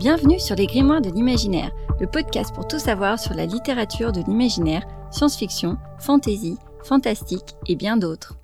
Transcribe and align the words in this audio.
Bienvenue 0.00 0.40
sur 0.40 0.56
les 0.56 0.66
Grimoires 0.66 1.02
de 1.02 1.10
l'imaginaire, 1.10 1.72
le 2.00 2.06
podcast 2.06 2.54
pour 2.54 2.66
tout 2.66 2.78
savoir 2.78 3.18
sur 3.18 3.34
la 3.34 3.44
littérature 3.44 4.12
de 4.12 4.22
l'imaginaire, 4.22 4.82
science-fiction, 5.12 5.76
fantasy, 5.98 6.56
fantastique 6.82 7.54
et 7.66 7.76
bien 7.76 7.98
d'autres. 7.98 8.38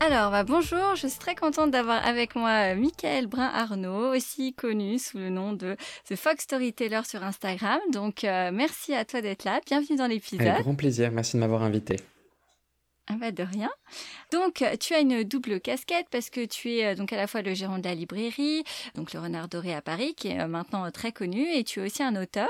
Alors, 0.00 0.32
bah, 0.32 0.42
bonjour, 0.42 0.96
je 0.96 1.06
suis 1.06 1.20
très 1.20 1.36
contente 1.36 1.70
d'avoir 1.70 2.04
avec 2.04 2.34
moi 2.34 2.72
euh, 2.72 2.74
Michael 2.74 3.28
Brun-Arnaud, 3.28 4.12
aussi 4.12 4.54
connu 4.54 4.98
sous 4.98 5.18
le 5.18 5.30
nom 5.30 5.52
de 5.52 5.76
The 6.08 6.16
Fox 6.16 6.42
Storyteller 6.42 7.02
sur 7.04 7.22
Instagram. 7.22 7.78
Donc, 7.92 8.24
euh, 8.24 8.50
merci 8.52 8.94
à 8.94 9.04
toi 9.04 9.20
d'être 9.20 9.44
là. 9.44 9.60
Bienvenue 9.64 9.96
dans 9.96 10.08
l'épisode. 10.08 10.44
Avec 10.44 10.62
grand 10.62 10.74
plaisir, 10.74 11.12
merci 11.12 11.36
de 11.36 11.40
m'avoir 11.42 11.62
invité. 11.62 11.94
Ah 13.08 13.14
bah 13.18 13.32
de 13.32 13.42
rien. 13.42 13.70
Donc 14.30 14.64
tu 14.78 14.94
as 14.94 15.00
une 15.00 15.24
double 15.24 15.60
casquette 15.60 16.06
parce 16.10 16.30
que 16.30 16.44
tu 16.44 16.70
es 16.74 16.86
euh, 16.86 16.94
donc 16.94 17.12
à 17.12 17.16
la 17.16 17.26
fois 17.26 17.42
le 17.42 17.52
gérant 17.52 17.78
de 17.78 17.84
la 17.84 17.96
librairie, 17.96 18.62
donc 18.94 19.12
le 19.12 19.18
Renard 19.18 19.48
Doré 19.48 19.74
à 19.74 19.82
Paris, 19.82 20.14
qui 20.14 20.28
est 20.28 20.40
euh, 20.40 20.46
maintenant 20.46 20.86
euh, 20.86 20.90
très 20.90 21.10
connu, 21.10 21.44
et 21.52 21.64
tu 21.64 21.80
es 21.80 21.86
aussi 21.86 22.04
un 22.04 22.14
auteur. 22.14 22.48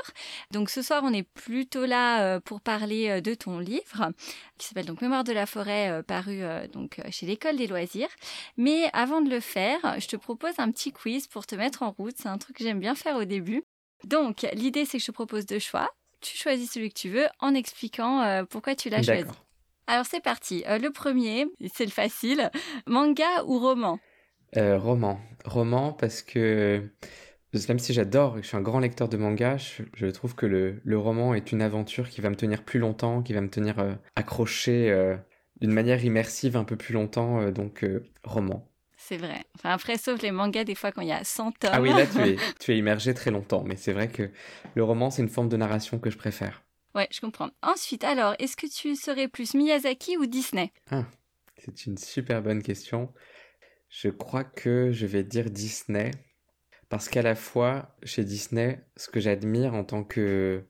Donc 0.50 0.68
ce 0.68 0.82
soir 0.82 1.02
on 1.04 1.12
est 1.12 1.22
plutôt 1.22 1.86
là 1.86 2.38
pour 2.40 2.60
parler 2.60 3.22
de 3.22 3.34
ton 3.34 3.58
livre 3.58 4.12
qui 4.58 4.68
s'appelle 4.68 4.84
donc 4.84 5.00
Mémoire 5.00 5.24
de 5.24 5.32
la 5.32 5.46
forêt, 5.46 6.02
paru 6.02 6.42
donc 6.72 7.00
chez 7.10 7.26
l'école 7.26 7.56
des 7.56 7.66
loisirs. 7.66 8.10
Mais 8.58 8.90
avant 8.92 9.22
de 9.22 9.30
le 9.30 9.40
faire, 9.40 9.80
je 9.98 10.06
te 10.06 10.16
propose 10.16 10.52
un 10.58 10.70
petit 10.70 10.92
quiz 10.92 11.26
pour 11.26 11.46
te 11.46 11.54
mettre 11.54 11.82
en 11.82 11.92
route. 11.92 12.14
C'est 12.18 12.28
un 12.28 12.38
truc 12.38 12.56
que 12.56 12.64
j'aime 12.64 12.78
bien 12.78 12.94
faire 12.94 13.16
au 13.16 13.24
début. 13.24 13.64
Donc 14.04 14.46
l'idée 14.52 14.84
c'est 14.84 14.98
que 14.98 15.02
je 15.02 15.06
te 15.06 15.12
propose 15.12 15.46
deux 15.46 15.58
choix. 15.58 15.88
Tu 16.20 16.36
choisis 16.36 16.70
celui 16.70 16.90
que 16.90 16.98
tu 16.98 17.08
veux 17.08 17.26
en 17.40 17.54
expliquant 17.54 18.44
pourquoi 18.50 18.74
tu 18.76 18.90
l'as 18.90 19.02
choisi. 19.02 19.24
Alors 19.92 20.06
c'est 20.06 20.22
parti. 20.22 20.64
Euh, 20.70 20.78
le 20.78 20.90
premier, 20.90 21.44
c'est 21.74 21.84
le 21.84 21.90
facile. 21.90 22.50
Manga 22.86 23.44
ou 23.44 23.58
roman? 23.58 23.98
Euh, 24.56 24.78
Roman. 24.78 25.20
Roman 25.44 25.92
parce 25.92 26.22
que 26.22 26.88
même 27.68 27.78
si 27.78 27.92
j'adore, 27.92 28.38
je 28.38 28.46
suis 28.46 28.56
un 28.56 28.62
grand 28.62 28.78
lecteur 28.78 29.10
de 29.10 29.18
manga, 29.18 29.58
je, 29.58 30.06
trouve 30.06 30.34
que 30.34 30.46
le, 30.46 30.98
roman 30.98 31.34
est 31.34 31.52
une 31.52 31.60
aventure 31.60 32.08
qui 32.08 32.22
va 32.22 32.30
me 32.30 32.36
tenir 32.36 32.64
plus 32.64 32.80
longtemps, 32.80 33.22
qui 33.22 33.34
va 33.34 33.42
me 33.42 33.50
tenir 33.50 33.80
euh, 33.80 33.92
accroché 34.16 35.14
d'une 35.60 35.72
manière 35.72 36.02
immersive 36.02 36.56
un 36.56 36.64
peu 36.64 36.76
plus 36.76 36.94
longtemps. 36.94 37.50
donc 37.50 37.84
roman. 38.24 38.66
C'est 38.96 39.18
vrai. 39.18 39.44
Enfin, 39.56 39.72
après, 39.72 39.98
sauf 39.98 40.22
les 40.22 40.30
mangas, 40.30 40.64
des 40.64 40.74
fois, 40.74 40.90
quand 40.92 41.02
il 41.02 41.08
y 41.08 41.12
a 41.12 41.22
100 41.22 41.52
tomes. 41.52 41.70
Ah 41.70 41.82
oui, 41.82 41.90
là, 41.90 42.06
tu 42.06 42.18
es, 42.18 42.36
tu 42.60 42.72
es 42.72 42.78
immergé 42.78 43.12
très 43.12 43.30
longtemps. 43.30 43.62
Mais 43.62 43.76
c'est 43.76 43.92
vrai 43.92 44.08
que 44.08 44.30
le 44.74 44.84
roman, 44.84 45.10
c'est 45.10 45.20
une 45.20 45.28
forme 45.28 45.50
de 45.50 45.56
narration 45.58 45.98
que 45.98 46.08
je 46.08 46.16
préfère. 46.16 46.62
Ouais, 46.94 47.08
je 47.10 47.20
comprends. 47.20 47.50
Ensuite, 47.62 48.04
alors, 48.04 48.34
est-ce 48.38 48.56
que 48.56 48.66
tu 48.66 48.96
serais 48.96 49.28
plus 49.28 49.54
Miyazaki 49.54 50.16
ou 50.18 50.26
Disney? 50.26 50.72
Ah, 50.90 51.06
C'est 51.56 51.86
une 51.86 51.96
super 51.96 52.42
bonne 52.42 52.62
question. 52.62 53.12
Je 53.88 54.08
crois 54.08 54.44
que 54.44 54.90
je 54.92 55.06
vais 55.06 55.24
dire 55.24 55.50
Disney. 55.50 56.10
Parce 56.88 57.08
qu'à 57.08 57.22
la 57.22 57.34
fois, 57.34 57.96
chez 58.02 58.24
Disney, 58.24 58.84
ce 58.96 59.08
que 59.08 59.20
j'admire 59.20 59.72
en 59.72 59.84
tant 59.84 60.04
que 60.04 60.62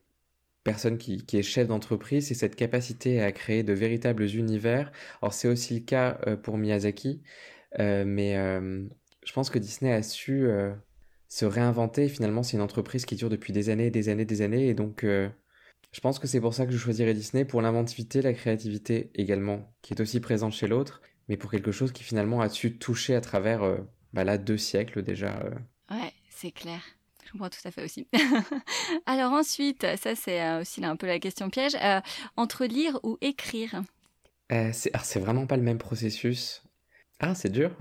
personne 0.63 0.97
qui, 0.97 1.25
est 1.33 1.41
chef 1.41 1.67
d'entreprise, 1.67 2.27
c'est 2.27 2.33
cette 2.33 2.55
capacité 2.55 3.21
à 3.21 3.33
créer 3.33 3.63
de 3.63 3.73
véritables 3.73 4.23
univers. 4.23 4.91
Alors 5.21 5.33
c'est 5.33 5.49
aussi 5.49 5.73
le 5.73 5.79
cas 5.81 6.19
euh, 6.27 6.37
pour 6.37 6.57
Miyazaki, 6.57 7.21
euh, 7.79 8.05
mais 8.07 8.37
euh, 8.37 8.85
je 9.25 9.33
pense 9.33 9.49
que 9.49 9.59
Disney 9.59 9.91
a 9.91 10.01
su 10.01 10.47
se 11.27 11.45
réinventer. 11.45 12.07
Finalement, 12.07 12.43
c'est 12.43 12.55
une 12.55 12.63
entreprise 12.63 13.05
qui 13.05 13.17
dure 13.17 13.29
depuis 13.29 13.51
des 13.51 13.69
années, 13.69 13.91
des 13.91 14.07
années, 14.07 14.23
des 14.25 14.41
années, 14.41 14.69
et 14.69 14.73
donc 14.73 15.05
je 15.93 15.99
pense 15.99 16.17
que 16.17 16.27
c'est 16.27 16.41
pour 16.41 16.55
ça 16.55 16.65
que 16.65 16.71
je 16.71 16.77
choisirais 16.77 17.13
Disney, 17.13 17.45
pour 17.45 17.61
l'inventivité, 17.61 18.23
la 18.23 18.33
créativité 18.33 19.11
également, 19.13 19.71
qui 19.83 19.93
est 19.93 20.01
aussi 20.01 20.19
présente 20.19 20.51
chez 20.51 20.67
l'autre, 20.67 21.01
mais 21.29 21.37
pour 21.37 21.51
quelque 21.51 21.71
chose 21.71 21.91
qui 21.91 22.03
finalement 22.03 22.41
a 22.41 22.49
su 22.49 22.77
toucher 22.79 23.13
à 23.15 23.21
travers 23.21 23.61
euh, 23.61 23.77
bah 24.11 24.23
là, 24.23 24.39
deux 24.39 24.57
siècles 24.57 25.03
déjà. 25.03 25.39
Euh. 25.45 25.51
Ouais, 25.95 26.11
c'est 26.31 26.51
clair. 26.51 26.81
Je 27.23 27.31
comprends 27.31 27.49
tout 27.49 27.59
à 27.63 27.69
fait 27.69 27.85
aussi. 27.85 28.07
Alors 29.05 29.33
ensuite, 29.33 29.85
ça 29.97 30.15
c'est 30.15 30.41
euh, 30.41 30.61
aussi 30.61 30.83
un 30.83 30.95
peu 30.95 31.05
la 31.05 31.19
question 31.19 31.51
piège, 31.51 31.77
entre 32.37 32.65
lire 32.65 32.99
ou 33.03 33.17
écrire? 33.21 33.83
C'est 34.71 35.19
vraiment 35.19 35.45
pas 35.47 35.57
le 35.57 35.63
même 35.63 35.77
processus. 35.77 36.63
Ah, 37.19 37.35
c'est 37.35 37.49
dur. 37.49 37.71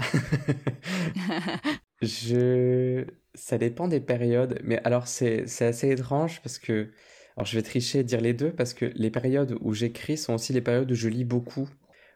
je... 2.02 3.04
Ça 3.34 3.56
dépend 3.56 3.88
des 3.88 4.00
périodes, 4.00 4.60
mais 4.62 4.78
alors 4.84 5.06
c'est 5.08 5.44
assez 5.62 5.90
étrange 5.90 6.42
parce 6.42 6.58
que 6.58 6.92
alors 7.36 7.46
je 7.46 7.56
vais 7.56 7.62
tricher 7.62 8.00
et 8.00 8.04
dire 8.04 8.20
les 8.20 8.34
deux 8.34 8.52
parce 8.52 8.74
que 8.74 8.86
les 8.94 9.10
périodes 9.10 9.56
où 9.60 9.72
j'écris 9.72 10.18
sont 10.18 10.34
aussi 10.34 10.52
les 10.52 10.60
périodes 10.60 10.90
où 10.90 10.94
je 10.94 11.08
lis 11.08 11.24
beaucoup, 11.24 11.68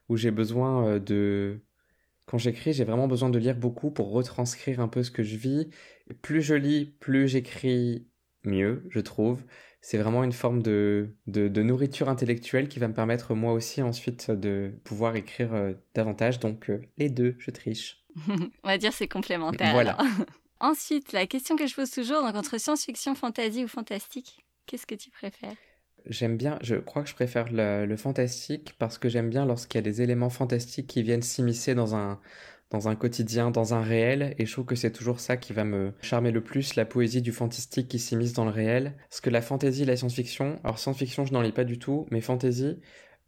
où 0.08 0.16
j'ai 0.16 0.30
besoin 0.30 0.86
euh, 0.86 0.98
de... 0.98 1.60
Quand 2.26 2.38
j'écris, 2.38 2.72
j'ai 2.72 2.84
vraiment 2.84 3.06
besoin 3.06 3.30
de 3.30 3.38
lire 3.38 3.56
beaucoup 3.56 3.90
pour 3.90 4.10
retranscrire 4.10 4.80
un 4.80 4.88
peu 4.88 5.04
ce 5.04 5.12
que 5.12 5.22
je 5.22 5.36
vis. 5.36 5.70
plus 6.22 6.42
je 6.42 6.54
lis, 6.54 6.96
plus 6.98 7.28
j'écris 7.28 8.08
mieux, 8.42 8.84
je 8.90 8.98
trouve. 8.98 9.42
C'est 9.80 9.98
vraiment 9.98 10.24
une 10.24 10.32
forme 10.32 10.62
de, 10.62 11.14
de, 11.28 11.62
nourriture 11.62 12.08
intellectuelle 12.08 12.68
qui 12.68 12.80
va 12.80 12.88
me 12.88 12.94
permettre 12.94 13.34
moi 13.34 13.52
aussi 13.52 13.82
ensuite 13.82 14.32
de 14.32 14.72
pouvoir 14.82 15.14
écrire 15.14 15.54
euh, 15.54 15.74
davantage. 15.94 16.40
Donc 16.40 16.68
euh, 16.68 16.82
les 16.98 17.08
deux, 17.08 17.36
je 17.38 17.52
triche. 17.52 18.04
On 18.28 18.68
va 18.68 18.78
dire 18.78 18.92
c'est 18.92 19.06
complémentaire. 19.08 19.72
Voilà. 19.72 19.96
Ensuite, 20.58 21.12
la 21.12 21.26
question 21.26 21.54
que 21.54 21.66
je 21.66 21.74
pose 21.74 21.90
toujours, 21.90 22.22
donc 22.22 22.34
entre 22.34 22.58
science-fiction, 22.58 23.14
fantasy 23.14 23.64
ou 23.64 23.68
fantastique? 23.68 24.45
Qu'est-ce 24.66 24.86
que 24.86 24.94
tu 24.94 25.10
préfères? 25.10 25.56
J'aime 26.08 26.36
bien, 26.36 26.58
je 26.62 26.76
crois 26.76 27.02
que 27.02 27.08
je 27.08 27.14
préfère 27.14 27.46
le, 27.50 27.96
fantastique 27.96 28.74
parce 28.78 28.98
que 28.98 29.08
j'aime 29.08 29.28
bien 29.28 29.44
lorsqu'il 29.44 29.78
y 29.78 29.80
a 29.80 29.82
des 29.82 30.02
éléments 30.02 30.30
fantastiques 30.30 30.86
qui 30.86 31.02
viennent 31.02 31.22
s'immiscer 31.22 31.74
dans 31.74 31.96
un, 31.96 32.20
dans 32.70 32.88
un 32.88 32.94
quotidien, 32.94 33.50
dans 33.50 33.74
un 33.74 33.82
réel, 33.82 34.34
et 34.38 34.46
je 34.46 34.52
trouve 34.52 34.66
que 34.66 34.76
c'est 34.76 34.92
toujours 34.92 35.18
ça 35.18 35.36
qui 35.36 35.52
va 35.52 35.64
me 35.64 35.92
charmer 36.02 36.30
le 36.30 36.42
plus, 36.42 36.76
la 36.76 36.84
poésie 36.84 37.22
du 37.22 37.32
fantastique 37.32 37.88
qui 37.88 37.98
s'immisce 37.98 38.34
dans 38.34 38.44
le 38.44 38.50
réel. 38.50 38.96
Parce 39.08 39.20
que 39.20 39.30
la 39.30 39.42
fantasy 39.42 39.82
et 39.82 39.84
la 39.86 39.96
science-fiction, 39.96 40.60
alors 40.62 40.78
science-fiction 40.78 41.24
je 41.24 41.32
n'en 41.32 41.42
lis 41.42 41.52
pas 41.52 41.64
du 41.64 41.78
tout, 41.78 42.06
mais 42.10 42.20
fantasy, 42.20 42.80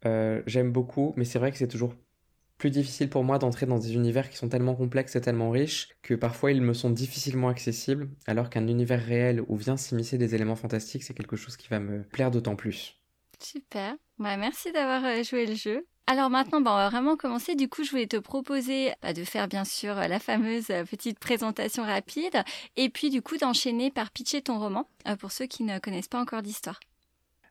euh, 0.05 0.41
j'aime 0.45 0.71
beaucoup, 0.71 1.13
mais 1.17 1.25
c'est 1.25 1.39
vrai 1.39 1.51
que 1.51 1.57
c'est 1.57 1.67
toujours 1.67 1.95
plus 2.59 2.69
difficile 2.69 3.09
pour 3.09 3.23
moi 3.23 3.39
d'entrer 3.39 3.65
dans 3.65 3.79
des 3.79 3.95
univers 3.95 4.29
qui 4.29 4.37
sont 4.37 4.49
tellement 4.49 4.75
complexes 4.75 5.15
et 5.15 5.21
tellement 5.21 5.49
riches 5.49 5.89
que 6.03 6.13
parfois 6.13 6.51
ils 6.51 6.61
me 6.61 6.73
sont 6.73 6.91
difficilement 6.91 7.47
accessibles, 7.47 8.09
alors 8.27 8.51
qu'un 8.51 8.67
univers 8.67 9.03
réel 9.03 9.41
où 9.47 9.55
vient 9.55 9.77
s'immiscer 9.77 10.19
des 10.19 10.35
éléments 10.35 10.57
fantastiques, 10.57 11.03
c'est 11.03 11.15
quelque 11.15 11.37
chose 11.37 11.57
qui 11.57 11.69
va 11.69 11.79
me 11.79 12.03
plaire 12.03 12.29
d'autant 12.29 12.55
plus. 12.55 12.99
Super. 13.41 13.95
Bah, 14.19 14.35
merci 14.35 14.71
d'avoir 14.73 15.03
euh, 15.05 15.23
joué 15.23 15.45
le 15.45 15.55
jeu. 15.55 15.87
Alors 16.05 16.29
maintenant, 16.29 16.59
bah, 16.59 16.71
on 16.73 16.75
va 16.75 16.89
vraiment 16.89 17.15
commencer. 17.15 17.55
Du 17.55 17.69
coup, 17.69 17.83
je 17.83 17.91
voulais 17.91 18.07
te 18.07 18.17
proposer 18.17 18.91
bah, 19.01 19.13
de 19.13 19.23
faire 19.23 19.47
bien 19.47 19.63
sûr 19.63 19.95
la 19.95 20.19
fameuse 20.19 20.69
euh, 20.71 20.83
petite 20.83 21.19
présentation 21.19 21.83
rapide 21.83 22.43
et 22.75 22.89
puis 22.89 23.09
du 23.09 23.21
coup 23.21 23.37
d'enchaîner 23.37 23.91
par 23.91 24.11
pitcher 24.11 24.41
ton 24.41 24.59
roman 24.59 24.89
euh, 25.07 25.15
pour 25.15 25.31
ceux 25.31 25.45
qui 25.45 25.63
ne 25.63 25.79
connaissent 25.79 26.09
pas 26.09 26.19
encore 26.19 26.41
l'histoire. 26.41 26.79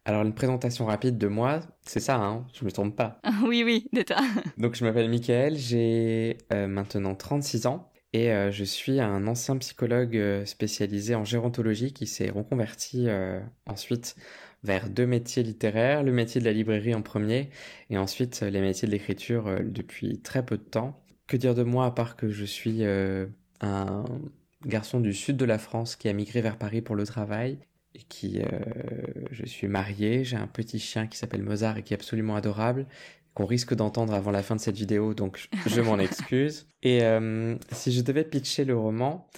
Alors, 0.05 0.23
une 0.23 0.35
présentation 0.35 0.87
rapide 0.87 1.19
de 1.19 1.27
moi, 1.27 1.61
c'est 1.83 2.01
ça, 2.01 2.17
hein 2.17 2.47
Je 2.55 2.65
me 2.65 2.71
trompe 2.71 2.97
pas. 2.97 3.21
oui, 3.47 3.63
oui, 3.65 3.89
de 3.93 4.03
toi. 4.03 4.17
Donc, 4.59 4.75
je 4.75 4.85
m'appelle 4.85 5.09
Michael, 5.11 5.57
j'ai 5.57 6.39
euh, 6.53 6.67
maintenant 6.67 7.15
36 7.15 7.67
ans 7.67 7.93
et 8.15 8.33
euh, 8.33 8.51
je 8.51 8.65
suis 8.65 9.01
un 9.01 9.27
ancien 9.27 9.57
psychologue 9.59 10.17
euh, 10.17 10.47
spécialisé 10.47 11.15
en 11.15 11.25
gérontologie 11.25 11.93
qui 11.93 12.07
s'est 12.07 12.31
reconverti 12.31 13.07
ensuite 13.67 14.17
vers 14.65 14.89
deux 14.89 15.07
métiers 15.07 15.43
littéraires, 15.43 16.03
le 16.03 16.13
métier 16.13 16.41
de 16.41 16.47
la 16.47 16.53
librairie 16.53 16.95
en 16.95 17.03
premier 17.03 17.51
et 17.91 17.99
ensuite 17.99 18.41
les 18.41 18.61
métiers 18.61 18.89
de 18.89 18.93
l'écriture 18.93 19.59
depuis 19.63 20.21
très 20.21 20.45
peu 20.45 20.57
de 20.57 20.63
temps. 20.63 21.05
Que 21.27 21.37
dire 21.37 21.55
de 21.55 21.63
moi 21.63 21.85
à 21.85 21.91
part 21.91 22.17
que 22.17 22.31
je 22.31 22.45
suis 22.45 22.83
un 23.61 24.05
garçon 24.65 25.01
du 25.01 25.13
sud 25.13 25.37
de 25.37 25.45
la 25.45 25.59
France 25.59 25.95
qui 25.97 26.09
a 26.09 26.13
migré 26.13 26.41
vers 26.41 26.57
Paris 26.57 26.81
pour 26.81 26.97
le 26.97 27.07
travail 27.07 27.59
qui, 28.09 28.41
euh, 28.41 28.45
je 29.31 29.45
suis 29.47 29.69
marié, 29.69 30.25
j'ai 30.25 30.37
un 30.37 30.47
petit 30.47 30.79
chien 30.79 31.07
qui 31.07 31.19
s'appelle 31.19 31.43
Mozart 31.43 31.79
et 31.79 31.83
qui 31.83 31.95
est 31.95 31.97
absolument 31.97 32.37
adorable, 32.37 32.87
qu'on 33.35 33.47
risque 33.47 33.75
d'entendre 33.75 34.15
avant 34.15 34.31
la 34.31 34.43
fin 34.43 34.57
de 34.57 34.61
cette 34.61 34.77
vidéo, 34.77 35.15
donc 35.15 35.49
je 35.67 35.81
m'en 35.81 35.99
excuse. 35.99 36.67
Et 36.83 37.03
euh, 37.03 37.57
si 37.73 37.93
je 37.93 38.01
devais 38.03 38.25
pitcher 38.25 38.65
le 38.65 38.77
roman, 38.77 39.29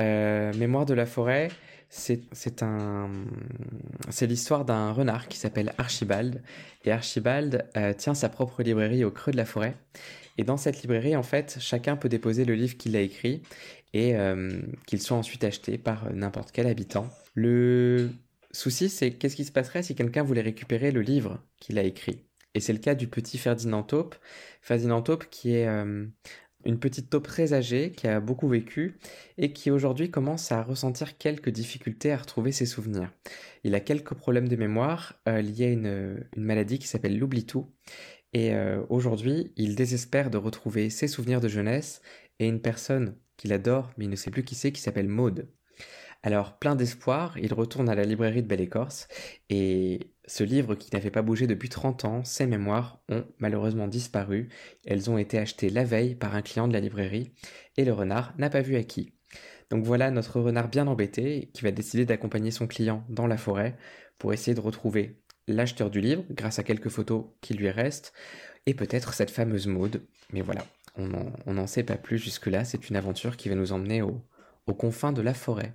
euh, 0.00 0.52
Mémoire 0.54 0.86
de 0.86 0.94
la 0.94 1.06
forêt, 1.06 1.48
c'est 1.88 2.62
un, 2.62 3.08
c'est 4.10 4.26
l'histoire 4.26 4.64
d'un 4.64 4.90
renard 4.90 5.28
qui 5.28 5.38
s'appelle 5.38 5.72
Archibald. 5.78 6.42
Et 6.84 6.90
Archibald 6.90 7.64
tient 7.98 8.14
sa 8.14 8.28
propre 8.28 8.64
librairie 8.64 9.04
au 9.04 9.12
creux 9.12 9.30
de 9.30 9.36
la 9.36 9.44
forêt. 9.44 9.76
Et 10.36 10.42
dans 10.42 10.56
cette 10.56 10.82
librairie, 10.82 11.14
en 11.14 11.22
fait, 11.22 11.58
chacun 11.60 11.94
peut 11.94 12.08
déposer 12.08 12.44
le 12.44 12.54
livre 12.54 12.76
qu'il 12.76 12.96
a 12.96 13.00
écrit 13.00 13.42
et 13.92 14.16
qu'il 14.86 15.00
soit 15.00 15.16
ensuite 15.16 15.44
acheté 15.44 15.78
par 15.78 16.12
n'importe 16.12 16.50
quel 16.50 16.66
habitant. 16.66 17.08
Le 17.34 18.10
souci, 18.52 18.88
c'est 18.88 19.12
qu'est-ce 19.12 19.36
qui 19.36 19.44
se 19.44 19.52
passerait 19.52 19.82
si 19.82 19.94
quelqu'un 19.94 20.22
voulait 20.22 20.40
récupérer 20.40 20.92
le 20.92 21.02
livre 21.02 21.42
qu'il 21.60 21.78
a 21.78 21.82
écrit? 21.82 22.24
Et 22.54 22.60
c'est 22.60 22.72
le 22.72 22.78
cas 22.78 22.94
du 22.94 23.08
petit 23.08 23.38
Ferdinand 23.38 23.82
Taupe. 23.82 24.14
Ferdinand 24.62 25.02
Taupe 25.02 25.26
qui 25.28 25.54
est 25.54 25.66
euh, 25.66 26.06
une 26.64 26.78
petite 26.78 27.10
taupe 27.10 27.26
très 27.26 27.52
âgée, 27.52 27.92
qui 27.92 28.06
a 28.06 28.20
beaucoup 28.20 28.48
vécu 28.48 28.98
et 29.38 29.52
qui 29.52 29.70
aujourd'hui 29.70 30.10
commence 30.10 30.52
à 30.52 30.62
ressentir 30.62 31.18
quelques 31.18 31.50
difficultés 31.50 32.12
à 32.12 32.16
retrouver 32.16 32.52
ses 32.52 32.66
souvenirs. 32.66 33.12
Il 33.64 33.74
a 33.74 33.80
quelques 33.80 34.14
problèmes 34.14 34.48
de 34.48 34.56
mémoire 34.56 35.20
euh, 35.28 35.42
liés 35.42 35.66
à 35.66 35.70
une, 35.70 36.24
maladie 36.36 36.78
qui 36.78 36.86
s'appelle 36.86 37.18
l'oubli-tout. 37.18 37.70
Et 38.32 38.54
euh, 38.54 38.82
aujourd'hui, 38.88 39.52
il 39.56 39.76
désespère 39.76 40.30
de 40.30 40.38
retrouver 40.38 40.90
ses 40.90 41.08
souvenirs 41.08 41.40
de 41.40 41.48
jeunesse 41.48 42.02
et 42.38 42.48
une 42.48 42.60
personne 42.60 43.16
qu'il 43.36 43.52
adore, 43.52 43.92
mais 43.96 44.04
il 44.04 44.10
ne 44.10 44.16
sait 44.16 44.30
plus 44.30 44.44
qui 44.44 44.54
c'est, 44.54 44.72
qui 44.72 44.80
s'appelle 44.80 45.08
Maude. 45.08 45.48
Alors, 46.26 46.56
plein 46.56 46.74
d'espoir, 46.74 47.36
il 47.38 47.52
retourne 47.52 47.90
à 47.90 47.94
la 47.94 48.04
librairie 48.04 48.42
de 48.42 48.48
Belle-Écorce 48.48 49.08
et 49.50 50.14
ce 50.26 50.42
livre 50.42 50.74
qui 50.74 50.88
n'avait 50.94 51.10
pas 51.10 51.20
bougé 51.20 51.46
depuis 51.46 51.68
30 51.68 52.06
ans, 52.06 52.24
ses 52.24 52.46
mémoires 52.46 52.98
ont 53.10 53.26
malheureusement 53.36 53.88
disparu. 53.88 54.48
Elles 54.86 55.10
ont 55.10 55.18
été 55.18 55.38
achetées 55.38 55.68
la 55.68 55.84
veille 55.84 56.14
par 56.14 56.34
un 56.34 56.40
client 56.40 56.66
de 56.66 56.72
la 56.72 56.80
librairie 56.80 57.34
et 57.76 57.84
le 57.84 57.92
renard 57.92 58.32
n'a 58.38 58.48
pas 58.48 58.62
vu 58.62 58.76
à 58.76 58.84
qui. 58.84 59.12
Donc 59.68 59.84
voilà 59.84 60.10
notre 60.10 60.40
renard 60.40 60.70
bien 60.70 60.86
embêté 60.86 61.50
qui 61.52 61.62
va 61.62 61.72
décider 61.72 62.06
d'accompagner 62.06 62.50
son 62.50 62.66
client 62.66 63.04
dans 63.10 63.26
la 63.26 63.36
forêt 63.36 63.76
pour 64.16 64.32
essayer 64.32 64.54
de 64.54 64.62
retrouver 64.62 65.20
l'acheteur 65.46 65.90
du 65.90 66.00
livre 66.00 66.24
grâce 66.30 66.58
à 66.58 66.62
quelques 66.62 66.88
photos 66.88 67.26
qui 67.42 67.52
lui 67.52 67.68
restent 67.68 68.14
et 68.64 68.72
peut-être 68.72 69.12
cette 69.12 69.30
fameuse 69.30 69.66
mode. 69.66 70.06
Mais 70.32 70.40
voilà, 70.40 70.64
on 70.96 71.52
n'en 71.52 71.66
sait 71.66 71.84
pas 71.84 71.98
plus 71.98 72.16
jusque-là. 72.16 72.64
C'est 72.64 72.88
une 72.88 72.96
aventure 72.96 73.36
qui 73.36 73.50
va 73.50 73.56
nous 73.56 73.72
emmener 73.72 74.00
aux 74.00 74.74
confins 74.74 75.12
de 75.12 75.20
la 75.20 75.34
forêt. 75.34 75.74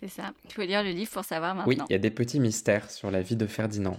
C'est 0.00 0.08
ça. 0.08 0.32
Il 0.44 0.52
faut 0.52 0.62
lire 0.62 0.82
le 0.82 0.90
livre 0.90 1.10
pour 1.10 1.24
savoir 1.24 1.54
maintenant. 1.54 1.68
Oui, 1.68 1.78
il 1.88 1.92
y 1.92 1.96
a 1.96 1.98
des 1.98 2.10
petits 2.10 2.40
mystères 2.40 2.90
sur 2.90 3.10
la 3.10 3.22
vie 3.22 3.36
de 3.36 3.46
Ferdinand. 3.46 3.98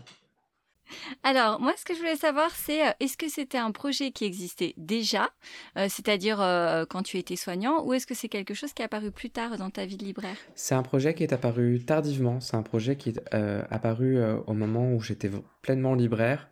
Alors, 1.24 1.60
moi, 1.60 1.74
ce 1.78 1.86
que 1.86 1.94
je 1.94 2.00
voulais 2.00 2.16
savoir, 2.16 2.52
c'est 2.52 2.88
euh, 2.88 2.92
est-ce 3.00 3.18
que 3.18 3.30
c'était 3.30 3.58
un 3.58 3.72
projet 3.72 4.12
qui 4.12 4.26
existait 4.26 4.74
déjà, 4.78 5.30
euh, 5.78 5.88
c'est-à-dire 5.90 6.42
euh, 6.42 6.86
quand 6.88 7.04
tu 7.04 7.18
étais 7.18 7.36
soignant, 7.36 7.84
ou 7.84 7.94
est-ce 7.94 8.06
que 8.06 8.14
c'est 8.14 8.30
quelque 8.30 8.54
chose 8.54 8.74
qui 8.74 8.82
est 8.82 8.86
apparu 8.86 9.12
plus 9.12 9.30
tard 9.30 9.58
dans 9.58 9.70
ta 9.70 9.86
vie 9.86 9.98
de 9.98 10.04
libraire? 10.04 10.38
C'est 10.54 10.76
un 10.76 10.84
projet 10.84 11.14
qui 11.14 11.24
est 11.24 11.34
apparu 11.34 11.84
tardivement. 11.86 12.40
C'est 12.40 12.56
un 12.56 12.64
projet 12.64 12.96
qui 12.98 13.10
est 13.10 13.36
apparu 13.70 14.22
au 14.48 14.54
moment 14.54 14.92
où 14.92 15.02
j'étais 15.02 15.32
pleinement 15.62 15.96
libraire. 15.96 16.50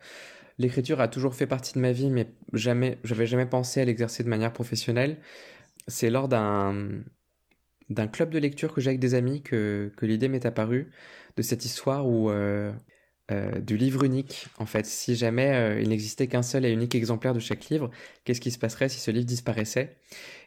L'écriture 0.58 1.00
a 1.00 1.08
toujours 1.08 1.34
fait 1.34 1.46
partie 1.46 1.74
de 1.74 1.80
ma 1.80 1.92
vie, 1.92 2.10
mais 2.10 2.28
jamais, 2.52 2.98
j'avais 3.02 3.26
jamais 3.26 3.46
pensé 3.46 3.80
à 3.80 3.84
l'exercer 3.84 4.22
de 4.22 4.28
manière 4.28 4.52
professionnelle. 4.52 5.18
C'est 5.88 6.10
lors 6.10 6.28
d'un 6.28 7.02
d'un 7.90 8.06
club 8.06 8.30
de 8.30 8.38
lecture 8.38 8.72
que 8.72 8.80
j'ai 8.80 8.90
avec 8.90 9.00
des 9.00 9.14
amis 9.14 9.42
que, 9.42 9.92
que 9.96 10.06
l'idée 10.06 10.28
m'est 10.28 10.46
apparue 10.46 10.90
de 11.36 11.42
cette 11.42 11.64
histoire 11.64 12.06
où 12.06 12.30
euh, 12.30 12.72
euh, 13.30 13.58
du 13.60 13.76
livre 13.76 14.04
unique 14.04 14.46
en 14.58 14.66
fait. 14.66 14.86
Si 14.86 15.16
jamais 15.16 15.54
euh, 15.54 15.80
il 15.80 15.88
n'existait 15.88 16.26
qu'un 16.26 16.42
seul 16.42 16.64
et 16.64 16.70
unique 16.70 16.94
exemplaire 16.94 17.34
de 17.34 17.40
chaque 17.40 17.68
livre 17.68 17.90
qu'est-ce 18.24 18.40
qui 18.40 18.50
se 18.50 18.58
passerait 18.58 18.88
si 18.88 19.00
ce 19.00 19.10
livre 19.10 19.26
disparaissait? 19.26 19.96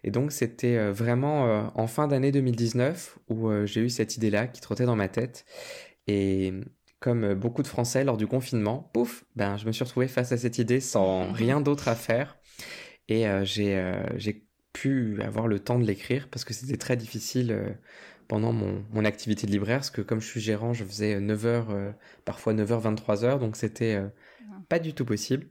Et 0.03 0.11
donc 0.11 0.31
c'était 0.31 0.91
vraiment 0.91 1.71
en 1.75 1.87
fin 1.87 2.07
d'année 2.07 2.31
2019 2.31 3.19
où 3.29 3.49
j'ai 3.65 3.81
eu 3.81 3.89
cette 3.89 4.15
idée 4.17 4.29
là 4.29 4.47
qui 4.47 4.61
trottait 4.61 4.85
dans 4.85 4.95
ma 4.95 5.09
tête. 5.09 5.45
Et 6.07 6.53
comme 6.99 7.33
beaucoup 7.35 7.61
de 7.61 7.67
Français 7.67 8.03
lors 8.03 8.17
du 8.17 8.25
confinement 8.25 8.89
pouf 8.93 9.25
ben 9.35 9.57
je 9.57 9.65
me 9.67 9.71
suis 9.71 9.83
retrouvé 9.83 10.07
face 10.07 10.31
à 10.31 10.37
cette 10.37 10.57
idée 10.57 10.79
sans 10.79 11.31
rien 11.33 11.61
d'autre 11.61 11.87
à 11.87 11.95
faire. 11.95 12.37
Et 13.09 13.25
j'ai 13.43 13.93
j'ai 14.15 14.46
pu 14.77 15.19
avoir 15.23 15.47
le 15.47 15.59
temps 15.59 15.79
de 15.79 15.85
l'écrire 15.85 16.27
parce 16.29 16.45
que 16.45 16.53
c'était 16.53 16.77
très 16.77 16.95
difficile 16.95 17.51
euh, 17.51 17.69
pendant 18.27 18.53
mon, 18.53 18.85
mon, 18.91 19.05
activité 19.05 19.47
de 19.47 19.51
libraire, 19.51 19.77
parce 19.77 19.89
que 19.89 20.01
comme 20.01 20.21
je 20.21 20.27
suis 20.27 20.41
gérant, 20.41 20.73
je 20.73 20.83
faisais 20.83 21.19
9h, 21.19 21.45
euh, 21.45 21.91
parfois 22.25 22.53
9h, 22.53 22.95
23h, 22.95 23.39
donc 23.39 23.55
c'était 23.55 23.95
euh, 23.95 24.07
pas 24.69 24.79
du 24.79 24.93
tout 24.93 25.05
possible. 25.05 25.47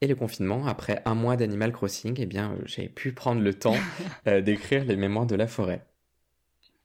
Et 0.00 0.06
le 0.06 0.14
confinement, 0.14 0.66
après 0.66 1.02
un 1.04 1.14
mois 1.14 1.36
d'Animal 1.36 1.72
Crossing, 1.72 2.16
eh 2.18 2.26
bien, 2.26 2.56
j'ai 2.64 2.88
pu 2.88 3.12
prendre 3.12 3.42
le 3.42 3.54
temps 3.54 3.76
d'écrire 4.26 4.84
les 4.84 4.96
mémoires 4.96 5.26
de 5.26 5.36
la 5.36 5.46
forêt. 5.46 5.86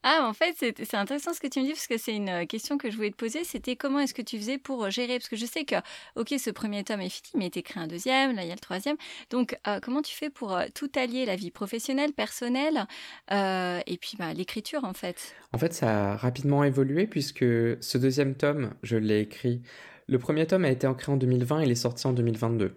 Ah, 0.03 0.25
en 0.29 0.33
fait, 0.33 0.55
c'est 0.57 0.95
intéressant 0.95 1.33
ce 1.33 1.41
que 1.41 1.47
tu 1.47 1.59
me 1.59 1.65
dis 1.65 1.71
parce 1.71 1.87
que 1.87 1.97
c'est 1.97 2.15
une 2.15 2.29
euh, 2.29 2.45
question 2.45 2.77
que 2.77 2.89
je 2.89 2.95
voulais 2.95 3.11
te 3.11 3.17
poser. 3.17 3.43
C'était 3.43 3.75
comment 3.75 3.99
est-ce 3.99 4.13
que 4.13 4.21
tu 4.21 4.37
faisais 4.37 4.57
pour 4.57 4.85
euh, 4.85 4.89
gérer? 4.89 5.19
Parce 5.19 5.27
que 5.27 5.35
je 5.35 5.45
sais 5.45 5.65
que, 5.65 5.75
ok, 6.15 6.35
ce 6.39 6.51
premier 6.51 6.85
tome 6.85 7.01
est 7.01 7.09
fini, 7.09 7.31
mais 7.35 7.47
écrit 7.47 7.81
un 7.81 7.87
deuxième, 7.87 8.33
là 8.33 8.43
il 8.43 8.47
y 8.47 8.51
a 8.51 8.55
le 8.55 8.61
troisième. 8.61 8.95
Donc, 9.29 9.57
euh, 9.67 9.81
comment 9.81 10.01
tu 10.01 10.15
fais 10.15 10.29
pour 10.29 10.57
tout 10.73 10.89
allier 10.95 11.25
la 11.25 11.35
vie 11.35 11.51
professionnelle, 11.51 12.13
personnelle 12.13 12.87
et 13.29 13.97
puis 13.99 14.15
bah, 14.17 14.33
l'écriture 14.33 14.85
en 14.85 14.93
fait? 14.93 15.35
En 15.51 15.57
fait, 15.57 15.73
ça 15.73 16.13
a 16.13 16.15
rapidement 16.15 16.63
évolué 16.63 17.05
puisque 17.05 17.39
ce 17.39 17.97
deuxième 17.97 18.35
tome, 18.35 18.73
je 18.83 18.95
l'ai 18.95 19.19
écrit. 19.19 19.61
Le 20.07 20.17
premier 20.17 20.47
tome 20.47 20.63
a 20.65 20.69
été 20.69 20.87
écrit 20.89 21.11
en 21.11 21.17
2020, 21.17 21.63
il 21.63 21.71
est 21.71 21.75
sorti 21.75 22.07
en 22.07 22.13
2022. 22.13 22.73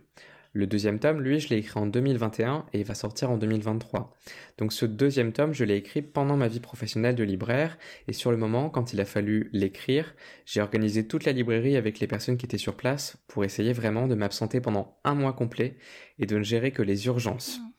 Le 0.54 0.66
deuxième 0.66 0.98
tome, 0.98 1.22
lui, 1.22 1.40
je 1.40 1.48
l'ai 1.48 1.56
écrit 1.56 1.80
en 1.80 1.86
2021 1.86 2.66
et 2.74 2.80
il 2.80 2.84
va 2.84 2.94
sortir 2.94 3.30
en 3.30 3.38
2023. 3.38 4.14
Donc 4.58 4.72
ce 4.72 4.84
deuxième 4.84 5.32
tome, 5.32 5.54
je 5.54 5.64
l'ai 5.64 5.76
écrit 5.76 6.02
pendant 6.02 6.36
ma 6.36 6.48
vie 6.48 6.60
professionnelle 6.60 7.14
de 7.14 7.24
libraire 7.24 7.78
et 8.06 8.12
sur 8.12 8.30
le 8.30 8.36
moment, 8.36 8.68
quand 8.68 8.92
il 8.92 9.00
a 9.00 9.06
fallu 9.06 9.48
l'écrire, 9.52 10.14
j'ai 10.44 10.60
organisé 10.60 11.06
toute 11.06 11.24
la 11.24 11.32
librairie 11.32 11.76
avec 11.76 12.00
les 12.00 12.06
personnes 12.06 12.36
qui 12.36 12.44
étaient 12.44 12.58
sur 12.58 12.76
place 12.76 13.16
pour 13.28 13.44
essayer 13.44 13.72
vraiment 13.72 14.06
de 14.06 14.14
m'absenter 14.14 14.60
pendant 14.60 14.98
un 15.04 15.14
mois 15.14 15.32
complet 15.32 15.78
et 16.18 16.26
de 16.26 16.36
ne 16.36 16.42
gérer 16.42 16.70
que 16.70 16.82
les 16.82 17.06
urgences. 17.06 17.58
Mmh. 17.58 17.72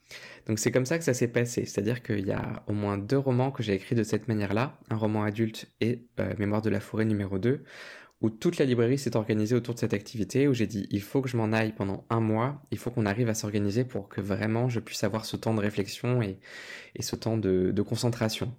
Donc 0.46 0.58
c'est 0.58 0.70
comme 0.70 0.84
ça 0.84 0.98
que 0.98 1.04
ça 1.04 1.14
s'est 1.14 1.28
passé, 1.28 1.64
c'est-à-dire 1.64 2.02
qu'il 2.02 2.26
y 2.26 2.32
a 2.32 2.62
au 2.66 2.72
moins 2.72 2.98
deux 2.98 3.18
romans 3.18 3.50
que 3.50 3.62
j'ai 3.62 3.74
écrits 3.74 3.94
de 3.94 4.02
cette 4.02 4.28
manière-là, 4.28 4.78
un 4.90 4.96
roman 4.96 5.22
adulte 5.22 5.70
et 5.80 6.06
euh, 6.20 6.34
Mémoire 6.38 6.60
de 6.60 6.70
la 6.70 6.80
forêt 6.80 7.06
numéro 7.06 7.38
2, 7.38 7.64
où 8.24 8.30
toute 8.30 8.56
la 8.56 8.64
librairie 8.64 8.96
s'est 8.96 9.16
organisée 9.16 9.54
autour 9.54 9.74
de 9.74 9.78
cette 9.80 9.92
activité, 9.92 10.48
où 10.48 10.54
j'ai 10.54 10.66
dit 10.66 10.86
il 10.90 11.02
faut 11.02 11.20
que 11.20 11.28
je 11.28 11.36
m'en 11.36 11.52
aille 11.52 11.74
pendant 11.74 12.06
un 12.08 12.20
mois, 12.20 12.62
il 12.70 12.78
faut 12.78 12.90
qu'on 12.90 13.04
arrive 13.04 13.28
à 13.28 13.34
s'organiser 13.34 13.84
pour 13.84 14.08
que 14.08 14.22
vraiment 14.22 14.70
je 14.70 14.80
puisse 14.80 15.04
avoir 15.04 15.26
ce 15.26 15.36
temps 15.36 15.52
de 15.52 15.60
réflexion 15.60 16.22
et, 16.22 16.38
ce 17.00 17.16
temps 17.16 17.36
de, 17.36 17.82
concentration. 17.82 18.54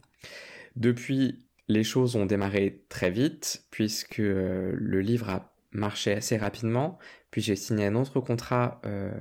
Depuis, 0.76 1.48
les 1.68 1.84
choses 1.84 2.16
ont 2.16 2.28
démarré 2.28 2.84
très 2.90 3.10
vite, 3.10 3.66
puisque 3.72 4.20
euh, 4.20 4.72
le 4.76 5.02
livre 5.02 5.30
a 5.30 5.56
marché 5.72 6.14
assez 6.14 6.38
rapidement, 6.38 7.00
puis 7.32 7.42
j'ai 7.42 7.56
signé 7.56 7.88
un 7.88 7.96
autre 7.96 8.20
contrat 8.20 8.80
euh, 8.86 9.12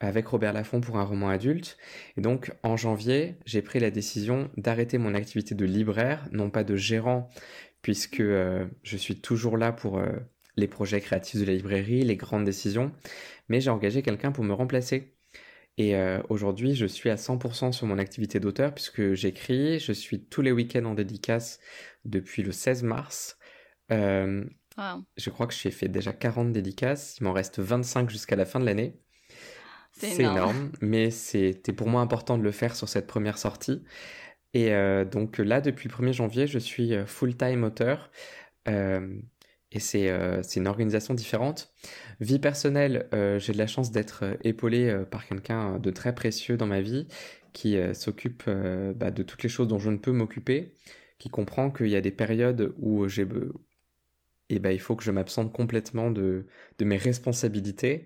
avec 0.00 0.26
Robert 0.26 0.54
Laffont 0.54 0.80
pour 0.80 0.98
un 0.98 1.04
roman 1.04 1.28
adulte. 1.28 1.78
Et 2.16 2.20
donc, 2.20 2.52
en 2.64 2.76
janvier, 2.76 3.36
j'ai 3.46 3.62
pris 3.62 3.78
la 3.78 3.92
décision 3.92 4.50
d'arrêter 4.56 4.98
mon 4.98 5.14
activité 5.14 5.54
de 5.54 5.64
libraire, 5.64 6.26
non 6.32 6.50
pas 6.50 6.64
de 6.64 6.74
gérant, 6.74 7.30
puisque 7.82 8.20
euh, 8.20 8.64
je 8.82 8.96
suis 8.96 9.20
toujours 9.20 9.56
là 9.56 9.72
pour 9.72 9.98
euh, 9.98 10.12
les 10.56 10.68
projets 10.68 11.00
créatifs 11.00 11.40
de 11.40 11.44
la 11.44 11.52
librairie, 11.52 12.02
les 12.02 12.16
grandes 12.16 12.44
décisions, 12.44 12.92
mais 13.48 13.60
j'ai 13.60 13.70
engagé 13.70 14.02
quelqu'un 14.02 14.32
pour 14.32 14.44
me 14.44 14.54
remplacer. 14.54 15.14
Et 15.78 15.96
euh, 15.96 16.20
aujourd'hui, 16.28 16.74
je 16.74 16.86
suis 16.86 17.10
à 17.10 17.16
100% 17.16 17.72
sur 17.72 17.86
mon 17.86 17.98
activité 17.98 18.40
d'auteur 18.40 18.74
puisque 18.74 19.14
j'écris, 19.14 19.80
je 19.80 19.92
suis 19.92 20.24
tous 20.24 20.42
les 20.42 20.52
week-ends 20.52 20.84
en 20.84 20.94
dédicace 20.94 21.58
depuis 22.04 22.42
le 22.42 22.52
16 22.52 22.82
mars. 22.82 23.38
Je 23.90 25.30
crois 25.30 25.46
que 25.46 25.54
j'ai 25.54 25.70
fait 25.70 25.88
déjà 25.88 26.12
40 26.12 26.52
dédicaces, 26.52 27.18
il 27.20 27.24
m'en 27.24 27.32
reste 27.32 27.58
25 27.58 28.08
jusqu'à 28.08 28.36
la 28.36 28.46
fin 28.46 28.60
de 28.60 28.64
l'année. 28.64 28.98
C'est 29.92 30.20
énorme. 30.20 30.36
énorme. 30.36 30.72
mais 30.80 31.10
c'était 31.10 31.74
pour 31.74 31.88
moi 31.88 32.00
important 32.00 32.38
de 32.38 32.42
le 32.42 32.52
faire 32.52 32.74
sur 32.74 32.88
cette 32.88 33.06
première 33.06 33.36
sortie. 33.36 33.82
Et 34.54 34.72
euh, 34.72 35.04
donc 35.04 35.38
là, 35.38 35.60
depuis 35.60 35.88
le 35.88 35.94
1er 35.94 36.12
janvier, 36.12 36.46
je 36.46 36.58
suis 36.58 36.94
euh, 36.94 37.06
full-time 37.06 37.64
auteur. 37.64 38.10
Euh, 38.68 39.18
et 39.72 39.80
c'est 39.80 40.10
une 40.56 40.66
organisation 40.66 41.14
différente. 41.14 41.72
Vie 42.20 42.38
personnelle, 42.38 43.08
j'ai 43.38 43.54
de 43.54 43.58
la 43.58 43.66
chance 43.66 43.90
d'être 43.90 44.36
épaulé 44.44 44.94
par 45.10 45.26
quelqu'un 45.26 45.78
de 45.78 45.90
très 45.90 46.14
précieux 46.14 46.58
dans 46.58 46.66
ma 46.66 46.82
vie 46.82 47.08
qui 47.54 47.78
s'occupe 47.94 48.50
bah, 48.94 49.10
de 49.10 49.22
toutes 49.22 49.42
les 49.42 49.48
choses 49.48 49.68
dont 49.68 49.78
je 49.78 49.88
ne 49.88 49.96
peux 49.96 50.12
m'occuper, 50.12 50.74
qui 51.18 51.30
comprend 51.30 51.70
qu'il 51.70 51.88
y 51.88 51.96
a 51.96 52.02
des 52.02 52.10
périodes 52.10 52.74
où 52.76 53.08
j'ai 53.08 53.26
et 54.50 54.58
bah, 54.58 54.72
il 54.72 54.78
faut 54.78 54.94
que 54.94 55.04
je 55.04 55.10
m'absente 55.10 55.54
complètement 55.54 56.10
de 56.10 56.44
mes 56.78 56.98
responsabilités. 56.98 58.04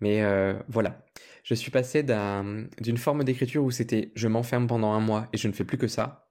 Mais 0.00 0.20
voilà, 0.68 1.06
je 1.44 1.54
suis 1.54 1.70
passé 1.70 2.02
d'une 2.02 2.96
forme 2.96 3.22
d'écriture 3.22 3.62
où 3.62 3.70
c'était 3.70 4.10
je 4.16 4.28
m'enferme 4.28 4.66
pendant 4.66 4.92
un 4.92 5.00
mois 5.00 5.28
et 5.32 5.36
je 5.36 5.46
ne 5.46 5.52
fais 5.52 5.64
plus 5.64 5.78
que 5.78 5.88
ça, 5.88 6.30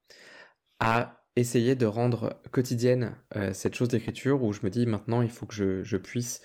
à 0.80 1.24
essayer 1.36 1.76
de 1.76 1.86
rendre 1.86 2.42
quotidienne 2.52 3.16
euh, 3.36 3.54
cette 3.54 3.76
chose 3.76 3.88
d'écriture 3.88 4.44
où 4.44 4.54
je 4.54 4.62
me 4.64 4.70
dis 4.70 4.86
maintenant 4.86 5.22
il 5.22 5.30
faut 5.30 5.46
que 5.46 5.84
je, 5.84 5.98
puisse 5.98 6.42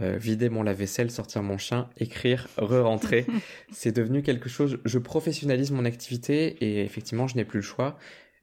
euh, 0.00 0.16
vider 0.16 0.48
mon 0.48 0.62
lave-vaisselle, 0.62 1.10
sortir 1.10 1.42
mon 1.42 1.58
chien, 1.58 1.90
écrire, 1.98 2.48
re-rentrer. 2.56 3.26
c'est 3.70 3.92
devenu 3.92 4.22
quelque 4.22 4.48
chose, 4.48 4.78
je 4.84 4.98
professionnalise 4.98 5.70
mon 5.70 5.84
activité 5.84 6.56
et 6.64 6.84
effectivement 6.84 7.28
je 7.28 7.36
n'ai 7.36 7.44
plus 7.44 7.58
le 7.58 7.64
choix. 7.64 7.98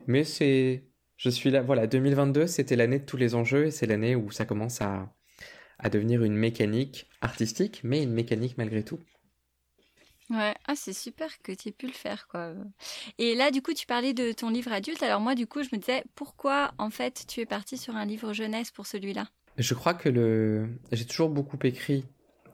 Mais 0.06 0.24
c'est, 0.24 0.84
je 1.18 1.30
suis 1.30 1.50
là, 1.50 1.64
voilà, 1.64 1.88
2022 1.88 2.46
c'était 2.46 2.76
l'année 2.76 3.00
de 3.00 3.06
tous 3.06 3.18
les 3.18 3.34
enjeux 3.34 3.68
et 3.68 3.72
c'est 3.72 3.88
l'année 3.88 4.16
où 4.16 4.30
ça 4.30 4.46
commence 4.46 4.82
à, 4.82 5.12
à 5.80 5.90
devenir 5.90 6.24
une 6.24 6.36
mécanique 6.36 7.10
artistique, 7.22 7.82
mais 7.84 8.04
une 8.04 8.14
mécanique 8.14 8.58
malgré 8.58 8.84
tout. 8.84 9.00
Ouais, 10.30 10.54
ah, 10.68 10.76
c'est 10.76 10.94
super 10.94 11.30
que 11.42 11.52
tu 11.52 11.70
aies 11.70 11.74
pu 11.74 11.88
le 11.88 11.94
faire, 11.94 12.28
quoi. 12.28 12.54
Et 13.18 13.36
là, 13.36 13.52
du 13.52 13.62
coup, 13.62 13.74
tu 13.74 13.86
parlais 13.86 14.14
de 14.14 14.32
ton 14.32 14.50
livre 14.50 14.72
adulte. 14.72 15.04
Alors 15.04 15.20
moi, 15.20 15.36
du 15.36 15.48
coup, 15.48 15.64
je 15.64 15.70
me 15.74 15.80
disais, 15.80 16.04
pourquoi, 16.16 16.72
en 16.78 16.90
fait, 16.90 17.26
tu 17.28 17.42
es 17.42 17.46
parti 17.46 17.78
sur 17.78 17.96
un 17.96 18.06
livre 18.06 18.34
jeunesse 18.34 18.72
pour 18.72 18.88
celui-là? 18.88 19.28
Je 19.58 19.74
crois 19.74 19.94
que 19.94 20.10
le... 20.10 20.70
j'ai 20.92 21.06
toujours 21.06 21.30
beaucoup 21.30 21.60
écrit 21.64 22.06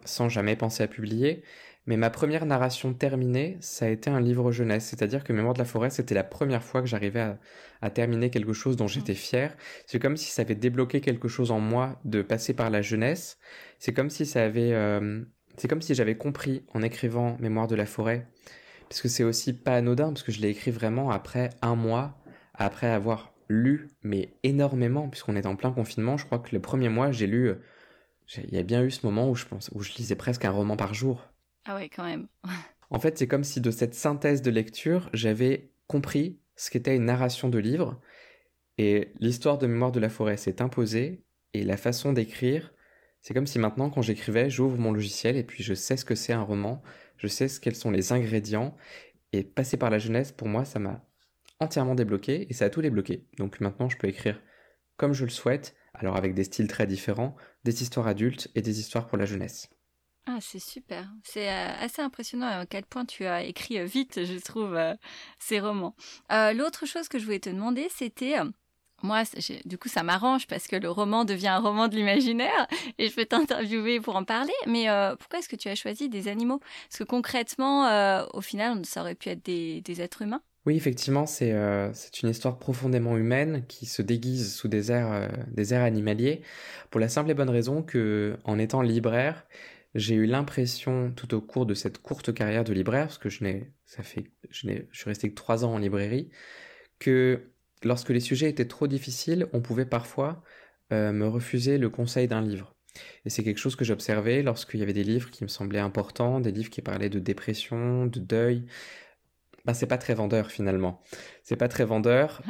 sans 0.04 0.30
jamais 0.30 0.56
penser 0.56 0.84
à 0.84 0.88
publier. 0.88 1.44
Mais 1.86 1.98
ma 1.98 2.10
première 2.10 2.46
narration 2.46 2.94
terminée, 2.94 3.58
ça 3.62 3.86
a 3.86 3.90
été 3.90 4.10
un 4.10 4.20
livre 4.20 4.52
jeunesse. 4.52 4.86
C'est-à-dire 4.86 5.24
que 5.24 5.34
Mémoire 5.34 5.54
de 5.54 5.60
la 5.60 5.66
forêt, 5.66 5.90
c'était 5.90 6.14
la 6.14 6.24
première 6.24 6.64
fois 6.64 6.82
que 6.82 6.88
j'arrivais 6.88 7.36
à, 7.82 7.90
terminer 7.90 8.30
quelque 8.30 8.54
chose 8.54 8.76
dont 8.76 8.88
j'étais 8.88 9.16
fier. 9.16 9.56
C'est 9.88 10.00
comme 10.00 10.18
si 10.18 10.30
ça 10.30 10.44
avait 10.44 10.56
débloqué 10.56 11.02
quelque 11.02 11.28
chose 11.28 11.50
en 11.52 11.60
moi 11.60 12.00
de 12.06 12.22
passer 12.22 12.54
par 12.54 12.70
la 12.70 12.82
jeunesse. 12.82 13.40
C'est 13.80 13.94
comme 13.94 14.10
si 14.10 14.26
ça 14.26 14.44
avait 14.44 14.74
euh, 14.74 15.24
c'est 15.60 15.68
comme 15.68 15.82
si 15.82 15.94
j'avais 15.94 16.16
compris 16.16 16.64
en 16.74 16.82
écrivant 16.82 17.38
Mémoire 17.40 17.68
de 17.68 17.76
la 17.76 17.86
forêt, 17.86 18.28
parce 18.88 19.02
que 19.02 19.10
c'est 19.10 19.26
aussi 19.26 19.54
pas 19.54 19.76
anodin, 19.76 20.08
parce 20.08 20.24
que 20.24 20.32
je 20.32 20.40
l'ai 20.40 20.50
écrit 20.50 20.72
vraiment 20.72 21.12
après 21.12 21.50
un 21.62 21.76
mois, 21.76 22.18
après 22.54 22.88
avoir 22.88 23.34
lu, 23.50 23.90
mais 24.02 24.34
énormément, 24.44 25.10
puisqu'on 25.10 25.36
est 25.36 25.46
en 25.46 25.56
plein 25.56 25.72
confinement. 25.72 26.18
Je 26.18 26.26
crois 26.26 26.40
que 26.40 26.56
le 26.56 26.62
premier 26.62 26.88
mois, 26.88 27.12
j'ai 27.12 27.28
lu. 27.28 27.52
Il 28.38 28.54
y 28.54 28.58
a 28.58 28.64
bien 28.64 28.84
eu 28.84 28.92
ce 28.92 29.06
moment 29.06 29.30
où 29.30 29.36
je, 29.36 29.46
pense, 29.46 29.70
où 29.74 29.82
je 29.82 29.92
lisais 29.94 30.16
presque 30.16 30.46
un 30.46 30.52
roman 30.52 30.78
par 30.78 30.94
jour. 30.94 31.28
Ah 31.66 31.76
ouais, 31.76 31.90
quand 31.90 32.06
même. 32.06 32.28
en 32.90 33.00
fait, 33.00 33.18
c'est 33.18 33.28
comme 33.28 33.44
si 33.44 33.60
de 33.60 33.72
cette 33.72 33.96
synthèse 33.96 34.42
de 34.42 34.52
lecture, 34.52 35.10
j'avais 35.14 35.72
compris 35.88 36.40
ce 36.56 36.70
qu'était 36.70 36.96
une 36.96 37.06
narration 37.06 37.50
de 37.50 37.60
livre. 37.60 38.00
Et 38.78 39.12
l'histoire 39.20 39.58
de 39.58 39.68
Mémoire 39.68 39.92
de 39.92 40.00
la 40.00 40.10
forêt 40.10 40.38
s'est 40.38 40.62
imposée. 40.62 41.24
Et 41.54 41.64
la 41.64 41.78
façon 41.78 42.14
d'écrire, 42.14 42.72
c'est 43.22 43.34
comme 43.34 43.48
si 43.48 43.60
maintenant, 43.60 43.90
quand 43.90 44.02
j'écrivais, 44.02 44.50
j'ouvre 44.50 44.78
mon 44.78 44.92
logiciel 44.92 45.38
et 45.38 45.44
puis 45.44 45.64
je 45.64 45.74
sais 45.74 45.98
ce 45.98 46.06
que 46.06 46.16
c'est 46.16 46.34
un 46.34 46.42
roman, 46.42 46.82
je 47.18 47.28
sais 47.28 47.48
ce 47.48 47.60
quels 47.60 47.76
sont 47.76 47.92
les 47.92 48.12
ingrédients. 48.12 48.76
Et 49.32 49.44
passer 49.44 49.78
par 49.78 49.90
la 49.90 50.00
jeunesse, 50.00 50.32
pour 50.32 50.48
moi, 50.48 50.66
ça 50.66 50.80
m'a 50.80 51.06
entièrement 51.60 51.96
débloqué 51.96 52.48
et 52.50 52.54
ça 52.54 52.66
a 52.66 52.70
tout 52.70 52.82
débloqué. 52.82 53.28
Donc 53.38 53.60
maintenant, 53.60 53.90
je 53.90 53.98
peux 53.98 54.08
écrire 54.08 54.42
comme 54.98 55.14
je 55.14 55.24
le 55.24 55.30
souhaite, 55.30 55.76
alors 55.94 56.16
avec 56.16 56.34
des 56.34 56.44
styles 56.44 56.68
très 56.68 56.88
différents, 56.88 57.36
des 57.64 57.84
histoires 57.84 58.08
adultes 58.08 58.50
et 58.56 58.62
des 58.62 58.80
histoires 58.80 59.08
pour 59.08 59.18
la 59.18 59.26
jeunesse. 59.26 59.70
Ah, 60.26 60.38
c'est 60.42 60.60
super. 60.60 61.10
C'est 61.24 61.50
euh, 61.50 61.74
assez 61.80 62.02
impressionnant 62.02 62.48
à 62.48 62.66
quel 62.66 62.86
point 62.86 63.06
tu 63.06 63.26
as 63.26 63.44
écrit 63.44 63.80
euh, 63.80 63.86
vite, 63.86 64.26
je 64.26 64.40
trouve, 64.40 64.76
euh, 64.76 64.94
ces 65.40 65.60
romans. 65.60 65.96
L'autre 66.30 66.86
chose 66.86 67.08
que 67.08 67.18
je 67.18 67.26
voulais 67.26 67.40
te 67.40 67.50
demander, 67.50 67.88
c'était 67.90 68.36
moi, 69.04 69.24
du 69.66 69.78
coup, 69.78 69.90
ça 69.90 70.04
m'arrange 70.04 70.48
parce 70.48 70.68
que 70.68 70.76
le 70.76 70.90
roman 70.90 71.26
devient 71.26 71.48
un 71.48 71.60
roman 71.60 71.88
de 71.88 71.96
l'imaginaire 71.96 72.68
et 72.98 73.10
je 73.10 73.16
peux 73.16 73.26
t'interviewer 73.26 74.00
pour 74.00 74.16
en 74.16 74.24
parler. 74.24 74.54
Mais 74.68 74.88
pourquoi 75.20 75.40
est-ce 75.40 75.50
que 75.50 75.56
tu 75.56 75.70
as 75.70 75.76
choisi 75.76 76.10
des 76.10 76.28
animaux? 76.28 76.60
Parce 76.90 77.00
que 77.00 77.04
concrètement, 77.04 78.28
au 78.34 78.42
final, 78.42 78.86
ça 78.86 79.02
aurait 79.02 79.16
pu 79.16 79.30
être 79.30 79.46
des 79.46 80.02
êtres 80.02 80.22
humains. 80.22 80.42
Oui, 80.66 80.76
effectivement, 80.76 81.26
euh, 81.42 81.90
c'est 81.94 82.22
une 82.22 82.30
histoire 82.30 82.60
profondément 82.60 83.18
humaine 83.18 83.66
qui 83.68 83.86
se 83.86 84.02
déguise 84.02 84.54
sous 84.54 84.68
des 84.68 84.92
airs, 84.92 85.12
euh, 85.12 85.84
animaliers, 85.84 86.42
pour 86.92 87.00
la 87.00 87.08
simple 87.08 87.32
et 87.32 87.34
bonne 87.34 87.50
raison 87.50 87.82
que, 87.82 88.38
en 88.44 88.60
étant 88.60 88.82
libraire, 88.82 89.48
j'ai 89.96 90.16
eu 90.16 90.26
l'impression 90.26 91.12
tout 91.16 91.34
au 91.34 91.42
cours 91.42 91.66
de 91.66 91.74
cette 91.74 92.00
courte 92.00 92.34
carrière 92.34 92.66
de 92.66 92.74
libraire, 92.74 93.08
parce 93.08 93.18
que 93.18 93.30
je 93.30 93.44
n'ai, 93.44 93.72
ça 93.86 94.04
fait, 94.04 94.26
je, 94.50 94.68
je 94.92 95.00
suis 95.00 95.10
resté 95.10 95.30
que 95.30 95.36
trois 95.36 95.64
ans 95.64 95.74
en 95.74 95.78
librairie, 95.78 96.30
que 97.00 97.54
lorsque 97.84 98.10
les 98.10 98.20
sujets 98.20 98.50
étaient 98.50 98.68
trop 98.68 98.88
difficiles, 98.88 99.48
on 99.54 99.62
pouvait 99.62 99.86
parfois 99.86 100.44
euh, 100.92 101.12
me 101.12 101.28
refuser 101.28 101.78
le 101.78 101.90
conseil 101.90 102.28
d'un 102.28 102.42
livre. 102.42 102.76
Et 103.26 103.30
c'est 103.30 103.44
quelque 103.44 103.60
chose 103.60 103.76
que 103.76 103.86
j'observais 103.86 104.42
lorsqu'il 104.42 104.80
y 104.80 104.84
avait 104.84 104.94
des 104.94 105.04
livres 105.04 105.30
qui 105.30 105.44
me 105.44 105.50
semblaient 105.50 105.80
importants, 105.80 106.40
des 106.40 106.52
livres 106.52 106.70
qui 106.70 106.82
parlaient 106.82 107.10
de 107.10 107.20
dépression, 107.20 108.08
de 108.08 108.20
deuil, 108.20 108.66
ben, 109.66 109.74
c'est 109.74 109.88
pas 109.88 109.98
très 109.98 110.14
vendeur 110.14 110.52
finalement. 110.52 111.02
C'est 111.44 111.56
pas 111.56 111.68
très 111.68 111.86
vendeur. 111.86 112.42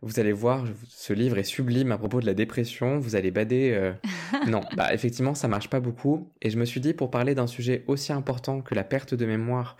Vous 0.00 0.20
allez 0.20 0.32
voir, 0.32 0.64
ce 0.88 1.12
livre 1.12 1.38
est 1.38 1.44
sublime 1.44 1.92
à 1.92 1.98
propos 1.98 2.20
de 2.20 2.26
la 2.26 2.34
dépression. 2.34 2.98
Vous 2.98 3.16
allez 3.16 3.30
bader. 3.30 3.72
Euh, 3.72 3.92
non, 4.48 4.62
bah 4.76 4.94
effectivement, 4.94 5.34
ça 5.34 5.48
marche 5.48 5.68
pas 5.68 5.80
beaucoup. 5.80 6.32
Et 6.40 6.50
je 6.50 6.58
me 6.58 6.64
suis 6.64 6.80
dit, 6.80 6.94
pour 6.94 7.10
parler 7.10 7.34
d'un 7.34 7.46
sujet 7.46 7.84
aussi 7.88 8.12
important 8.12 8.62
que 8.62 8.74
la 8.74 8.84
perte 8.84 9.14
de 9.14 9.26
mémoire, 9.26 9.76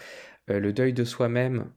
euh, 0.50 0.60
le 0.60 0.72
deuil 0.72 0.92
de 0.92 1.04
soi-même 1.04 1.70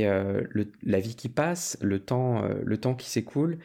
et 0.00 0.06
euh, 0.06 0.42
la 0.82 1.00
vie 1.00 1.16
qui 1.16 1.28
passe, 1.28 1.78
le 1.80 2.00
temps, 2.00 2.42
le 2.42 2.76
temps 2.78 2.94
qui 2.94 3.10
s'écoule, 3.10 3.58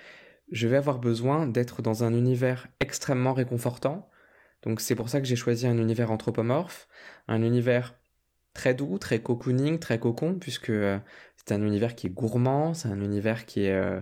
je 0.51 0.67
vais 0.67 0.77
avoir 0.77 1.00
besoin 1.00 1.48
d'être 1.48 1.81
dans 1.81 2.03
un 2.03 2.13
univers 2.13 2.67
extrêmement 2.79 3.34
réconfortant. 3.34 4.10
Donc 4.63 4.81
c'est 4.81 4.96
pour 4.96 5.10
ça 5.10 5.22
que 5.22 5.27
j'ai 5.27 5.36
choisi 5.36 5.67
un 5.67 5.77
univers 5.77 6.12
anthropomorphe, 6.12 6.88
un 7.27 7.41
univers 7.41 7.96
très 8.53 8.74
doux, 8.74 8.98
très 8.98 9.22
cocooning, 9.22 9.79
très 9.79 10.00
cocon, 10.00 10.36
puisque 10.39 10.72
euh, 10.72 11.00
c'est 11.38 11.53
un 11.53 11.62
univers 11.62 11.96
qui 11.96 12.07
est 12.07 12.10
gourmand, 12.10 12.74
c'est 12.74 12.89
un 12.89 13.01
univers 13.01 13.46
qui 13.46 13.65
est 13.65 13.72
euh, 13.72 14.00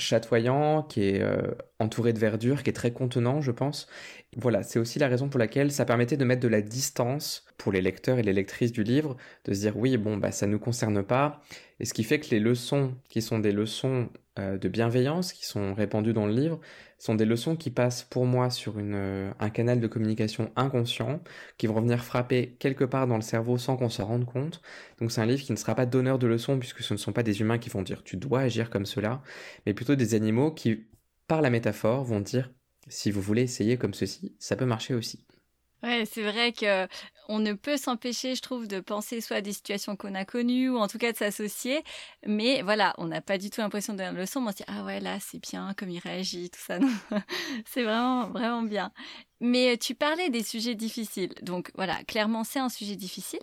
chatoyant, 0.00 0.82
qui 0.82 1.04
est 1.04 1.22
euh, 1.22 1.52
entouré 1.78 2.12
de 2.12 2.18
verdure, 2.18 2.62
qui 2.62 2.70
est 2.70 2.74
très 2.74 2.92
contenant, 2.92 3.40
je 3.40 3.52
pense. 3.52 3.86
Voilà, 4.36 4.62
c'est 4.62 4.78
aussi 4.78 4.98
la 4.98 5.08
raison 5.08 5.28
pour 5.28 5.38
laquelle 5.38 5.70
ça 5.70 5.84
permettait 5.84 6.16
de 6.16 6.24
mettre 6.24 6.42
de 6.42 6.48
la 6.48 6.62
distance 6.62 7.44
pour 7.58 7.72
les 7.72 7.80
lecteurs 7.80 8.18
et 8.18 8.22
les 8.22 8.32
lectrices 8.32 8.72
du 8.72 8.82
livre, 8.82 9.16
de 9.44 9.54
se 9.54 9.60
dire 9.60 9.76
oui, 9.76 9.96
bon, 9.96 10.16
bah 10.16 10.32
ça 10.32 10.46
nous 10.46 10.58
concerne 10.58 11.02
pas. 11.02 11.42
Et 11.78 11.84
ce 11.84 11.94
qui 11.94 12.04
fait 12.04 12.20
que 12.20 12.30
les 12.30 12.40
leçons, 12.40 12.94
qui 13.08 13.22
sont 13.22 13.38
des 13.38 13.52
leçons 13.52 14.08
de 14.58 14.68
bienveillance, 14.68 15.32
qui 15.32 15.44
sont 15.46 15.74
répandues 15.74 16.12
dans 16.12 16.26
le 16.26 16.32
livre, 16.32 16.60
sont 16.98 17.14
des 17.14 17.24
leçons 17.24 17.56
qui 17.56 17.70
passent 17.70 18.02
pour 18.02 18.26
moi 18.26 18.50
sur 18.50 18.78
une, 18.78 18.94
euh, 18.94 19.30
un 19.40 19.48
canal 19.50 19.80
de 19.80 19.86
communication 19.86 20.52
inconscient, 20.54 21.22
qui 21.56 21.66
vont 21.66 21.80
venir 21.80 22.04
frapper 22.04 22.56
quelque 22.58 22.84
part 22.84 23.06
dans 23.06 23.16
le 23.16 23.22
cerveau 23.22 23.56
sans 23.56 23.76
qu'on 23.76 23.88
s'en 23.88 24.04
rende 24.04 24.26
compte. 24.26 24.60
Donc 25.00 25.10
c'est 25.10 25.20
un 25.20 25.26
livre 25.26 25.42
qui 25.42 25.52
ne 25.52 25.56
sera 25.56 25.74
pas 25.74 25.86
donneur 25.86 26.18
de 26.18 26.26
leçons 26.26 26.58
puisque 26.58 26.82
ce 26.82 26.92
ne 26.92 26.98
sont 26.98 27.12
pas 27.12 27.22
des 27.22 27.40
humains 27.40 27.58
qui 27.58 27.70
vont 27.70 27.82
dire 27.82 28.02
tu 28.04 28.16
dois 28.16 28.40
agir 28.40 28.68
comme 28.68 28.86
cela, 28.86 29.22
mais 29.64 29.72
plutôt 29.72 29.94
des 29.94 30.14
animaux 30.14 30.50
qui, 30.50 30.86
par 31.26 31.40
la 31.40 31.50
métaphore, 31.50 32.04
vont 32.04 32.20
dire 32.20 32.50
si 32.88 33.10
vous 33.10 33.20
voulez 33.22 33.42
essayer 33.42 33.78
comme 33.78 33.94
ceci, 33.94 34.34
ça 34.38 34.56
peut 34.56 34.66
marcher 34.66 34.94
aussi. 34.94 35.24
Ouais, 35.82 36.04
c'est 36.04 36.22
vrai 36.22 36.52
que 36.52 36.86
on 37.30 37.38
ne 37.38 37.52
peut 37.52 37.76
s'empêcher, 37.76 38.34
je 38.34 38.42
trouve, 38.42 38.66
de 38.66 38.80
penser 38.80 39.20
soit 39.20 39.36
à 39.36 39.40
des 39.40 39.52
situations 39.52 39.94
qu'on 39.94 40.16
a 40.16 40.24
connues 40.24 40.68
ou 40.68 40.78
en 40.78 40.88
tout 40.88 40.98
cas 40.98 41.12
de 41.12 41.16
s'associer. 41.16 41.82
Mais 42.26 42.62
voilà, 42.62 42.92
on 42.98 43.06
n'a 43.06 43.20
pas 43.20 43.38
du 43.38 43.50
tout 43.50 43.60
l'impression 43.60 43.94
de 43.94 44.02
le 44.02 44.26
son. 44.26 44.40
On 44.40 44.50
se 44.50 44.56
dit 44.56 44.64
ah 44.66 44.82
ouais 44.82 44.98
là 44.98 45.18
c'est 45.20 45.38
bien 45.40 45.72
comme 45.74 45.90
il 45.90 46.00
réagit 46.00 46.50
tout 46.50 46.58
ça. 46.60 46.80
c'est 47.66 47.84
vraiment 47.84 48.28
vraiment 48.30 48.62
bien. 48.62 48.92
Mais 49.40 49.78
tu 49.78 49.94
parlais 49.94 50.28
des 50.28 50.42
sujets 50.42 50.74
difficiles. 50.74 51.32
Donc 51.42 51.70
voilà, 51.76 52.02
clairement 52.02 52.42
c'est 52.42 52.58
un 52.58 52.68
sujet 52.68 52.96
difficile. 52.96 53.40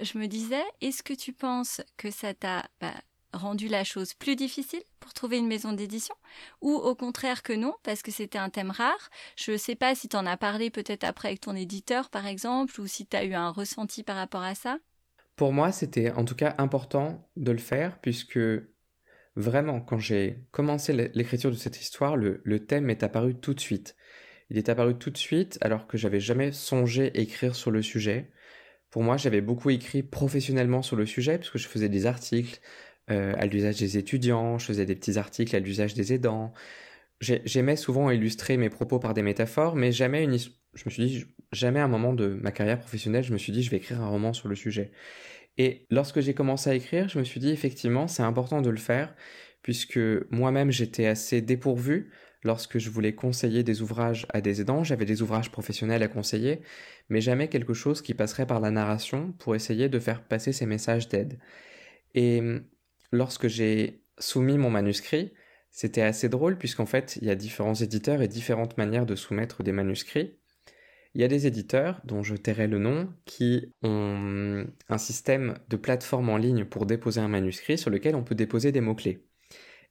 Je 0.00 0.16
me 0.16 0.26
disais, 0.26 0.64
est-ce 0.80 1.02
que 1.02 1.12
tu 1.12 1.34
penses 1.34 1.82
que 1.98 2.10
ça 2.10 2.32
t'a 2.32 2.64
bah, 2.80 2.94
rendu 3.32 3.68
la 3.68 3.84
chose 3.84 4.14
plus 4.14 4.36
difficile 4.36 4.82
pour 5.00 5.12
trouver 5.12 5.38
une 5.38 5.46
maison 5.46 5.72
d'édition? 5.72 6.14
Ou 6.60 6.72
au 6.72 6.94
contraire 6.94 7.42
que 7.42 7.52
non 7.52 7.74
parce 7.82 8.02
que 8.02 8.10
c'était 8.10 8.38
un 8.38 8.50
thème 8.50 8.70
rare? 8.70 9.10
Je 9.36 9.52
ne 9.52 9.56
sais 9.56 9.76
pas 9.76 9.94
si 9.94 10.08
tu 10.08 10.16
en 10.16 10.26
as 10.26 10.36
parlé 10.36 10.70
peut-être 10.70 11.04
après 11.04 11.28
avec 11.28 11.40
ton 11.40 11.54
éditeur 11.54 12.10
par 12.10 12.26
exemple 12.26 12.80
ou 12.80 12.86
si 12.86 13.06
tu 13.06 13.16
as 13.16 13.24
eu 13.24 13.34
un 13.34 13.50
ressenti 13.50 14.02
par 14.02 14.16
rapport 14.16 14.42
à 14.42 14.54
ça? 14.54 14.78
Pour 15.36 15.52
moi, 15.52 15.70
c'était 15.72 16.10
en 16.10 16.24
tout 16.24 16.34
cas 16.34 16.54
important 16.58 17.28
de 17.36 17.52
le 17.52 17.58
faire 17.58 18.00
puisque 18.00 18.40
vraiment 19.36 19.80
quand 19.80 19.98
j'ai 19.98 20.44
commencé 20.50 20.92
l'écriture 21.14 21.50
de 21.50 21.56
cette 21.56 21.80
histoire, 21.80 22.16
le, 22.16 22.40
le 22.44 22.66
thème 22.66 22.90
est 22.90 23.02
apparu 23.02 23.34
tout 23.34 23.54
de 23.54 23.60
suite. 23.60 23.94
Il 24.50 24.58
est 24.58 24.68
apparu 24.68 24.96
tout 24.96 25.10
de 25.10 25.18
suite 25.18 25.58
alors 25.60 25.86
que 25.86 25.98
j'avais 25.98 26.20
jamais 26.20 26.52
songé 26.52 27.20
écrire 27.20 27.54
sur 27.54 27.70
le 27.70 27.82
sujet. 27.82 28.30
Pour 28.90 29.02
moi, 29.02 29.16
j'avais 29.18 29.42
beaucoup 29.42 29.70
écrit 29.70 30.02
professionnellement 30.02 30.82
sur 30.82 30.96
le 30.96 31.06
sujet 31.06 31.38
puisque 31.38 31.58
je 31.58 31.68
faisais 31.68 31.90
des 31.90 32.06
articles, 32.06 32.60
euh, 33.10 33.34
à 33.36 33.46
l'usage 33.46 33.78
des 33.78 33.98
étudiants, 33.98 34.58
je 34.58 34.66
faisais 34.66 34.86
des 34.86 34.94
petits 34.94 35.18
articles 35.18 35.54
à 35.54 35.58
l'usage 35.58 35.94
des 35.94 36.12
aidants. 36.12 36.52
J'aimais 37.20 37.76
souvent 37.76 38.10
illustrer 38.10 38.56
mes 38.56 38.70
propos 38.70 38.98
par 39.00 39.12
des 39.14 39.22
métaphores, 39.22 39.74
mais 39.74 39.90
jamais 39.90 40.22
une, 40.22 40.38
je 40.38 40.84
me 40.84 40.90
suis 40.90 41.06
dit, 41.06 41.24
jamais 41.52 41.80
à 41.80 41.84
un 41.84 41.88
moment 41.88 42.12
de 42.12 42.28
ma 42.28 42.52
carrière 42.52 42.78
professionnelle, 42.78 43.24
je 43.24 43.32
me 43.32 43.38
suis 43.38 43.52
dit, 43.52 43.62
je 43.62 43.70
vais 43.70 43.78
écrire 43.78 44.00
un 44.00 44.08
roman 44.08 44.32
sur 44.32 44.48
le 44.48 44.54
sujet. 44.54 44.92
Et 45.56 45.86
lorsque 45.90 46.20
j'ai 46.20 46.34
commencé 46.34 46.70
à 46.70 46.74
écrire, 46.74 47.08
je 47.08 47.18
me 47.18 47.24
suis 47.24 47.40
dit, 47.40 47.50
effectivement, 47.50 48.06
c'est 48.06 48.22
important 48.22 48.62
de 48.62 48.70
le 48.70 48.76
faire, 48.76 49.14
puisque 49.62 49.98
moi-même, 50.30 50.70
j'étais 50.70 51.06
assez 51.06 51.42
dépourvu 51.42 52.12
lorsque 52.44 52.78
je 52.78 52.90
voulais 52.90 53.14
conseiller 53.14 53.64
des 53.64 53.82
ouvrages 53.82 54.26
à 54.30 54.40
des 54.40 54.60
aidants. 54.60 54.84
J'avais 54.84 55.04
des 55.04 55.22
ouvrages 55.22 55.50
professionnels 55.50 56.04
à 56.04 56.08
conseiller, 56.08 56.60
mais 57.08 57.20
jamais 57.20 57.48
quelque 57.48 57.74
chose 57.74 58.00
qui 58.00 58.14
passerait 58.14 58.46
par 58.46 58.60
la 58.60 58.70
narration 58.70 59.32
pour 59.38 59.56
essayer 59.56 59.88
de 59.88 59.98
faire 59.98 60.22
passer 60.22 60.52
ces 60.52 60.66
messages 60.66 61.08
d'aide. 61.08 61.38
Et 62.14 62.40
lorsque 63.12 63.48
j'ai 63.48 64.04
soumis 64.18 64.58
mon 64.58 64.70
manuscrit, 64.70 65.32
c'était 65.70 66.02
assez 66.02 66.28
drôle 66.28 66.58
puisqu'en 66.58 66.86
fait, 66.86 67.18
il 67.20 67.28
y 67.28 67.30
a 67.30 67.34
différents 67.34 67.74
éditeurs 67.74 68.22
et 68.22 68.28
différentes 68.28 68.78
manières 68.78 69.06
de 69.06 69.14
soumettre 69.14 69.62
des 69.62 69.72
manuscrits. 69.72 70.38
Il 71.14 71.20
y 71.20 71.24
a 71.24 71.28
des 71.28 71.46
éditeurs, 71.46 72.00
dont 72.04 72.22
je 72.22 72.36
tairai 72.36 72.66
le 72.66 72.78
nom, 72.78 73.12
qui 73.24 73.72
ont 73.82 74.66
un 74.88 74.98
système 74.98 75.54
de 75.68 75.76
plateforme 75.76 76.28
en 76.28 76.36
ligne 76.36 76.64
pour 76.64 76.86
déposer 76.86 77.20
un 77.20 77.28
manuscrit 77.28 77.78
sur 77.78 77.90
lequel 77.90 78.14
on 78.14 78.22
peut 78.22 78.34
déposer 78.34 78.72
des 78.72 78.80
mots-clés. 78.80 79.24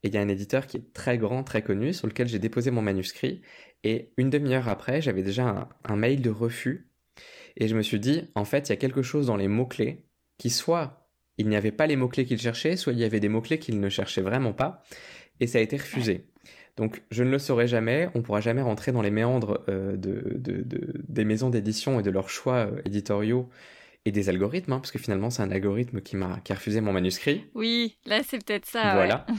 Et 0.03 0.09
il 0.09 0.13
y 0.13 0.17
a 0.17 0.21
un 0.21 0.27
éditeur 0.27 0.67
qui 0.67 0.77
est 0.77 0.93
très 0.93 1.17
grand, 1.17 1.43
très 1.43 1.63
connu, 1.63 1.91
sur 1.93 2.07
lequel 2.07 2.27
j'ai 2.27 2.39
déposé 2.39 2.69
mon 2.69 2.83
manuscrit. 2.83 3.41
Et 3.83 4.13
une 4.17 4.29
demi-heure 4.29 4.67
après, 4.67 5.01
j'avais 5.01 5.23
déjà 5.23 5.47
un, 5.47 5.69
un, 5.85 5.95
mail 5.95 6.21
de 6.21 6.29
refus. 6.29 6.91
Et 7.55 7.67
je 7.67 7.75
me 7.75 7.81
suis 7.81 7.99
dit, 7.99 8.29
en 8.35 8.45
fait, 8.45 8.69
il 8.69 8.71
y 8.71 8.73
a 8.73 8.77
quelque 8.77 9.01
chose 9.01 9.27
dans 9.27 9.37
les 9.37 9.47
mots-clés 9.47 10.05
qui 10.37 10.51
soit 10.51 11.06
il 11.37 11.47
n'y 11.47 11.55
avait 11.55 11.71
pas 11.71 11.87
les 11.87 11.95
mots-clés 11.95 12.25
qu'il 12.25 12.39
cherchait, 12.39 12.75
soit 12.75 12.93
il 12.93 12.99
y 12.99 13.03
avait 13.03 13.19
des 13.19 13.29
mots-clés 13.29 13.59
qu'il 13.59 13.79
ne 13.79 13.89
cherchait 13.89 14.21
vraiment 14.21 14.53
pas, 14.53 14.83
et 15.39 15.47
ça 15.47 15.59
a 15.59 15.61
été 15.61 15.77
refusé. 15.77 16.25
Donc 16.77 17.01
je 17.09 17.23
ne 17.23 17.31
le 17.31 17.39
saurai 17.39 17.67
jamais, 17.67 18.09
on 18.13 18.21
pourra 18.21 18.39
jamais 18.39 18.61
rentrer 18.61 18.91
dans 18.91 19.01
les 19.01 19.09
méandres 19.09 19.63
euh, 19.67 19.97
de, 19.97 20.23
des 21.07 21.25
maisons 21.25 21.49
d'édition 21.49 21.99
et 21.99 22.03
de 22.03 22.11
leurs 22.11 22.29
choix 22.29 22.67
euh, 22.67 22.81
éditoriaux 22.85 23.49
et 24.05 24.11
des 24.11 24.29
algorithmes, 24.29 24.73
hein, 24.73 24.79
parce 24.79 24.91
que 24.91 24.99
finalement 24.99 25.29
c'est 25.29 25.41
un 25.41 25.51
algorithme 25.51 26.01
qui 26.01 26.15
m'a 26.15 26.39
qui 26.43 26.53
a 26.53 26.55
refusé 26.55 26.79
mon 26.81 26.93
manuscrit. 26.93 27.45
Oui, 27.55 27.97
là 28.05 28.21
c'est 28.23 28.43
peut-être 28.43 28.65
ça. 28.65 28.93
Voilà. 28.93 29.25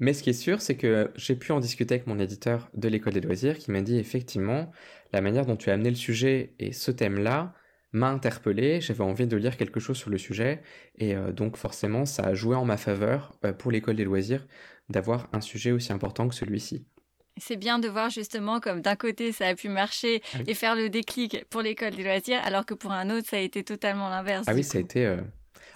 Mais 0.00 0.12
ce 0.12 0.22
qui 0.22 0.30
est 0.30 0.34
sûr, 0.34 0.60
c'est 0.60 0.76
que 0.76 1.10
j'ai 1.16 1.34
pu 1.34 1.50
en 1.50 1.58
discuter 1.58 1.96
avec 1.96 2.06
mon 2.06 2.20
éditeur 2.20 2.70
de 2.74 2.88
l'école 2.88 3.14
des 3.14 3.20
loisirs 3.20 3.58
qui 3.58 3.72
m'a 3.72 3.80
dit 3.80 3.98
effectivement, 3.98 4.70
la 5.12 5.20
manière 5.20 5.44
dont 5.44 5.56
tu 5.56 5.70
as 5.70 5.74
amené 5.74 5.90
le 5.90 5.96
sujet 5.96 6.54
et 6.60 6.72
ce 6.72 6.92
thème-là, 6.92 7.52
m'a 7.92 8.08
interpellé, 8.10 8.80
j'avais 8.80 9.02
envie 9.04 9.26
de 9.26 9.36
lire 9.36 9.56
quelque 9.56 9.80
chose 9.80 9.96
sur 9.96 10.10
le 10.10 10.18
sujet, 10.18 10.60
et 10.96 11.14
euh, 11.14 11.32
donc 11.32 11.56
forcément 11.56 12.04
ça 12.06 12.22
a 12.24 12.34
joué 12.34 12.54
en 12.56 12.64
ma 12.64 12.76
faveur 12.76 13.32
euh, 13.44 13.52
pour 13.52 13.70
l'école 13.70 13.96
des 13.96 14.04
loisirs 14.04 14.46
d'avoir 14.88 15.28
un 15.32 15.40
sujet 15.40 15.70
aussi 15.72 15.92
important 15.92 16.28
que 16.28 16.34
celui-ci. 16.34 16.86
C'est 17.40 17.56
bien 17.56 17.78
de 17.78 17.88
voir 17.88 18.10
justement 18.10 18.58
comme 18.60 18.80
d'un 18.82 18.96
côté 18.96 19.32
ça 19.32 19.46
a 19.46 19.54
pu 19.54 19.68
marcher 19.68 20.20
Ah 20.34 20.38
oui. 20.40 20.44
et 20.48 20.54
faire 20.54 20.74
le 20.74 20.88
déclic 20.90 21.44
pour 21.50 21.62
l'école 21.62 21.94
des 21.94 22.02
loisirs, 22.02 22.40
alors 22.44 22.66
que 22.66 22.74
pour 22.74 22.90
un 22.92 23.08
autre 23.10 23.28
ça 23.28 23.36
a 23.36 23.40
été 23.40 23.62
totalement 23.64 24.08
l'inverse. 24.10 24.44
Ah 24.48 24.54
oui, 24.54 24.64
ça 24.64 24.78
a 24.78 24.80
été... 24.80 25.06
euh, 25.06 25.16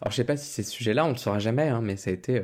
Alors 0.01 0.11
je 0.11 0.17
sais 0.17 0.25
pas 0.25 0.37
si 0.37 0.51
c'est 0.51 0.63
ce 0.65 0.71
sujet-là, 0.73 1.05
on 1.07 1.11
le 1.11 1.17
saura 1.17 1.39
jamais, 1.39 1.69
hein, 1.69 1.81
mais 1.83 1.97
ça 1.97 2.11
a 2.11 2.13
été 2.13 2.43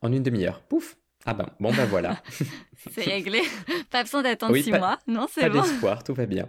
en 0.00 0.12
une 0.12 0.22
demi-heure. 0.22 0.62
Pouf 0.62 0.96
Ah 1.26 1.34
ben, 1.34 1.46
bon 1.60 1.72
ben 1.72 1.84
voilà. 1.86 2.20
C'est 2.90 3.04
réglé. 3.04 3.42
pas 3.90 4.02
besoin 4.02 4.22
d'attendre 4.22 4.52
Oui, 4.54 4.62
six 4.62 4.70
pas- 4.70 4.78
mois. 4.78 4.98
Non, 5.06 5.26
c'est 5.30 5.42
Pas 5.42 5.48
bon. 5.50 5.60
d'espoir, 5.62 6.02
tout 6.02 6.14
va 6.14 6.26
bien. 6.26 6.48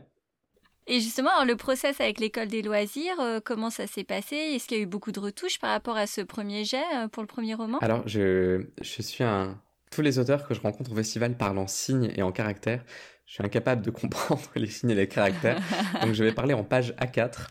Et 0.87 0.99
justement, 0.99 1.43
le 1.45 1.55
process 1.55 1.99
avec 1.99 2.19
l'école 2.19 2.47
des 2.47 2.61
loisirs, 2.61 3.19
euh, 3.19 3.39
comment 3.43 3.69
ça 3.69 3.87
s'est 3.87 4.03
passé? 4.03 4.35
Est-ce 4.35 4.67
qu'il 4.67 4.77
y 4.77 4.79
a 4.79 4.83
eu 4.83 4.87
beaucoup 4.87 5.11
de 5.11 5.19
retouches 5.19 5.59
par 5.59 5.71
rapport 5.71 5.97
à 5.97 6.05
ce 6.05 6.21
premier 6.21 6.63
jet 6.63 6.83
euh, 6.95 7.07
pour 7.07 7.23
le 7.23 7.27
premier 7.27 7.55
roman? 7.55 7.79
Alors, 7.79 8.07
je, 8.07 8.67
je 8.81 9.01
suis 9.01 9.23
un... 9.23 9.59
Tous 9.89 10.01
les 10.01 10.19
auteurs 10.19 10.47
que 10.47 10.53
je 10.53 10.61
rencontre 10.61 10.91
au 10.91 10.95
festival 10.95 11.37
parlent 11.37 11.57
en 11.57 11.67
signes 11.67 12.11
et 12.15 12.21
en 12.21 12.31
caractères. 12.31 12.83
Je 13.25 13.33
suis 13.33 13.43
incapable 13.43 13.81
de 13.81 13.89
comprendre 13.91 14.43
les 14.55 14.67
signes 14.67 14.91
et 14.91 14.95
les 14.95 15.07
caractères. 15.07 15.59
Donc, 16.03 16.13
je 16.13 16.23
vais 16.23 16.33
parler 16.33 16.53
en 16.53 16.63
page 16.63 16.93
A4. 16.99 17.47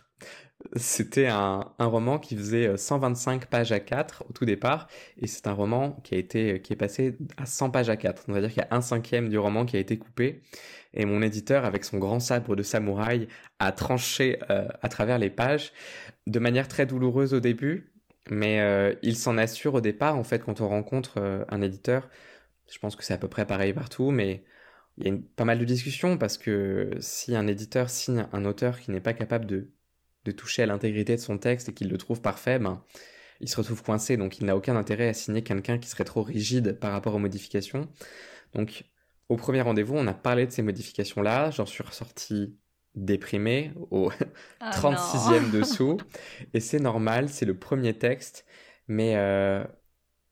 C'était 0.77 1.29
un, 1.29 1.73
un 1.79 1.87
roman 1.87 2.19
qui 2.19 2.37
faisait 2.37 2.67
euh, 2.67 2.77
125 2.77 3.47
pages 3.47 3.71
A4 3.73 4.23
au 4.29 4.33
tout 4.33 4.45
départ. 4.45 4.89
Et 5.19 5.27
c'est 5.27 5.47
un 5.47 5.53
roman 5.53 5.93
qui, 6.03 6.15
a 6.15 6.19
été, 6.19 6.61
qui 6.63 6.73
est 6.73 6.77
passé 6.77 7.17
à 7.37 7.47
100 7.47 7.71
pages 7.71 7.89
A4. 7.89 8.25
On 8.29 8.33
va 8.33 8.41
dire 8.41 8.51
qu'il 8.51 8.63
y 8.63 8.65
a 8.65 8.75
un 8.75 8.81
cinquième 8.81 9.29
du 9.29 9.39
roman 9.39 9.67
qui 9.67 9.77
a 9.77 9.79
été 9.81 9.99
coupé. 9.99 10.43
Et 10.95 11.05
mon 11.07 11.23
éditeur, 11.23 11.65
avec 11.65 11.85
son 11.85 11.99
grand 11.99 12.21
sabre 12.21 12.57
de 12.57 12.63
samouraï, 12.63 13.29
a 13.59 13.73
tranché 13.73 14.39
euh, 14.51 14.69
à 14.83 14.89
travers 14.89 15.19
les 15.19 15.31
pages 15.31 15.73
de 16.27 16.39
manière 16.39 16.69
très 16.69 16.87
douloureuse 16.87 17.35
au 17.35 17.41
début. 17.41 17.93
Mais 18.31 18.61
euh, 18.61 18.95
il 19.03 19.17
s'en 19.17 19.37
assure 19.39 19.75
au 19.75 19.81
départ, 19.81 20.17
en 20.17 20.25
fait, 20.25 20.41
quand 20.41 20.61
on 20.61 20.69
rencontre 20.69 21.19
euh, 21.19 21.45
un 21.51 21.63
éditeur. 21.63 22.09
Je 22.71 22.79
pense 22.79 22.97
que 22.97 23.05
c'est 23.05 23.15
à 23.15 23.19
peu 23.19 23.29
près 23.29 23.47
pareil 23.47 23.73
partout, 23.75 24.11
mais 24.11 24.45
il 24.99 25.09
y 25.09 25.11
a 25.11 25.15
pas 25.37 25.45
mal 25.45 25.59
de 25.59 25.65
discussions 25.65 26.19
parce 26.19 26.39
que 26.39 26.91
si 27.01 27.37
un 27.37 27.47
éditeur 27.47 27.91
signe 27.91 28.27
un 28.33 28.45
auteur 28.45 28.81
qui 28.81 28.91
n'est 28.93 29.01
pas 29.01 29.13
capable 29.13 29.47
de, 29.47 29.71
de 30.25 30.33
toucher 30.33 30.63
à 30.63 30.67
l'intégrité 30.67 31.17
de 31.17 31.21
son 31.21 31.39
texte 31.39 31.69
et 31.69 31.75
qu'il 31.75 31.89
le 31.89 31.99
trouve 31.99 32.21
parfait, 32.21 32.59
ben, 32.59 32.83
il 33.41 33.49
se 33.49 33.57
retrouve 33.57 33.83
coincé. 33.83 34.17
Donc 34.17 34.39
il 34.39 34.47
n'a 34.47 34.57
aucun 34.57 34.77
intérêt 34.77 35.09
à 35.09 35.15
signer 35.15 35.43
quelqu'un 35.43 35.79
qui 35.79 35.89
serait 35.89 36.05
trop 36.05 36.23
rigide 36.23 36.79
par 36.79 36.93
rapport 36.93 37.15
aux 37.15 37.19
modifications. 37.19 37.89
Donc 38.55 38.85
au 39.29 39.37
premier 39.37 39.63
rendez-vous, 39.63 39.95
on 39.97 40.07
a 40.07 40.15
parlé 40.15 40.47
de 40.47 40.51
ces 40.53 40.63
modifications-là. 40.63 41.51
J'en 41.51 41.67
suis 41.67 41.83
ressorti 41.83 42.57
déprimé 42.95 43.73
au 43.91 44.11
Ah 44.61 44.71
36e 44.71 45.43
non. 45.43 45.49
dessous. 45.59 45.97
Et 46.53 46.61
c'est 46.61 46.81
normal, 46.81 47.29
c'est 47.29 47.47
le 47.47 47.59
premier 47.59 47.95
texte. 47.95 48.45
Mais 48.87 49.17
euh, 49.17 49.65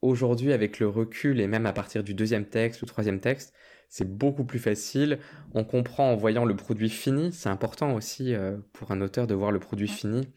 aujourd'hui, 0.02 0.52
avec 0.52 0.78
le 0.78 0.88
recul 0.88 1.40
et 1.40 1.46
même 1.46 1.66
à 1.66 1.72
partir 1.72 2.04
du 2.04 2.14
deuxième 2.14 2.46
texte 2.46 2.82
ou 2.82 2.86
troisième 2.86 3.20
texte, 3.20 3.54
c'est 3.92 4.08
beaucoup 4.08 4.44
plus 4.44 4.58
facile. 4.58 5.18
On 5.52 5.64
comprend 5.64 6.12
en 6.12 6.16
voyant 6.16 6.46
le 6.46 6.56
produit 6.56 6.88
fini. 6.88 7.30
C'est 7.30 7.50
important 7.50 7.94
aussi 7.94 8.34
euh, 8.34 8.56
pour 8.72 8.90
un 8.90 9.02
auteur 9.02 9.26
de 9.26 9.34
voir 9.34 9.52
le 9.52 9.60
produit 9.60 9.86
fini 9.86 10.30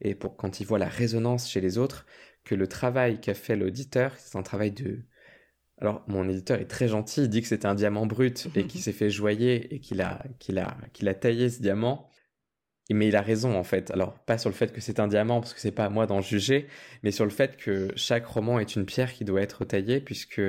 et 0.00 0.14
pour 0.14 0.34
quand 0.34 0.60
il 0.60 0.66
voit 0.66 0.78
la 0.78 0.88
résonance 0.88 1.46
chez 1.46 1.60
les 1.60 1.76
autres, 1.76 2.06
que 2.42 2.54
le 2.54 2.66
travail 2.66 3.20
qu'a 3.20 3.34
fait 3.34 3.54
l'auditeur, 3.54 4.14
c'est 4.16 4.38
un 4.38 4.42
travail 4.42 4.72
de... 4.72 5.04
Alors, 5.78 6.02
mon 6.08 6.26
éditeur 6.26 6.58
est 6.58 6.70
très 6.70 6.88
gentil, 6.88 7.24
il 7.24 7.28
dit 7.28 7.42
que 7.42 7.48
c'est 7.48 7.66
un 7.66 7.74
diamant 7.74 8.06
brut 8.06 8.48
et 8.56 8.66
qu'il 8.66 8.80
s'est 8.80 8.92
fait 8.92 9.10
joyer 9.10 9.74
et 9.74 9.80
qu'il 9.80 10.00
a, 10.00 10.24
qu'il 10.38 10.58
a, 10.58 10.74
qu'il 10.94 11.06
a 11.06 11.14
taillé 11.14 11.50
ce 11.50 11.60
diamant. 11.60 12.08
Mais 12.90 13.08
il 13.08 13.16
a 13.16 13.22
raison 13.22 13.54
en 13.58 13.64
fait. 13.64 13.90
Alors, 13.90 14.18
pas 14.20 14.38
sur 14.38 14.48
le 14.48 14.54
fait 14.54 14.72
que 14.72 14.80
c'est 14.80 15.00
un 15.00 15.08
diamant, 15.08 15.40
parce 15.40 15.52
que 15.52 15.60
c'est 15.60 15.70
pas 15.70 15.84
à 15.84 15.90
moi 15.90 16.06
d'en 16.06 16.22
juger, 16.22 16.66
mais 17.02 17.10
sur 17.10 17.24
le 17.24 17.30
fait 17.30 17.58
que 17.58 17.92
chaque 17.94 18.24
roman 18.24 18.58
est 18.58 18.74
une 18.74 18.86
pierre 18.86 19.12
qui 19.12 19.26
doit 19.26 19.42
être 19.42 19.66
taillée, 19.66 20.00
puisque 20.00 20.40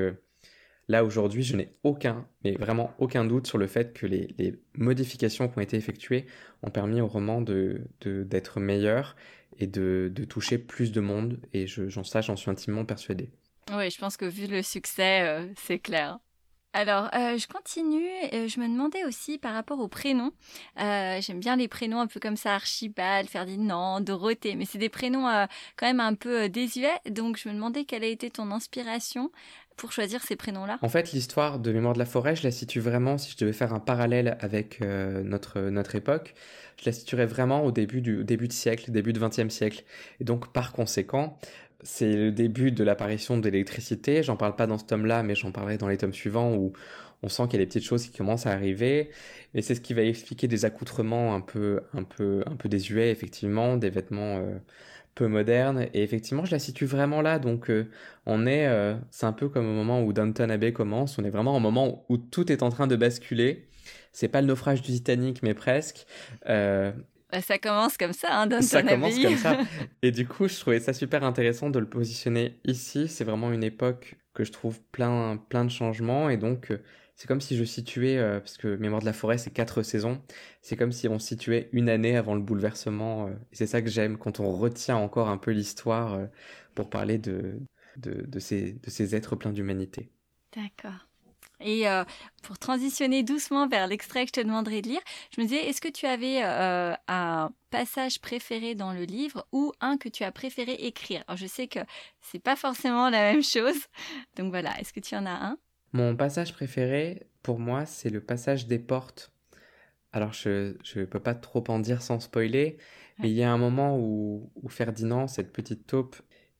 là 0.87 1.03
aujourd'hui, 1.03 1.43
je 1.43 1.55
n'ai 1.55 1.73
aucun, 1.83 2.27
mais 2.43 2.53
vraiment 2.53 2.93
aucun 2.99 3.25
doute 3.25 3.47
sur 3.47 3.57
le 3.57 3.67
fait 3.67 3.93
que 3.93 4.05
les, 4.05 4.55
modifications 4.75 5.47
qui 5.47 5.57
ont 5.57 5.61
été 5.61 5.77
effectuées 5.77 6.25
ont 6.61 6.71
permis 6.71 7.01
au 7.01 7.07
roman 7.07 7.41
de, 7.41 7.81
d'être 8.01 8.59
meilleur 8.59 9.15
et 9.59 9.67
de, 9.67 10.11
toucher 10.29 10.57
plus 10.57 10.91
de 10.91 11.01
monde. 11.01 11.39
Et 11.53 11.67
je, 11.67 11.89
j'en 11.89 12.03
ça, 12.03 12.21
j'en 12.21 12.35
suis 12.35 12.49
intimement 12.49 12.85
persuadé. 12.85 13.29
Oui, 13.71 13.89
je 13.89 13.97
pense 13.97 14.17
que 14.17 14.25
vu 14.25 14.47
le 14.47 14.61
succès, 14.61 15.21
euh, 15.21 15.47
c'est 15.55 15.79
clair. 15.79 16.19
Alors, 16.75 17.09
euh, 17.13 17.37
je 17.37 17.47
continue. 17.47 18.09
je 18.31 18.59
me 18.59 18.67
demandais 18.67 19.05
aussi 19.05 19.37
par 19.37 19.53
rapport 19.53 19.79
aux 19.79 19.87
prénoms. 19.87 20.31
Euh, 20.79 21.21
J'aime 21.21 21.39
bien 21.39 21.55
les 21.55 21.67
prénoms 21.67 21.99
un 21.99 22.07
peu 22.07 22.19
comme 22.19 22.35
ça, 22.35 22.55
Archibald, 22.55 23.29
Ferdinand, 23.29 24.01
Dorothée, 24.01 24.55
mais 24.55 24.65
c'est 24.65 24.79
des 24.79 24.89
prénoms 24.89 25.27
quand 25.77 25.85
même 25.85 25.99
un 25.99 26.15
peu 26.15 26.49
désuets. 26.49 26.99
Donc, 27.11 27.37
je 27.37 27.47
me 27.47 27.53
demandais 27.53 27.85
quelle 27.85 28.03
a 28.03 28.07
été 28.07 28.31
ton 28.31 28.49
inspiration 28.49 29.31
pour 29.75 29.91
choisir 29.91 30.21
ces 30.21 30.35
prénoms-là? 30.35 30.79
En 30.81 30.89
fait, 30.89 31.11
l'histoire 31.11 31.59
de 31.59 31.71
Mémoire 31.71 31.93
de 31.93 31.99
la 31.99 32.05
forêt, 32.05 32.35
je 32.35 32.43
la 32.43 32.51
situe 32.51 32.79
vraiment, 32.79 33.17
si 33.17 33.31
je 33.31 33.37
devais 33.37 33.53
faire 33.53 33.73
un 33.73 33.79
parallèle 33.79 34.37
avec 34.39 34.81
euh, 34.81 35.23
notre, 35.23 35.59
notre 35.59 35.95
époque, 35.95 36.33
je 36.79 36.85
la 36.85 36.91
situerais 36.91 37.25
vraiment 37.25 37.63
au 37.63 37.71
début 37.71 38.01
du 38.01 38.23
début 38.23 38.47
de 38.47 38.53
siècle, 38.53 38.91
début 38.91 39.13
du 39.13 39.19
XXe 39.19 39.49
siècle. 39.49 39.83
Et 40.19 40.23
donc, 40.23 40.51
par 40.51 40.71
conséquent, 40.71 41.37
c'est 41.83 42.15
le 42.15 42.31
début 42.31 42.71
de 42.71 42.83
l'apparition 42.83 43.37
de 43.37 43.49
l'électricité. 43.49 44.23
J'en 44.23 44.37
parle 44.37 44.55
pas 44.55 44.67
dans 44.67 44.77
ce 44.77 44.85
tome-là, 44.85 45.23
mais 45.23 45.35
j'en 45.35 45.51
parlerai 45.51 45.77
dans 45.77 45.87
les 45.87 45.97
tomes 45.97 46.13
suivants 46.13 46.53
où 46.55 46.73
on 47.21 47.29
sent 47.29 47.43
qu'il 47.43 47.53
y 47.53 47.55
a 47.57 47.59
des 47.59 47.67
petites 47.67 47.85
choses 47.85 48.05
qui 48.07 48.17
commencent 48.17 48.45
à 48.45 48.51
arriver. 48.51 49.09
Et 49.53 49.61
c'est 49.61 49.75
ce 49.75 49.81
qui 49.81 49.93
va 49.93 50.01
expliquer 50.01 50.47
des 50.47 50.65
accoutrements 50.65 51.35
un 51.35 51.41
peu, 51.41 51.81
un 51.93 52.03
peu, 52.03 52.43
un 52.45 52.55
peu 52.55 52.69
désuets, 52.69 53.11
effectivement, 53.11 53.77
des 53.77 53.89
vêtements 53.89 54.37
euh, 54.37 54.57
peu 55.15 55.27
modernes. 55.27 55.87
Et 55.93 56.03
effectivement, 56.03 56.45
je 56.45 56.51
la 56.51 56.59
situe 56.59 56.85
vraiment 56.85 57.21
là. 57.21 57.39
Donc, 57.39 57.69
euh, 57.69 57.89
on 58.25 58.45
est, 58.45 58.67
euh, 58.67 58.95
c'est 59.11 59.25
un 59.25 59.33
peu 59.33 59.49
comme 59.49 59.65
au 59.67 59.73
moment 59.73 60.01
où 60.03 60.13
Downton 60.13 60.49
Abbey 60.51 60.73
commence. 60.73 61.17
On 61.17 61.23
est 61.23 61.29
vraiment 61.29 61.55
au 61.55 61.59
moment 61.59 62.05
où 62.09 62.17
tout 62.17 62.51
est 62.51 62.63
en 62.63 62.69
train 62.69 62.87
de 62.87 62.95
basculer. 62.95 63.67
C'est 64.11 64.27
pas 64.27 64.41
le 64.41 64.47
naufrage 64.47 64.81
du 64.81 64.91
Titanic, 64.91 65.41
mais 65.43 65.53
presque. 65.53 66.05
Euh, 66.49 66.91
Bah, 67.31 67.41
ça 67.41 67.57
commence 67.57 67.97
comme 67.97 68.13
ça, 68.13 68.27
hein, 68.31 68.47
Downton 68.47 68.61
ça 68.67 68.83
commence 68.83 69.13
Abbey. 69.13 69.23
comme 69.23 69.37
ça. 69.37 69.57
Et 70.03 70.11
du 70.11 70.27
coup, 70.27 70.47
je 70.47 70.59
trouvais 70.59 70.79
ça 70.79 70.93
super 70.93 71.23
intéressant 71.23 71.69
de 71.69 71.79
le 71.79 71.87
positionner 71.87 72.59
ici. 72.65 73.07
C'est 73.07 73.23
vraiment 73.23 73.51
une 73.51 73.63
époque 73.63 74.15
que 74.33 74.43
je 74.43 74.51
trouve 74.51 74.79
plein, 74.91 75.37
plein 75.49 75.65
de 75.65 75.71
changements. 75.71 76.29
Et 76.29 76.37
donc, 76.37 76.71
c'est 77.15 77.27
comme 77.27 77.41
si 77.41 77.55
je 77.55 77.63
situais, 77.63 78.17
euh, 78.17 78.39
parce 78.39 78.57
que 78.57 78.75
Mémoire 78.75 79.01
de 79.01 79.05
la 79.05 79.13
forêt, 79.13 79.37
c'est 79.37 79.51
quatre 79.51 79.83
saisons. 79.83 80.21
C'est 80.61 80.75
comme 80.75 80.91
si 80.91 81.07
on 81.07 81.19
situait 81.19 81.69
une 81.71 81.89
année 81.89 82.17
avant 82.17 82.35
le 82.35 82.41
bouleversement. 82.41 83.27
euh, 83.27 83.31
c'est 83.51 83.67
ça 83.67 83.81
que 83.81 83.89
j'aime, 83.89 84.17
quand 84.17 84.39
on 84.39 84.51
retient 84.57 84.97
encore 84.97 85.29
un 85.29 85.37
peu 85.37 85.51
l'histoire 85.51 86.13
euh, 86.13 86.25
pour 86.75 86.89
parler 86.89 87.17
de, 87.17 87.59
de, 87.97 88.25
de 88.27 88.39
ces, 88.39 88.73
de 88.73 88.89
ces 88.89 89.15
êtres 89.15 89.35
pleins 89.35 89.51
d'humanité. 89.51 90.09
D'accord. 90.55 91.07
Et 91.65 91.85
pour 92.41 92.57
transitionner 92.59 93.23
doucement 93.23 93.69
vers 93.69 93.87
l'extrait 93.87 94.25
que 94.25 94.31
je 94.35 94.41
te 94.41 94.45
demanderai 94.45 94.81
de 94.81 94.89
lire, 94.89 95.01
je 95.33 95.39
me 95.39 95.45
disais, 95.45 95.65
est-ce 95.69 95.79
que 95.79 95.87
tu 95.87 96.05
avais 96.05 96.41
un 96.41 97.51
passage 97.69 98.19
préféré 98.19 98.75
dans 98.75 98.91
le 98.91 99.03
livre 99.03 99.47
ou 99.53 99.71
un 99.79 99.97
que 99.97 100.09
tu 100.09 100.23
as 100.25 100.31
préféré 100.33 100.73
écrire? 100.73 101.23
Alors 101.27 101.37
je 101.37 101.47
sais 101.47 101.67
que 101.67 101.79
c'est 102.21 102.39
pas 102.43 102.57
forcément 102.57 103.09
la 103.09 103.31
même 103.31 103.43
chose, 103.43 103.77
donc 104.35 104.49
voilà. 104.49 104.77
Est-ce 104.81 104.91
que 104.91 104.99
tu 104.99 105.15
en 105.15 105.25
as 105.25 105.31
un? 105.31 105.57
Mon 105.93 106.15
passage 106.15 106.53
préféré, 106.53 107.27
pour 107.43 107.59
moi, 107.59 107.85
c'est 107.85 108.09
le 108.09 108.19
passage 108.19 108.67
des 108.67 108.79
portes. 108.79 109.31
Alors, 110.11 110.33
je 110.33 110.75
ne 110.95 111.05
peux 111.05 111.19
pas 111.19 111.35
trop 111.35 111.63
en 111.67 111.79
dire 111.79 112.01
sans 112.01 112.19
spoiler, 112.19 112.77
mais 113.19 113.29
il 113.29 113.35
y 113.35 113.43
a 113.43 113.51
un 113.51 113.59
moment 113.59 113.97
où, 113.99 114.51
où 114.55 114.69
Ferdinand, 114.69 115.27
cette 115.27 115.51
petite 115.53 115.85
taupe, 115.85 116.15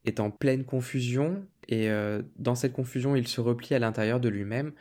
est 0.06 0.20
en 0.20 0.30
pleine 0.30 0.66
confusion, 0.66 1.48
et 1.68 1.90
euh, 1.90 2.22
dans 2.38 2.56
cette 2.56 2.74
confusion, 2.74 3.16
il 3.16 3.28
se 3.28 3.42
replie 3.42 3.74
à 3.74 3.80
l'intérieur 3.80 4.20
de 4.20 4.30
lui-même, 4.30 4.74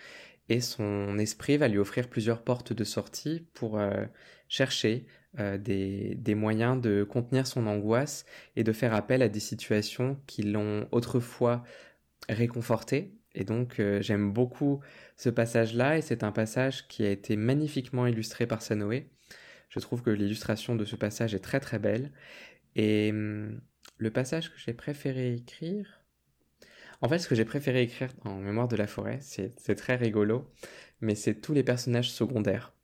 et 0.48 0.60
son 0.60 1.18
esprit 1.18 1.56
va 1.56 1.68
lui 1.68 1.78
offrir 1.78 2.08
plusieurs 2.08 2.42
portes 2.42 2.74
de 2.74 2.84
sortie 2.84 3.46
pour 3.54 3.78
euh, 3.78 4.04
chercher 4.48 5.06
euh, 5.38 5.56
des, 5.56 6.14
des 6.16 6.34
moyens 6.34 6.78
de 6.78 7.04
contenir 7.04 7.46
son 7.46 7.66
angoisse 7.66 8.26
et 8.56 8.64
de 8.64 8.72
faire 8.72 8.92
appel 8.94 9.22
à 9.22 9.28
des 9.28 9.40
situations 9.40 10.20
qui 10.26 10.42
l'ont 10.42 10.88
autrefois 10.90 11.62
réconforté. 12.28 13.14
Et 13.34 13.44
donc, 13.44 13.80
euh, 13.80 14.02
j'aime 14.02 14.32
beaucoup 14.32 14.80
ce 15.16 15.30
passage-là, 15.30 15.98
et 15.98 16.02
c'est 16.02 16.22
un 16.24 16.32
passage 16.32 16.86
qui 16.88 17.04
a 17.04 17.10
été 17.10 17.36
magnifiquement 17.36 18.06
illustré 18.06 18.46
par 18.46 18.62
Sanoé. 18.62 19.10
Je 19.68 19.80
trouve 19.80 20.02
que 20.02 20.10
l'illustration 20.10 20.76
de 20.76 20.84
ce 20.84 20.96
passage 20.96 21.34
est 21.34 21.40
très 21.40 21.60
très 21.60 21.78
belle. 21.78 22.12
Et 22.76 23.10
hum, 23.10 23.60
le 23.98 24.10
passage 24.10 24.50
que 24.50 24.58
j'ai 24.58 24.74
préféré 24.74 25.34
écrire... 25.34 26.00
En 27.00 27.08
fait, 27.08 27.18
ce 27.18 27.28
que 27.28 27.34
j'ai 27.34 27.44
préféré 27.44 27.82
écrire 27.82 28.10
en 28.24 28.36
Mémoire 28.36 28.68
de 28.68 28.76
la 28.76 28.86
forêt, 28.86 29.18
c'est 29.20 29.74
très 29.74 29.96
rigolo, 29.96 30.48
mais 31.00 31.16
c'est 31.16 31.34
tous 31.34 31.52
les 31.52 31.64
personnages 31.64 32.12
secondaires. 32.12 32.74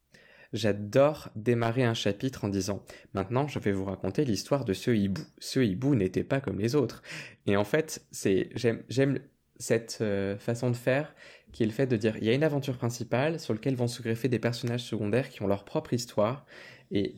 J'adore 0.53 1.29
démarrer 1.37 1.85
un 1.85 1.95
chapitre 1.95 2.45
en 2.45 2.49
disant 2.49 2.83
Maintenant, 3.13 3.47
je 3.47 3.59
vais 3.59 3.71
vous 3.71 3.85
raconter 3.85 4.25
l'histoire 4.25 4.65
de 4.65 4.73
ce 4.73 4.91
hibou. 4.91 5.23
Ce 5.39 5.61
hibou 5.61 5.95
n'était 5.95 6.25
pas 6.25 6.41
comme 6.41 6.59
les 6.59 6.75
autres. 6.75 7.03
Et 7.47 7.57
en 7.57 7.65
fait, 7.65 8.07
c'est 8.11 8.51
j'aime 8.55 9.21
cette 9.59 9.99
euh, 10.01 10.39
façon 10.39 10.71
de 10.71 10.77
faire 10.77 11.15
qui 11.53 11.63
est 11.63 11.67
le 11.67 11.73
fait 11.73 11.87
de 11.87 11.97
dire 11.97 12.17
il 12.19 12.25
y 12.25 12.31
a 12.31 12.35
une 12.35 12.45
aventure 12.45 12.77
principale 12.77 13.41
sur 13.41 13.55
laquelle 13.55 13.75
vont 13.75 13.89
se 13.89 14.03
greffer 14.03 14.29
des 14.29 14.39
personnages 14.39 14.85
secondaires 14.85 15.29
qui 15.31 15.43
ont 15.43 15.47
leur 15.47 15.65
propre 15.65 15.95
histoire 15.95 16.47
et 16.91 17.15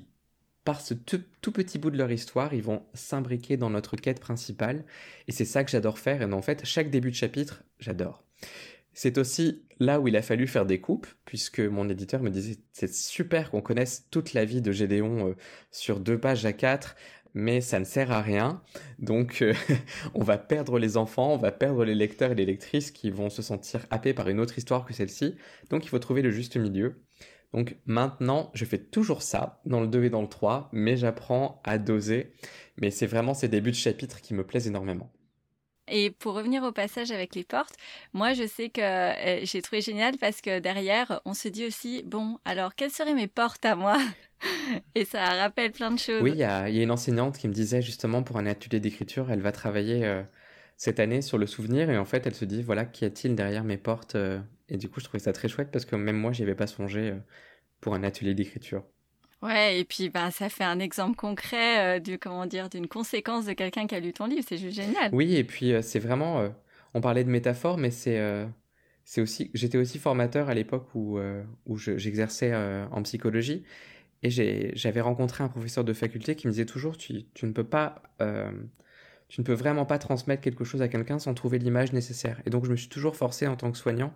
par 0.64 0.80
ce 0.80 0.94
tout, 0.94 1.52
petit 1.52 1.78
bout 1.78 1.90
de 1.90 1.96
leur 1.96 2.12
histoire, 2.12 2.54
ils 2.54 2.62
vont 2.62 2.84
s'imbriquer 2.94 3.56
dans 3.56 3.70
notre 3.70 3.96
quête 3.96 4.20
principale. 4.20 4.84
Et 5.26 5.32
c'est 5.32 5.44
ça 5.44 5.64
que 5.64 5.70
j'adore 5.70 5.98
faire. 5.98 6.22
Et 6.22 6.32
en 6.32 6.42
fait, 6.42 6.64
chaque 6.64 6.90
début 6.90 7.10
de 7.10 7.16
chapitre, 7.16 7.64
j'adore. 7.78 8.22
C'est 8.92 9.18
aussi 9.18 9.62
là 9.78 10.00
où 10.00 10.08
il 10.08 10.16
a 10.16 10.22
fallu 10.22 10.46
faire 10.46 10.66
des 10.66 10.80
coupes, 10.80 11.06
puisque 11.24 11.60
mon 11.60 11.88
éditeur 11.88 12.22
me 12.22 12.30
disait 12.30 12.58
c'est 12.72 12.92
super 12.92 13.50
qu'on 13.50 13.62
connaisse 13.62 14.06
toute 14.10 14.34
la 14.34 14.44
vie 14.44 14.60
de 14.60 14.72
Gédéon 14.72 15.28
euh, 15.28 15.36
sur 15.70 16.00
deux 16.00 16.18
pages 16.18 16.44
à 16.44 16.52
quatre, 16.52 16.96
mais 17.34 17.60
ça 17.60 17.78
ne 17.78 17.84
sert 17.84 18.10
à 18.12 18.22
rien. 18.22 18.62
Donc 18.98 19.42
euh, 19.42 19.54
on 20.14 20.22
va 20.22 20.38
perdre 20.38 20.78
les 20.78 20.96
enfants, 20.96 21.32
on 21.32 21.38
va 21.38 21.52
perdre 21.52 21.84
les 21.84 21.94
lecteurs 21.94 22.32
et 22.32 22.34
les 22.34 22.46
lectrices 22.46 22.90
qui 22.90 23.10
vont 23.10 23.30
se 23.30 23.42
sentir 23.42 23.86
happés 23.90 24.14
par 24.14 24.28
une 24.28 24.40
autre 24.40 24.58
histoire 24.58 24.84
que 24.84 24.92
celle-ci. 24.92 25.36
Donc 25.70 25.84
il 25.84 25.88
faut 25.88 25.98
trouver 25.98 26.22
le 26.22 26.30
juste 26.30 26.56
milieu. 26.56 27.02
Donc 27.52 27.76
maintenant, 27.84 28.50
je 28.54 28.64
fais 28.64 28.78
toujours 28.78 29.22
ça, 29.22 29.60
dans 29.66 29.80
le 29.80 29.88
2 29.88 30.04
et 30.04 30.10
dans 30.10 30.22
le 30.22 30.28
3, 30.28 30.68
mais 30.72 30.96
j'apprends 30.96 31.60
à 31.64 31.78
doser. 31.78 32.32
Mais 32.76 32.90
c'est 32.90 33.06
vraiment 33.06 33.34
ces 33.34 33.48
débuts 33.48 33.72
de 33.72 33.76
chapitre 33.76 34.20
qui 34.20 34.34
me 34.34 34.44
plaisent 34.44 34.68
énormément. 34.68 35.10
Et 35.88 36.10
pour 36.10 36.34
revenir 36.34 36.62
au 36.62 36.70
passage 36.70 37.10
avec 37.10 37.34
les 37.34 37.42
portes, 37.42 37.74
moi 38.12 38.32
je 38.32 38.46
sais 38.46 38.70
que 38.70 38.80
euh, 38.80 39.44
j'ai 39.44 39.60
trouvé 39.60 39.82
génial 39.82 40.16
parce 40.18 40.40
que 40.40 40.60
derrière, 40.60 41.20
on 41.24 41.34
se 41.34 41.48
dit 41.48 41.66
aussi, 41.66 42.04
bon, 42.04 42.38
alors 42.44 42.76
quelles 42.76 42.92
seraient 42.92 43.14
mes 43.14 43.26
portes 43.26 43.64
à 43.64 43.74
moi? 43.74 43.98
Et 44.94 45.04
ça 45.04 45.24
rappelle 45.24 45.72
plein 45.72 45.90
de 45.90 45.98
choses. 45.98 46.22
Oui, 46.22 46.32
il 46.32 46.38
y, 46.38 46.44
a, 46.44 46.68
une 46.68 46.90
enseignante 46.90 47.38
qui 47.38 47.48
me 47.48 47.52
disait 47.52 47.82
justement 47.82 48.22
pour 48.22 48.36
un 48.38 48.46
atelier 48.46 48.80
d'écriture, 48.80 49.30
elle 49.30 49.40
va 49.40 49.52
travailler 49.52 50.04
euh, 50.04 50.22
cette 50.76 51.00
année 51.00 51.22
sur 51.22 51.38
le 51.38 51.46
souvenir 51.46 51.90
et 51.90 51.98
en 51.98 52.04
fait 52.04 52.26
elle 52.26 52.34
se 52.34 52.44
dit, 52.44 52.62
voilà, 52.62 52.84
qu'y 52.84 53.04
a-t-il 53.04 53.34
derrière 53.34 53.64
mes 53.64 53.78
portes 53.78 54.14
euh, 54.14 54.40
Et 54.68 54.76
du 54.76 54.88
coup 54.88 55.00
je 55.00 55.04
trouvais 55.04 55.22
ça 55.22 55.32
très 55.32 55.48
chouette 55.48 55.70
parce 55.70 55.84
que 55.84 55.96
même 55.96 56.16
moi 56.16 56.32
j'y 56.32 56.42
avais 56.42 56.54
pas 56.54 56.66
songé 56.66 57.14
pour 57.80 57.94
un 57.94 58.02
atelier 58.02 58.34
d'écriture. 58.34 58.84
Ouais, 59.42 59.80
et 59.80 59.84
puis 59.84 60.10
bah, 60.10 60.30
ça 60.30 60.50
fait 60.50 60.64
un 60.64 60.80
exemple 60.80 61.16
concret 61.16 61.98
euh, 61.98 62.16
comment 62.20 62.44
dire 62.44 62.68
d'une 62.68 62.88
conséquence 62.88 63.46
de 63.46 63.54
quelqu'un 63.54 63.86
qui 63.86 63.94
a 63.94 64.00
lu 64.00 64.12
ton 64.12 64.26
livre, 64.26 64.44
c'est 64.46 64.58
juste 64.58 64.76
génial. 64.76 65.10
Oui, 65.14 65.34
et 65.34 65.44
puis 65.44 65.72
euh, 65.72 65.80
c'est 65.80 65.98
vraiment, 65.98 66.40
euh, 66.40 66.48
on 66.92 67.00
parlait 67.00 67.24
de 67.24 67.30
métaphore, 67.30 67.78
mais 67.78 67.90
c'est 67.90 68.20
c'est 69.04 69.22
aussi, 69.22 69.50
j'étais 69.54 69.78
aussi 69.78 69.98
formateur 69.98 70.50
à 70.50 70.54
l'époque 70.54 70.94
où 70.94 71.18
où 71.66 71.76
j'exerçais 71.76 72.54
en 72.54 73.02
psychologie, 73.02 73.64
et 74.22 74.30
j'avais 74.74 75.00
rencontré 75.00 75.42
un 75.42 75.48
professeur 75.48 75.84
de 75.84 75.92
faculté 75.92 76.36
qui 76.36 76.46
me 76.46 76.52
disait 76.52 76.66
toujours, 76.66 76.96
tu, 76.96 77.24
ne 77.42 77.52
peux 77.52 77.64
pas 77.64 78.02
tu 79.30 79.40
ne 79.40 79.46
peux 79.46 79.54
vraiment 79.54 79.86
pas 79.86 79.98
transmettre 79.98 80.42
quelque 80.42 80.64
chose 80.64 80.82
à 80.82 80.88
quelqu'un 80.88 81.18
sans 81.20 81.34
trouver 81.34 81.58
l'image 81.58 81.92
nécessaire. 81.92 82.42
Et 82.46 82.50
donc 82.50 82.66
je 82.66 82.70
me 82.70 82.76
suis 82.76 82.88
toujours 82.88 83.14
forcé 83.14 83.46
en 83.46 83.56
tant 83.56 83.70
que 83.70 83.78
soignant 83.78 84.12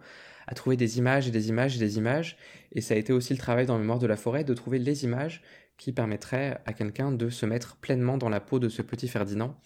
à 0.49 0.55
trouver 0.55 0.77
des 0.77 0.99
images 0.99 1.29
et 1.29 1.31
des 1.31 1.49
images 1.49 1.77
et 1.77 1.79
des 1.79 1.97
images. 1.97 2.37
Et 2.73 2.81
ça 2.81 2.95
a 2.95 2.97
été 2.97 3.13
aussi 3.13 3.33
le 3.33 3.39
travail 3.39 3.65
dans 3.65 3.79
Mémoire 3.79 4.01
de 4.01 4.09
la 4.09 4.17
forêt 4.17 4.43
de 4.43 4.53
trouver 4.55 4.81
les 4.81 5.05
images 5.05 5.41
qui 5.79 5.93
permettraient 5.93 6.61
à 6.67 6.73
quelqu'un 6.73 7.13
de 7.13 7.31
se 7.31 7.47
mettre 7.47 7.77
pleinement 7.77 8.19
dans 8.19 8.29
la 8.29 8.41
peau 8.41 8.59
de 8.59 8.69
ce 8.69 8.83
petit 8.83 9.07
Ferdinand. 9.07 9.57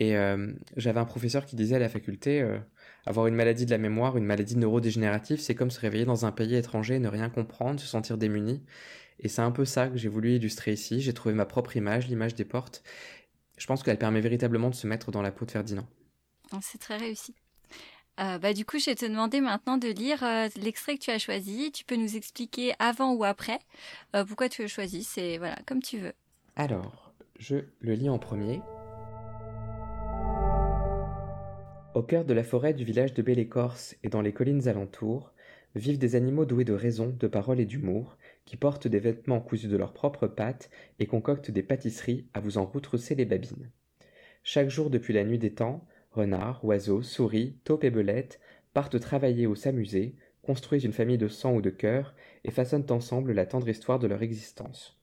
Et 0.00 0.16
euh, 0.16 0.52
j'avais 0.76 0.98
un 0.98 1.04
professeur 1.04 1.46
qui 1.46 1.54
disait 1.54 1.76
à 1.76 1.78
la 1.78 1.88
faculté, 1.88 2.40
euh, 2.40 2.58
avoir 3.06 3.28
une 3.28 3.34
maladie 3.34 3.66
de 3.66 3.70
la 3.70 3.78
mémoire, 3.78 4.16
une 4.16 4.24
maladie 4.24 4.56
neurodégénérative, 4.56 5.40
c'est 5.40 5.54
comme 5.54 5.70
se 5.70 5.78
réveiller 5.78 6.04
dans 6.04 6.26
un 6.26 6.32
pays 6.32 6.54
étranger, 6.56 6.98
ne 6.98 7.08
rien 7.08 7.28
comprendre, 7.28 7.78
se 7.78 7.86
sentir 7.86 8.18
démuni. 8.18 8.62
Et 9.20 9.28
c'est 9.28 9.42
un 9.42 9.50
peu 9.50 9.64
ça 9.64 9.88
que 9.88 9.98
j'ai 9.98 10.08
voulu 10.08 10.36
illustrer 10.36 10.72
ici. 10.72 11.00
J'ai 11.00 11.12
trouvé 11.12 11.34
ma 11.34 11.44
propre 11.44 11.76
image, 11.76 12.08
l'image 12.08 12.34
des 12.34 12.44
portes. 12.44 12.82
Je 13.58 13.66
pense 13.66 13.82
qu'elle 13.82 13.98
permet 13.98 14.20
véritablement 14.20 14.70
de 14.70 14.74
se 14.74 14.86
mettre 14.86 15.10
dans 15.10 15.20
la 15.20 15.30
peau 15.30 15.44
de 15.44 15.50
Ferdinand. 15.50 15.86
C'est 16.62 16.78
très 16.78 16.96
réussi. 16.96 17.34
Euh, 18.18 18.38
bah, 18.38 18.54
du 18.54 18.64
coup, 18.64 18.78
je 18.78 18.86
vais 18.86 18.94
te 18.94 19.04
demander 19.04 19.40
maintenant 19.40 19.76
de 19.76 19.88
lire 19.88 20.24
euh, 20.24 20.48
l'extrait 20.56 20.96
que 20.96 21.04
tu 21.04 21.10
as 21.10 21.18
choisi. 21.18 21.70
Tu 21.70 21.84
peux 21.84 21.96
nous 21.96 22.16
expliquer 22.16 22.72
avant 22.78 23.12
ou 23.12 23.24
après 23.24 23.58
euh, 24.16 24.24
pourquoi 24.24 24.48
tu 24.48 24.62
as 24.62 24.66
choisi. 24.66 25.04
C'est 25.04 25.38
voilà, 25.38 25.56
comme 25.66 25.82
tu 25.82 25.98
veux. 25.98 26.12
Alors, 26.56 27.12
je 27.38 27.56
le 27.80 27.94
lis 27.94 28.08
en 28.08 28.18
premier. 28.18 28.62
Au 31.94 32.02
cœur 32.02 32.24
de 32.24 32.34
la 32.34 32.44
forêt 32.44 32.72
du 32.72 32.84
village 32.84 33.14
de 33.14 33.22
Belle-Écorce 33.22 33.96
et 34.02 34.08
dans 34.08 34.22
les 34.22 34.32
collines 34.32 34.68
alentours, 34.68 35.32
vivent 35.74 35.98
des 35.98 36.14
animaux 36.14 36.44
doués 36.44 36.64
de 36.64 36.72
raison, 36.72 37.14
de 37.18 37.26
parole 37.26 37.60
et 37.60 37.66
d'humour, 37.66 38.16
qui 38.44 38.56
portent 38.56 38.88
des 38.88 38.98
vêtements 38.98 39.40
cousus 39.40 39.68
de 39.68 39.76
leurs 39.76 39.92
propres 39.92 40.26
pattes 40.26 40.70
et 40.98 41.06
concoctent 41.06 41.50
des 41.50 41.62
pâtisseries 41.62 42.26
à 42.34 42.40
vous 42.40 42.58
en 42.58 42.64
retrousser 42.64 43.14
les 43.14 43.24
babines. 43.24 43.70
Chaque 44.42 44.70
jour 44.70 44.90
depuis 44.90 45.14
la 45.14 45.24
nuit 45.24 45.38
des 45.38 45.52
temps, 45.52 45.86
renards, 46.10 46.64
oiseaux, 46.64 47.02
souris, 47.02 47.56
taupes 47.64 47.84
et 47.84 47.90
belettes 47.90 48.40
partent 48.72 49.00
travailler 49.00 49.46
ou 49.46 49.54
s'amuser, 49.54 50.16
construisent 50.42 50.84
une 50.84 50.92
famille 50.92 51.18
de 51.18 51.28
sang 51.28 51.54
ou 51.54 51.60
de 51.60 51.70
cœur 51.70 52.14
et 52.44 52.50
façonnent 52.50 52.90
ensemble 52.90 53.32
la 53.32 53.46
tendre 53.46 53.68
histoire 53.68 53.98
de 53.98 54.06
leur 54.06 54.22
existence. 54.22 54.98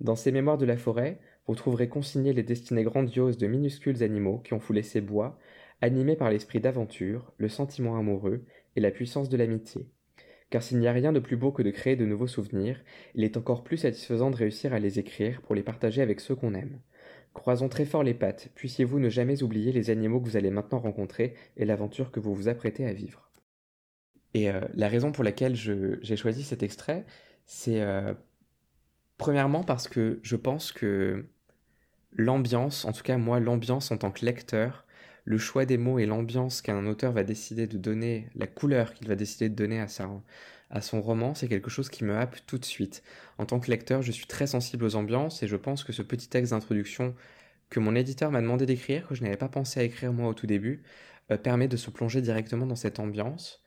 Dans 0.00 0.16
ces 0.16 0.32
mémoires 0.32 0.58
de 0.58 0.66
la 0.66 0.76
forêt, 0.76 1.20
vous 1.46 1.54
trouverez 1.54 1.88
consignées 1.88 2.32
les 2.32 2.42
destinées 2.42 2.84
grandioses 2.84 3.38
de 3.38 3.46
minuscules 3.46 4.02
animaux 4.02 4.38
qui 4.38 4.54
ont 4.54 4.60
foulé 4.60 4.82
ces 4.82 5.00
bois, 5.00 5.38
animés 5.80 6.16
par 6.16 6.30
l'esprit 6.30 6.60
d'aventure, 6.60 7.32
le 7.38 7.48
sentiment 7.48 7.96
amoureux 7.96 8.44
et 8.76 8.80
la 8.80 8.90
puissance 8.90 9.28
de 9.28 9.36
l'amitié. 9.36 9.88
Car 10.54 10.62
s'il 10.62 10.78
n'y 10.78 10.86
a 10.86 10.92
rien 10.92 11.12
de 11.12 11.18
plus 11.18 11.36
beau 11.36 11.50
que 11.50 11.62
de 11.62 11.72
créer 11.72 11.96
de 11.96 12.06
nouveaux 12.06 12.28
souvenirs, 12.28 12.80
il 13.16 13.24
est 13.24 13.36
encore 13.36 13.64
plus 13.64 13.78
satisfaisant 13.78 14.30
de 14.30 14.36
réussir 14.36 14.72
à 14.72 14.78
les 14.78 15.00
écrire 15.00 15.42
pour 15.42 15.56
les 15.56 15.64
partager 15.64 16.00
avec 16.00 16.20
ceux 16.20 16.36
qu'on 16.36 16.54
aime. 16.54 16.78
Croisons 17.32 17.68
très 17.68 17.84
fort 17.84 18.04
les 18.04 18.14
pattes, 18.14 18.50
puissiez-vous 18.54 19.00
ne 19.00 19.08
jamais 19.08 19.42
oublier 19.42 19.72
les 19.72 19.90
animaux 19.90 20.20
que 20.20 20.26
vous 20.26 20.36
allez 20.36 20.52
maintenant 20.52 20.78
rencontrer 20.78 21.34
et 21.56 21.64
l'aventure 21.64 22.12
que 22.12 22.20
vous 22.20 22.36
vous 22.36 22.46
apprêtez 22.46 22.86
à 22.86 22.92
vivre. 22.92 23.32
Et 24.32 24.48
euh, 24.48 24.60
la 24.74 24.86
raison 24.86 25.10
pour 25.10 25.24
laquelle 25.24 25.56
j'ai 25.56 26.16
choisi 26.16 26.44
cet 26.44 26.62
extrait, 26.62 27.04
c'est 27.46 27.80
euh, 27.80 28.14
premièrement 29.18 29.64
parce 29.64 29.88
que 29.88 30.20
je 30.22 30.36
pense 30.36 30.70
que 30.70 31.24
l'ambiance, 32.12 32.84
en 32.84 32.92
tout 32.92 33.02
cas 33.02 33.18
moi 33.18 33.40
l'ambiance 33.40 33.90
en 33.90 33.96
tant 33.96 34.12
que 34.12 34.24
lecteur, 34.24 34.83
le 35.24 35.38
choix 35.38 35.64
des 35.64 35.78
mots 35.78 35.98
et 35.98 36.06
l'ambiance 36.06 36.62
qu'un 36.62 36.86
auteur 36.86 37.12
va 37.12 37.24
décider 37.24 37.66
de 37.66 37.78
donner, 37.78 38.28
la 38.34 38.46
couleur 38.46 38.94
qu'il 38.94 39.08
va 39.08 39.16
décider 39.16 39.48
de 39.48 39.54
donner 39.54 39.80
à 39.80 39.88
sa, 39.88 40.08
à 40.70 40.80
son 40.80 41.00
roman, 41.00 41.34
c'est 41.34 41.48
quelque 41.48 41.70
chose 41.70 41.88
qui 41.88 42.04
me 42.04 42.16
happe 42.16 42.36
tout 42.46 42.58
de 42.58 42.64
suite. 42.64 43.02
En 43.38 43.46
tant 43.46 43.60
que 43.60 43.70
lecteur, 43.70 44.02
je 44.02 44.12
suis 44.12 44.26
très 44.26 44.46
sensible 44.46 44.84
aux 44.84 44.96
ambiances 44.96 45.42
et 45.42 45.48
je 45.48 45.56
pense 45.56 45.84
que 45.84 45.92
ce 45.92 46.02
petit 46.02 46.28
texte 46.28 46.52
d'introduction 46.52 47.14
que 47.70 47.80
mon 47.80 47.94
éditeur 47.94 48.30
m'a 48.30 48.40
demandé 48.40 48.66
d'écrire, 48.66 49.08
que 49.08 49.14
je 49.14 49.22
n'avais 49.22 49.36
pas 49.36 49.48
pensé 49.48 49.80
à 49.80 49.82
écrire 49.82 50.12
moi 50.12 50.28
au 50.28 50.34
tout 50.34 50.46
début, 50.46 50.82
euh, 51.30 51.38
permet 51.38 51.68
de 51.68 51.76
se 51.76 51.90
plonger 51.90 52.20
directement 52.20 52.66
dans 52.66 52.76
cette 52.76 52.98
ambiance. 52.98 53.62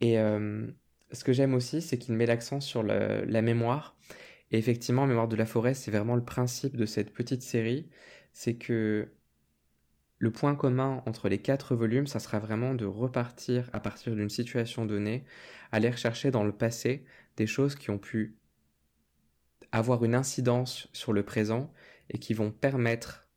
Et 0.00 0.18
euh, 0.18 0.66
ce 1.12 1.24
que 1.24 1.32
j'aime 1.32 1.54
aussi, 1.54 1.80
c'est 1.80 1.98
qu'il 1.98 2.14
met 2.14 2.26
l'accent 2.26 2.60
sur 2.60 2.82
la 2.82 3.42
mémoire. 3.42 3.96
Et 4.50 4.58
effectivement, 4.58 5.06
Mémoire 5.06 5.28
de 5.28 5.36
la 5.36 5.46
forêt, 5.46 5.74
c'est 5.74 5.90
vraiment 5.90 6.16
le 6.16 6.24
principe 6.24 6.76
de 6.76 6.86
cette 6.86 7.12
petite 7.12 7.42
série. 7.42 7.88
C'est 8.32 8.54
que 8.54 9.08
le 10.18 10.32
point 10.32 10.54
commun 10.54 11.02
entre 11.06 11.28
les 11.28 11.38
quatre 11.38 11.76
volumes, 11.76 12.06
ça 12.06 12.18
sera 12.18 12.38
vraiment 12.38 12.74
de 12.74 12.84
repartir 12.84 13.70
à 13.72 13.80
partir 13.80 14.14
d'une 14.14 14.30
situation 14.30 14.84
donnée, 14.84 15.24
aller 15.72 15.90
rechercher 15.90 16.30
dans 16.30 16.44
le 16.44 16.52
passé 16.52 17.04
des 17.36 17.46
choses 17.46 17.76
qui 17.76 17.90
ont 17.90 17.98
pu 17.98 18.36
avoir 19.70 20.04
une 20.04 20.14
incidence 20.14 20.88
sur 20.92 21.12
le 21.12 21.22
présent 21.22 21.72
et 22.10 22.18
qui 22.18 22.34
vont 22.34 22.50
permettre, 22.50 23.28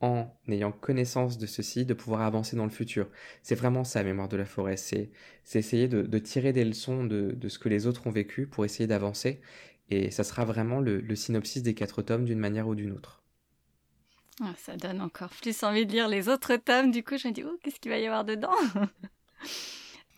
en 0.00 0.34
ayant 0.48 0.72
connaissance 0.72 1.36
de 1.36 1.46
ceci, 1.46 1.84
de 1.84 1.92
pouvoir 1.92 2.22
avancer 2.22 2.56
dans 2.56 2.64
le 2.64 2.70
futur. 2.70 3.08
C'est 3.42 3.54
vraiment 3.54 3.84
ça, 3.84 4.02
mémoire 4.02 4.28
de 4.28 4.38
la 4.38 4.46
forêt. 4.46 4.78
C'est 4.78 5.10
essayer 5.54 5.88
de, 5.88 6.18
tirer 6.18 6.54
des 6.54 6.64
leçons 6.64 7.04
de, 7.04 7.36
ce 7.48 7.58
que 7.58 7.68
les 7.68 7.86
autres 7.86 8.06
ont 8.06 8.10
vécu 8.10 8.46
pour 8.46 8.64
essayer 8.64 8.86
d'avancer. 8.86 9.42
Et 9.90 10.10
ça 10.10 10.24
sera 10.24 10.44
vraiment 10.46 10.80
le 10.80 11.14
synopsis 11.16 11.62
des 11.62 11.74
quatre 11.74 12.00
tomes 12.00 12.24
d'une 12.24 12.38
manière 12.38 12.68
ou 12.68 12.74
d'une 12.74 12.92
autre. 12.92 13.19
Ah, 14.42 14.54
ça 14.56 14.76
donne 14.76 15.00
encore 15.02 15.28
plus 15.28 15.62
envie 15.62 15.84
de 15.84 15.92
lire 15.92 16.08
les 16.08 16.28
autres 16.28 16.56
tomes. 16.56 16.90
Du 16.90 17.04
coup, 17.04 17.18
je 17.18 17.28
me 17.28 17.32
dis, 17.32 17.44
oh, 17.44 17.58
qu'est-ce 17.62 17.78
qu'il 17.78 17.90
va 17.90 17.98
y 17.98 18.06
avoir 18.06 18.24
dedans? 18.24 18.54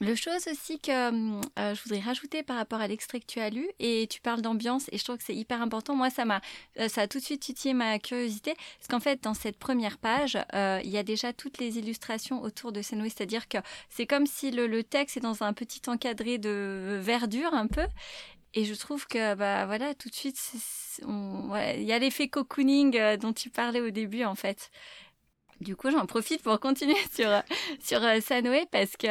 Le 0.03 0.17
chose 0.17 0.49
aussi 0.51 0.81
que 0.81 0.91
euh, 0.91 1.75
je 1.77 1.83
voudrais 1.85 2.01
rajouter 2.01 2.43
par 2.43 2.57
rapport 2.57 2.81
à 2.81 2.89
l'extrait 2.89 3.21
que 3.21 3.27
tu 3.27 3.39
as 3.39 3.51
lu, 3.51 3.69
et 3.79 4.09
tu 4.11 4.21
parles 4.21 4.43
d'ambiance, 4.43 4.87
et 4.91 4.99
je 4.99 5.05
trouve 5.05 5.17
que 5.19 5.23
c'est 5.23 5.35
hyper 5.35 5.63
important. 5.63 5.95
Moi, 5.95 6.11
ça 6.11 6.25
m'a, 6.25 6.41
euh, 6.81 6.89
ça 6.89 7.03
a 7.03 7.07
tout 7.07 7.19
de 7.19 7.23
suite 7.23 7.41
titillé 7.41 7.73
ma 7.73 8.01
curiosité, 8.01 8.55
parce 8.79 8.89
qu'en 8.89 8.99
fait, 8.99 9.23
dans 9.23 9.35
cette 9.35 9.57
première 9.57 9.99
page, 9.99 10.37
euh, 10.55 10.81
il 10.83 10.91
y 10.91 10.99
a 10.99 11.05
déjà 11.05 11.33
toutes 11.33 11.59
les 11.59 11.79
illustrations 11.79 12.43
autour 12.43 12.73
de 12.73 12.83
Senway, 12.83 13.11
c'est-à-dire 13.11 13.47
que 13.49 13.59
c'est 13.91 14.09
comme 14.09 14.27
si 14.27 14.51
le, 14.51 14.67
le, 14.67 14.83
texte 14.83 15.19
est 15.19 15.21
dans 15.21 15.45
un 15.45 15.53
petit 15.53 15.83
encadré 15.87 16.39
de 16.39 16.99
verdure 17.01 17.55
un 17.55 17.69
peu, 17.69 17.87
et 18.55 18.65
je 18.65 18.75
trouve 18.75 19.07
que, 19.07 19.35
bah 19.35 19.67
voilà, 19.67 19.95
tout 19.95 20.09
de 20.09 20.15
suite, 20.15 20.39
il 21.09 21.83
y 21.83 21.93
a 21.93 21.99
l'effet 21.99 22.29
cocooning 22.29 22.97
euh, 22.97 23.17
dont 23.17 23.33
tu 23.33 23.51
parlais 23.51 23.81
au 23.81 23.91
début, 23.91 24.25
en 24.25 24.35
fait. 24.35 24.71
Du 25.61 25.77
coup, 25.77 25.91
j'en 25.91 26.07
profite 26.07 26.43
pour 26.43 26.59
continuer 26.61 26.97
sur, 27.13 27.31
sur 27.81 28.03
euh, 28.03 28.21
Sanoé 28.21 28.67
parce 28.71 28.97
que 28.97 29.07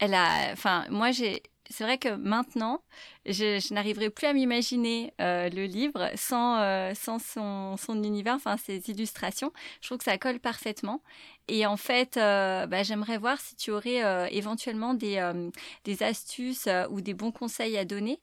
elle 0.00 0.14
a, 0.14 0.52
enfin, 0.52 0.86
moi, 0.90 1.10
j'ai, 1.12 1.42
c'est 1.70 1.84
vrai 1.84 1.98
que 1.98 2.10
maintenant, 2.10 2.82
je, 3.26 3.58
je 3.58 3.74
n'arriverai 3.74 4.10
plus 4.10 4.26
à 4.26 4.32
m'imaginer 4.32 5.12
euh, 5.20 5.48
le 5.50 5.64
livre 5.64 6.10
sans, 6.14 6.94
sans 6.94 7.18
son, 7.18 7.76
son 7.76 8.02
univers, 8.02 8.34
enfin 8.34 8.56
ses 8.56 8.90
illustrations. 8.90 9.52
Je 9.80 9.88
trouve 9.88 9.98
que 9.98 10.04
ça 10.04 10.18
colle 10.18 10.40
parfaitement. 10.40 11.02
Et 11.48 11.66
en 11.66 11.76
fait, 11.76 12.14
bah, 12.14 12.82
j'aimerais 12.82 13.18
voir 13.18 13.40
si 13.40 13.56
tu 13.56 13.70
aurais 13.70 14.32
éventuellement 14.32 14.94
des, 14.94 15.32
des 15.84 16.02
astuces 16.02 16.68
ou 16.90 17.00
des 17.00 17.14
bons 17.14 17.32
conseils 17.32 17.76
à 17.78 17.84
donner 17.84 18.20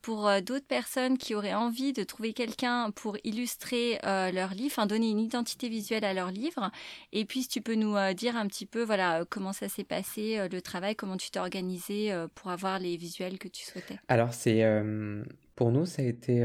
pour 0.00 0.30
d'autres 0.42 0.66
personnes 0.66 1.18
qui 1.18 1.34
auraient 1.34 1.54
envie 1.54 1.92
de 1.92 2.02
trouver 2.02 2.32
quelqu'un 2.32 2.90
pour 2.90 3.16
illustrer 3.24 3.98
leur 4.02 4.54
livre, 4.54 4.72
enfin 4.72 4.86
donner 4.86 5.10
une 5.10 5.20
identité 5.20 5.68
visuelle 5.68 6.04
à 6.04 6.14
leur 6.14 6.30
livre. 6.30 6.70
Et 7.12 7.24
puis, 7.24 7.42
si 7.42 7.48
tu 7.48 7.60
peux 7.60 7.74
nous 7.74 7.96
dire 8.14 8.36
un 8.36 8.46
petit 8.46 8.66
peu, 8.66 8.82
voilà, 8.82 9.24
comment 9.28 9.52
ça 9.52 9.68
s'est 9.68 9.84
passé, 9.84 10.48
le 10.50 10.62
travail, 10.62 10.96
comment 10.96 11.16
tu 11.16 11.30
t'es 11.30 11.40
organisé 11.40 12.12
pour 12.34 12.50
avoir 12.50 12.78
les 12.78 12.96
visuels 12.96 13.38
que 13.38 13.48
tu 13.48 13.64
souhaitais. 13.64 13.98
Alors, 14.08 14.32
c'est 14.32 14.64
pour 15.54 15.70
nous, 15.70 15.86
ça 15.86 16.02
a 16.02 16.04
été 16.06 16.42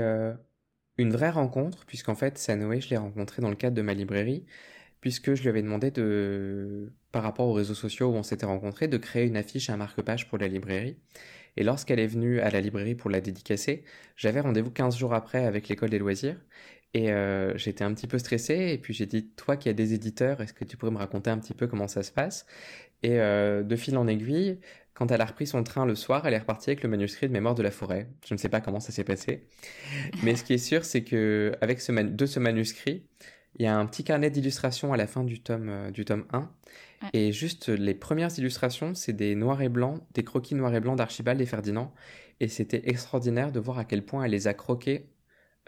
une 0.98 1.12
vraie 1.12 1.30
rencontre, 1.30 1.86
puisqu'en 1.86 2.16
fait, 2.16 2.38
Sanoé, 2.38 2.82
je 2.82 2.90
l'ai 2.90 2.98
rencontré 2.98 3.42
dans 3.42 3.50
le 3.50 3.56
cadre 3.56 3.76
de 3.76 3.82
ma 3.82 3.94
librairie, 3.94 4.46
puisque 5.08 5.36
je 5.36 5.42
lui 5.42 5.48
avais 5.48 5.62
demandé 5.62 5.90
de, 5.90 6.92
par 7.14 7.24
rapport 7.24 7.48
aux 7.48 7.54
réseaux 7.54 7.74
sociaux 7.74 8.10
où 8.10 8.16
on 8.16 8.24
s'était 8.24 8.46
rencontrés, 8.46 8.90
de 8.90 8.98
créer 8.98 9.26
une 9.26 9.38
affiche, 9.38 9.70
un 9.70 9.78
marque-page 9.78 10.28
pour 10.28 10.38
la 10.38 10.50
librairie. 10.50 10.98
Et 11.56 11.64
lorsqu'elle 11.64 12.02
est 12.02 12.08
venue 12.08 12.42
à 12.42 12.50
la 12.50 12.60
librairie 12.60 12.94
pour 12.94 13.10
la 13.10 13.22
dédicacer, 13.22 13.86
j'avais 14.18 14.42
rendez-vous 14.42 14.70
15 14.70 14.98
jours 14.98 15.14
après 15.14 15.46
avec 15.46 15.70
l'école 15.70 15.92
des 15.92 15.98
loisirs. 15.98 16.36
Et 16.94 17.14
euh, 17.14 17.58
j'étais 17.58 17.86
un 17.86 17.94
petit 17.94 18.06
peu 18.06 18.20
stressé, 18.20 18.74
et 18.74 18.78
puis 18.78 18.94
j'ai 18.94 19.06
dit, 19.06 19.30
toi 19.30 19.56
qui 19.56 19.70
as 19.70 19.74
des 19.74 19.94
éditeurs, 19.94 20.42
est-ce 20.42 20.52
que 20.52 20.66
tu 20.66 20.76
pourrais 20.76 20.92
me 20.92 20.98
raconter 20.98 21.30
un 21.30 21.38
petit 21.38 21.54
peu 21.54 21.68
comment 21.68 21.88
ça 21.88 22.04
se 22.04 22.12
passe? 22.12 22.46
Et 23.02 23.22
euh, 23.22 23.64
de 23.64 23.76
fil 23.78 23.96
en 23.96 24.08
aiguille, 24.08 24.60
quand 24.94 25.10
elle 25.10 25.22
a 25.22 25.26
repris 25.26 25.48
son 25.48 25.64
train 25.64 25.86
le 25.86 25.96
soir, 25.96 26.28
elle 26.28 26.34
est 26.34 26.40
repartie 26.40 26.72
avec 26.72 26.84
le 26.84 26.90
manuscrit 26.90 27.30
de 27.30 27.32
Mémoire 27.32 27.56
de 27.56 27.64
la 27.64 27.72
forêt. 27.72 28.10
Je 28.28 28.34
ne 28.34 28.40
sais 28.40 28.50
pas 28.50 28.60
comment 28.60 28.82
ça 28.82 28.92
s'est 28.92 29.06
passé. 29.06 29.48
Mais 30.22 30.36
ce 30.36 30.44
qui 30.44 30.54
est 30.54 30.58
sûr, 30.58 30.84
c'est 30.84 31.06
que 31.06 31.54
avec 31.62 31.80
de 31.90 32.26
ce 32.26 32.40
manuscrit, 32.42 33.06
il 33.58 33.64
y 33.64 33.68
a 33.68 33.78
un 33.78 33.86
petit 33.86 34.04
carnet 34.04 34.30
d'illustrations 34.30 34.94
à 34.94 34.98
la 34.98 35.08
fin 35.08 35.24
du 35.24 35.42
tome, 35.42 35.70
euh, 35.70 35.92
du 35.92 36.06
tome 36.06 36.26
1. 36.32 36.52
Et 37.14 37.32
juste 37.32 37.70
les 37.70 37.94
premières 37.94 38.38
illustrations, 38.40 38.96
c'est 38.96 39.14
des 39.14 39.36
noirs 39.36 39.62
et 39.62 39.70
blancs, 39.70 40.02
des 40.14 40.24
croquis 40.24 40.56
noirs 40.56 40.74
et 40.74 40.80
blancs 40.80 40.98
d'Archibald 40.98 41.40
et 41.40 41.46
Ferdinand. 41.46 41.94
Et 42.40 42.48
c'était 42.48 42.90
extraordinaire 42.90 43.52
de 43.52 43.60
voir 43.60 43.78
à 43.78 43.86
quel 43.86 44.04
point 44.04 44.24
elle 44.24 44.32
les 44.32 44.48
a 44.48 44.54
croqués 44.54 45.10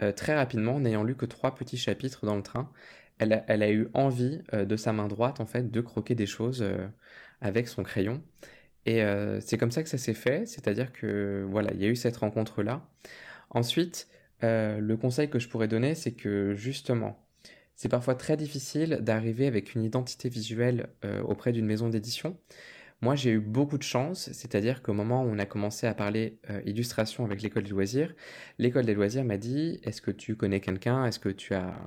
euh, 0.02 0.12
très 0.12 0.36
rapidement, 0.36 0.80
n'ayant 0.80 1.04
lu 1.04 1.16
que 1.16 1.26
trois 1.26 1.54
petits 1.56 1.78
chapitres 1.78 2.26
dans 2.26 2.36
le 2.36 2.44
train. 2.44 2.72
Elle 3.20 3.34
a, 3.34 3.44
elle 3.48 3.64
a 3.64 3.72
eu 3.72 3.90
envie 3.94 4.42
euh, 4.54 4.66
de 4.66 4.76
sa 4.76 4.94
main 4.94 5.08
droite, 5.08 5.40
en 5.40 5.46
fait, 5.46 5.70
de 5.70 5.82
croquer 5.82 6.16
des 6.16 6.26
choses 6.26 6.66
avec 7.42 7.68
son 7.68 7.84
crayon. 7.84 8.24
Et 8.86 9.04
euh, 9.04 9.40
c'est 9.42 9.58
comme 9.58 9.72
ça 9.72 9.84
que 9.84 9.90
ça 9.90 9.98
s'est 9.98 10.14
fait, 10.14 10.48
c'est-à-dire 10.48 10.92
que 10.92 11.46
voilà, 11.50 11.72
il 11.74 11.82
y 11.82 11.86
a 11.86 11.90
eu 11.90 11.96
cette 11.96 12.18
rencontre-là. 12.18 12.88
Ensuite, 13.50 14.08
euh, 14.44 14.80
le 14.80 14.98
conseil 14.98 15.30
que 15.30 15.40
je 15.40 15.50
pourrais 15.50 15.68
donner, 15.68 15.96
c'est 15.96 16.14
que 16.14 16.56
justement, 16.56 17.28
c'est 17.80 17.88
parfois 17.88 18.14
très 18.16 18.36
difficile 18.36 19.00
d'arriver 19.00 19.48
avec 19.48 19.74
une 19.74 19.86
identité 19.86 20.28
visuelle 20.28 20.90
euh, 21.06 21.22
auprès 21.22 21.54
d'une 21.54 21.66
maison 21.66 21.88
d'édition. 21.88 22.38
Moi, 23.00 23.16
j'ai 23.16 23.32
eu 23.32 23.40
beaucoup 23.40 23.78
de 23.78 23.84
chance, 23.84 24.30
c'est-à-dire 24.34 24.82
qu'au 24.82 24.92
moment 24.92 25.24
où 25.24 25.28
on 25.28 25.40
a 25.40 25.46
commencé 25.46 25.88
à 25.88 25.94
parler 25.94 26.38
illustration 26.66 27.24
avec 27.24 27.42
l'école 27.42 27.64
des 27.64 27.70
loisirs, 27.70 28.14
l'école 28.58 28.86
des 28.86 28.94
loisirs 28.94 29.24
m'a 29.24 29.38
dit 29.38 29.80
Est-ce 29.84 30.02
que 30.02 30.12
tu 30.12 30.36
connais 30.36 30.60
quelqu'un? 30.60 31.06
Est-ce 31.06 31.20
que 31.20 31.30
tu 31.30 31.54
as. 31.54 31.80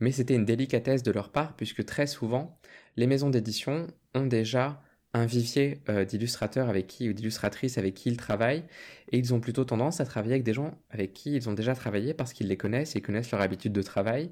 Mais 0.00 0.10
c'était 0.10 0.34
une 0.34 0.46
délicatesse 0.46 1.02
de 1.02 1.12
leur 1.12 1.30
part, 1.32 1.54
puisque 1.56 1.84
très 1.84 2.06
souvent, 2.06 2.58
les 2.96 3.06
maisons 3.06 3.28
d'édition 3.28 3.88
ont 4.14 4.24
déjà 4.24 4.82
un 5.14 5.26
vivier 5.26 5.80
euh, 5.88 6.04
d'illustrateurs 6.04 6.68
avec 6.68 6.86
qui 6.86 7.08
ou 7.08 7.12
d'illustratrices 7.12 7.78
avec 7.78 7.94
qui 7.94 8.10
ils 8.10 8.16
travaillent 8.16 8.64
et 9.10 9.18
ils 9.18 9.32
ont 9.32 9.40
plutôt 9.40 9.64
tendance 9.64 10.00
à 10.00 10.04
travailler 10.04 10.34
avec 10.34 10.44
des 10.44 10.52
gens 10.52 10.78
avec 10.90 11.14
qui 11.14 11.34
ils 11.34 11.48
ont 11.48 11.54
déjà 11.54 11.74
travaillé 11.74 12.12
parce 12.12 12.34
qu'ils 12.34 12.48
les 12.48 12.58
connaissent 12.58 12.94
et 12.94 13.00
connaissent 13.00 13.30
leur 13.30 13.40
habitude 13.40 13.72
de 13.72 13.82
travail 13.82 14.30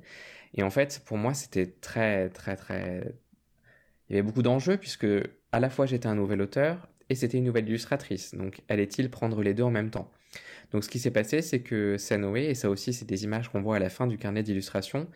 et 0.57 0.63
en 0.63 0.71
fait 0.71 1.03
pour 1.05 1.17
moi 1.17 1.35
c'était 1.35 1.67
très 1.67 2.29
très 2.31 2.57
très 2.57 3.15
il 4.09 4.17
y 4.17 4.19
avait 4.19 4.27
beaucoup 4.27 4.43
d'enjeux 4.43 4.77
puisque 4.77 5.07
à 5.53 5.61
la 5.61 5.71
fois 5.71 5.87
j'étais 5.87 6.09
un 6.09 6.15
nouvel 6.15 6.41
auteur 6.43 6.89
et 7.09 7.15
c'était 7.15 7.39
une 7.39 7.45
nouvelle 7.45 7.69
illustratrice 7.69 8.35
donc 8.35 8.63
allait-il 8.69 9.11
prendre 9.11 9.43
les 9.43 9.55
deux 9.55 9.63
en 9.65 9.71
même 9.71 9.91
temps? 9.91 10.11
Donc 10.73 10.85
ce 10.85 10.89
qui 10.89 10.99
s'est 10.99 11.11
passé, 11.11 11.43
c'est 11.43 11.61
que 11.61 11.97
Sanoé, 11.97 12.47
et 12.47 12.55
ça 12.55 12.71
aussi 12.71 12.93
c'est 12.93 13.05
des 13.05 13.25
images 13.25 13.49
qu'on 13.49 13.63
voit 13.63 13.77
à 13.77 13.79
la 13.79 13.89
fin 13.89 14.07
du 14.07 14.19
carnet 14.19 14.43
d'illustration, 14.43 15.09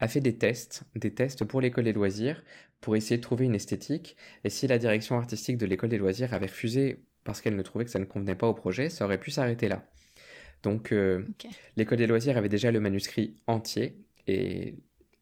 a 0.00 0.08
fait 0.08 0.20
des 0.20 0.36
tests, 0.36 0.84
des 0.94 1.12
tests 1.12 1.44
pour 1.44 1.60
l'école 1.60 1.84
des 1.84 1.92
loisirs, 1.92 2.44
pour 2.80 2.96
essayer 2.96 3.16
de 3.16 3.22
trouver 3.22 3.46
une 3.46 3.54
esthétique. 3.54 4.16
Et 4.44 4.50
si 4.50 4.66
la 4.66 4.78
direction 4.78 5.16
artistique 5.18 5.56
de 5.58 5.66
l'école 5.66 5.88
des 5.90 5.98
loisirs 5.98 6.34
avait 6.34 6.46
refusé 6.46 7.04
parce 7.24 7.40
qu'elle 7.40 7.56
ne 7.56 7.62
trouvait 7.62 7.84
que 7.84 7.90
ça 7.90 7.98
ne 7.98 8.04
convenait 8.04 8.34
pas 8.36 8.46
au 8.46 8.54
projet, 8.54 8.90
ça 8.90 9.04
aurait 9.04 9.18
pu 9.18 9.30
s'arrêter 9.30 9.68
là. 9.68 9.84
Donc 10.62 10.92
euh, 10.92 11.26
l'école 11.76 11.98
des 11.98 12.06
loisirs 12.06 12.36
avait 12.36 12.48
déjà 12.48 12.70
le 12.70 12.80
manuscrit 12.80 13.36
entier, 13.46 14.04
et 14.26 14.76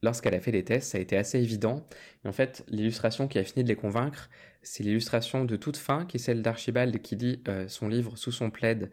lorsqu'elle 0.06 0.34
a 0.34 0.40
fait 0.40 0.52
les 0.52 0.64
tests, 0.64 0.92
ça 0.92 0.98
a 0.98 1.00
été 1.00 1.16
assez 1.16 1.38
évident. 1.38 1.84
Et 2.24 2.28
en 2.28 2.32
fait, 2.32 2.64
l'illustration 2.68 3.28
qui 3.28 3.38
a 3.38 3.44
fini 3.44 3.64
de 3.64 3.68
les 3.68 3.76
convaincre, 3.76 4.30
c'est 4.62 4.82
l'illustration 4.82 5.44
de 5.44 5.56
toute 5.56 5.76
fin, 5.76 6.06
qui 6.06 6.16
est 6.16 6.20
celle 6.20 6.42
d'Archibald 6.42 7.02
qui 7.02 7.16
lit 7.16 7.42
euh, 7.48 7.68
son 7.68 7.88
livre 7.88 8.16
sous 8.16 8.32
son 8.32 8.50
plaid 8.50 8.90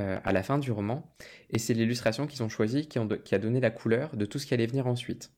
euh, 0.00 0.18
à 0.24 0.32
la 0.32 0.42
fin 0.42 0.58
du 0.58 0.72
roman, 0.72 1.08
et 1.50 1.58
c'est 1.60 1.74
l'illustration 1.74 2.26
qu'ils 2.26 2.42
ont 2.42 2.48
choisie 2.48 2.88
qui, 2.88 2.98
qui, 3.24 3.34
a 3.34 3.38
donné 3.38 3.60
la 3.60 3.70
couleur 3.70 4.16
de 4.16 4.26
tout 4.26 4.40
ce 4.40 4.46
qui 4.46 4.54
allait 4.54 4.66
venir 4.66 4.88
ensuite. 4.88 5.30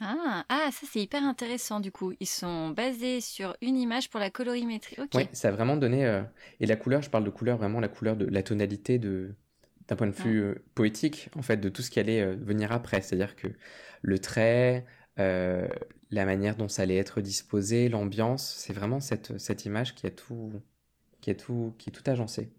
Ah, 0.00 0.44
ah 0.48 0.68
ça 0.72 0.86
c'est 0.90 1.00
hyper 1.00 1.22
intéressant 1.24 1.80
du 1.80 1.90
coup. 1.90 2.12
Ils 2.20 2.26
sont 2.26 2.70
basés 2.70 3.20
sur 3.20 3.56
une 3.60 3.76
image 3.76 4.10
pour 4.10 4.20
la 4.20 4.30
colorimétrie. 4.30 4.96
Oui, 5.14 5.28
ça 5.32 5.48
a 5.48 5.50
vraiment 5.52 5.76
donné. 5.76 6.04
Euh, 6.06 6.22
et 6.60 6.66
la 6.66 6.76
couleur, 6.76 7.02
je 7.02 7.10
parle 7.10 7.24
de 7.24 7.30
couleur, 7.30 7.56
vraiment 7.56 7.80
la 7.80 7.88
couleur 7.88 8.16
de 8.16 8.26
la 8.26 8.42
tonalité 8.42 8.98
de 8.98 9.34
d'un 9.92 9.96
point 9.96 10.06
de 10.06 10.12
vue 10.12 10.42
euh, 10.42 10.54
poétique, 10.74 11.28
en 11.36 11.42
fait, 11.42 11.58
de 11.58 11.68
tout 11.68 11.82
ce 11.82 11.90
qui 11.90 12.00
allait 12.00 12.34
venir 12.36 12.72
après. 12.72 13.02
C'est-à-dire 13.02 13.36
que 13.36 13.48
le 14.02 14.18
trait, 14.18 14.86
la 15.16 16.24
manière 16.26 16.56
dont 16.56 16.68
ça 16.68 16.82
allait 16.82 16.96
être 16.96 17.20
disposé, 17.20 17.88
l'ambiance, 17.88 18.54
c'est 18.58 18.72
vraiment 18.72 19.00
cette, 19.00 19.38
cette 19.38 19.64
image 19.66 19.94
qui 19.94 20.06
a 20.06 20.10
tout, 20.10 20.52
qui 21.20 21.30
a 21.30 21.34
tout, 21.34 21.74
qui 21.78 21.90
est 21.90 21.92
tout 21.92 22.08
agencé. 22.10 22.52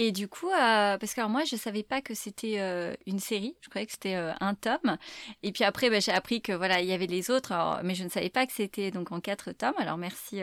Et 0.00 0.12
du 0.12 0.28
coup, 0.28 0.46
euh, 0.46 0.96
parce 0.96 1.12
que 1.12 1.20
alors 1.20 1.28
moi, 1.28 1.42
je 1.42 1.56
savais 1.56 1.82
pas 1.82 2.00
que 2.00 2.14
c'était 2.14 2.60
euh, 2.60 2.94
une 3.08 3.18
série. 3.18 3.56
Je 3.62 3.68
croyais 3.68 3.84
que 3.84 3.90
c'était 3.90 4.14
euh, 4.14 4.30
un 4.38 4.54
tome. 4.54 4.96
Et 5.42 5.50
puis 5.50 5.64
après, 5.64 5.90
bah, 5.90 5.98
j'ai 5.98 6.12
appris 6.12 6.40
que 6.40 6.52
voilà, 6.52 6.80
il 6.80 6.86
y 6.86 6.92
avait 6.92 7.08
les 7.08 7.32
autres, 7.32 7.52
mais 7.82 7.96
je 7.96 8.04
ne 8.04 8.08
savais 8.08 8.30
pas 8.30 8.46
que 8.46 8.52
c'était 8.52 8.92
donc 8.92 9.10
en 9.10 9.18
quatre 9.18 9.50
tomes. 9.50 9.74
Alors 9.76 9.96
merci 9.98 10.40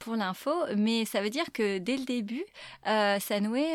pour 0.00 0.16
l'info. 0.16 0.50
Mais 0.76 1.04
ça 1.04 1.22
veut 1.22 1.30
dire 1.30 1.52
que 1.52 1.78
dès 1.78 1.96
le 1.96 2.04
début, 2.06 2.44
Sanoué 2.84 3.66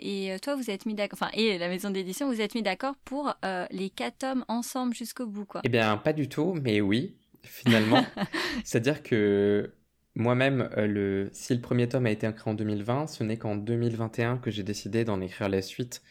et 0.00 0.34
toi, 0.40 0.56
vous 0.56 0.70
êtes 0.70 0.86
mis 0.86 0.94
d'accord, 0.94 1.18
enfin 1.20 1.30
et 1.34 1.58
la 1.58 1.68
maison 1.68 1.90
d'édition, 1.90 2.26
vous 2.26 2.40
êtes 2.40 2.54
mis 2.54 2.62
d'accord 2.62 2.94
pour 3.04 3.34
les 3.70 3.90
quatre 3.90 4.18
tomes 4.18 4.46
ensemble 4.48 4.94
jusqu'au 4.94 5.26
bout, 5.26 5.44
quoi. 5.44 5.60
Eh 5.64 5.68
bien, 5.68 5.98
pas 5.98 6.14
du 6.14 6.30
tout, 6.30 6.54
mais 6.62 6.80
oui, 6.80 7.14
finalement. 7.42 8.06
C'est-à-dire 8.64 9.02
que 9.02 9.70
moi-même, 10.14 10.68
euh, 10.76 11.28
si 11.32 11.54
le 11.54 11.60
premier 11.60 11.88
tome 11.88 12.06
a 12.06 12.10
été 12.10 12.26
écrit 12.26 12.50
en 12.50 12.54
2020, 12.54 13.06
ce 13.06 13.24
n'est 13.24 13.38
qu'en 13.38 13.56
2021 13.56 14.38
que 14.38 14.50
j'ai 14.50 14.62
décidé 14.62 15.04
d'en 15.04 15.20
écrire 15.20 15.48
la 15.48 15.62
suite, 15.62 16.02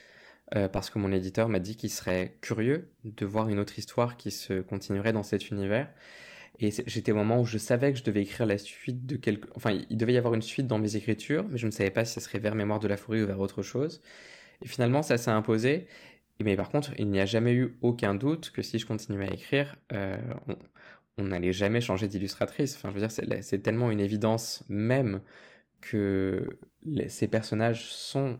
euh, 0.56 0.68
parce 0.68 0.90
que 0.90 1.00
mon 1.00 1.12
éditeur 1.12 1.50
m'a 1.50 1.60
dit 1.60 1.76
qu'il 1.78 1.92
serait 1.92 2.38
curieux 2.42 2.90
de 3.04 3.26
voir 3.26 3.48
une 3.50 3.60
autre 3.60 3.78
histoire 3.78 4.18
qui 4.18 4.32
se 4.32 4.62
continuerait 4.62 5.14
dans 5.14 5.24
cet 5.24 5.50
univers. 5.50 5.88
Et 6.60 6.72
j'étais 6.88 7.12
au 7.12 7.16
moment 7.16 7.42
où 7.42 7.46
je 7.46 7.58
savais 7.58 7.92
que 7.94 8.00
je 8.00 8.04
devais 8.04 8.22
écrire 8.22 8.46
la 8.46 8.58
suite 8.58 9.06
de 9.06 9.16
quelque... 9.16 9.48
Enfin, 9.56 9.72
il 9.90 9.98
devait 9.98 10.14
y 10.14 10.18
avoir 10.18 10.34
une 10.34 10.42
suite 10.42 10.68
dans 10.68 10.80
mes 10.80 10.96
écritures, 10.96 11.46
mais 11.50 11.58
je 11.58 11.66
ne 11.66 11.72
savais 11.72 11.92
pas 11.92 12.06
si 12.06 12.14
ce 12.14 12.20
serait 12.20 12.40
vers 12.40 12.56
Mémoire 12.56 12.80
de 12.80 12.88
la 12.88 12.98
forêt 12.98 13.22
ou 13.22 13.28
vers 13.28 13.40
autre 13.40 13.62
chose. 13.64 14.02
Et 14.62 14.68
finalement, 14.68 15.02
ça 15.02 15.18
s'est 15.18 15.32
imposé. 15.32 15.88
Mais 16.44 16.56
par 16.56 16.70
contre, 16.70 16.92
il 16.98 17.08
n'y 17.10 17.20
a 17.20 17.26
jamais 17.26 17.54
eu 17.54 17.78
aucun 17.82 18.16
doute 18.16 18.52
que 18.52 18.62
si 18.62 18.80
je 18.80 18.86
continuais 18.86 19.30
à 19.30 19.34
écrire, 19.34 19.76
euh, 19.94 20.18
on 21.18 21.26
n'allait 21.26 21.54
jamais 21.54 21.82
changer 21.82 22.08
d'illustratrice. 22.08 22.76
Enfin, 22.76 22.90
je 22.90 23.00
veux 23.00 23.08
dire, 23.08 23.44
c'est 23.44 23.60
tellement 23.60 23.92
une 23.92 24.00
évidence 24.00 24.64
même 24.70 25.22
que 25.82 26.60
ces 27.08 27.28
personnages 27.28 27.92
sont 27.92 28.40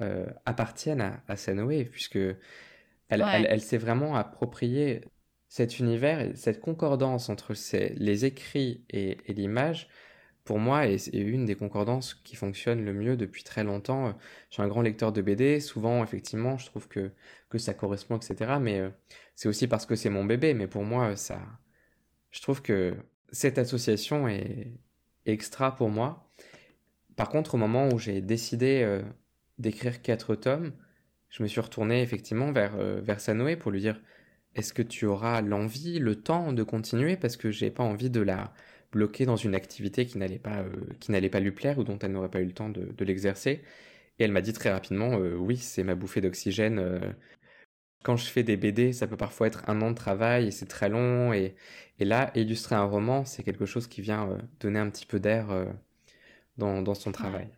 euh, 0.00 0.26
appartiennent 0.46 1.00
à, 1.00 1.22
à 1.28 1.36
Sanoé, 1.36 1.84
puisque 1.84 2.18
elle, 3.10 3.60
s'est 3.60 3.78
vraiment 3.78 4.16
approprié 4.16 5.02
cet 5.48 5.78
univers, 5.78 6.30
cette 6.36 6.60
concordance 6.60 7.28
entre 7.28 7.54
les 7.96 8.24
écrits 8.24 8.84
et, 8.90 9.18
l'image. 9.28 9.88
Pour 10.44 10.58
moi, 10.58 10.86
est, 10.86 11.08
une 11.08 11.44
des 11.44 11.54
concordances 11.54 12.14
qui 12.14 12.36
fonctionne 12.36 12.84
le 12.84 12.92
mieux 12.92 13.16
depuis 13.16 13.44
très 13.44 13.64
longtemps. 13.64 14.14
Je 14.48 14.54
suis 14.54 14.62
un 14.62 14.68
grand 14.68 14.82
lecteur 14.82 15.12
de 15.12 15.22
BD. 15.22 15.60
Souvent, 15.60 16.02
effectivement, 16.02 16.56
je 16.56 16.66
trouve 16.66 16.88
que, 16.88 17.12
que 17.50 17.58
ça 17.58 17.74
correspond, 17.74 18.16
etc. 18.16 18.58
Mais 18.60 18.78
euh, 18.80 18.90
c'est 19.34 19.48
aussi 19.48 19.66
parce 19.66 19.86
que 19.86 19.96
c'est 19.96 20.10
mon 20.10 20.24
bébé. 20.24 20.54
Mais 20.54 20.66
pour 20.66 20.84
moi, 20.84 21.16
ça, 21.16 21.40
je 22.30 22.42
trouve 22.42 22.62
que 22.62 22.94
cette 23.32 23.58
association 23.58 24.28
est 24.28 24.72
extra 25.26 25.74
pour 25.74 25.90
moi. 25.90 26.30
Par 27.16 27.28
contre, 27.28 27.54
au 27.54 27.58
moment 27.58 27.88
où 27.88 27.98
j'ai 27.98 28.20
décidé 28.20 28.82
euh, 28.82 29.02
d'écrire 29.58 30.02
quatre 30.02 30.34
tomes, 30.34 30.72
je 31.28 31.42
me 31.42 31.48
suis 31.48 31.60
retourné 31.60 32.02
effectivement 32.02 32.52
vers, 32.52 32.76
euh, 32.76 33.00
vers 33.02 33.20
Sanoé 33.20 33.56
pour 33.56 33.70
lui 33.70 33.80
dire 33.80 34.00
est-ce 34.54 34.72
que 34.72 34.82
tu 34.82 35.06
auras 35.06 35.42
l'envie, 35.42 35.98
le 35.98 36.16
temps 36.16 36.52
de 36.52 36.62
continuer? 36.62 37.16
Parce 37.16 37.36
que 37.36 37.50
j'ai 37.50 37.70
pas 37.70 37.84
envie 37.84 38.10
de 38.10 38.20
la 38.20 38.52
bloquer 38.90 39.24
dans 39.24 39.36
une 39.36 39.54
activité 39.54 40.06
qui 40.06 40.18
n'allait 40.18 40.40
pas, 40.40 40.62
euh, 40.62 41.40
lui 41.40 41.52
plaire 41.52 41.78
ou 41.78 41.84
dont 41.84 41.98
elle 42.00 42.12
n'aurait 42.12 42.30
pas 42.30 42.40
eu 42.40 42.46
le 42.46 42.52
temps 42.52 42.68
de 42.68 43.04
l'exercer. 43.04 43.62
Et 44.18 44.24
elle 44.24 44.32
m'a 44.32 44.40
dit 44.40 44.52
très 44.52 44.70
rapidement 44.70 45.16
oui, 45.16 45.56
c'est 45.56 45.84
ma 45.84 45.94
bouffée 45.94 46.20
d'oxygène 46.20 47.14
Quand 48.02 48.16
je 48.16 48.26
fais 48.26 48.42
des 48.42 48.56
BD, 48.56 48.92
ça 48.92 49.06
peut 49.06 49.16
parfois 49.16 49.46
être 49.46 49.68
un 49.68 49.80
an 49.82 49.90
de 49.90 49.96
travail 49.96 50.48
et 50.48 50.50
c'est 50.50 50.66
très 50.66 50.88
long. 50.88 51.32
Et, 51.32 51.54
là, 51.98 52.30
illustrer 52.34 52.74
un 52.74 52.84
roman, 52.84 53.24
c'est 53.26 53.42
quelque 53.42 53.66
chose 53.66 53.86
qui 53.86 54.00
vient 54.00 54.38
donner 54.60 54.78
un 54.78 54.88
petit 54.88 55.04
peu 55.04 55.20
d'air 55.20 55.48
dans, 56.56 56.94
son 56.94 57.12
travail. 57.12 57.48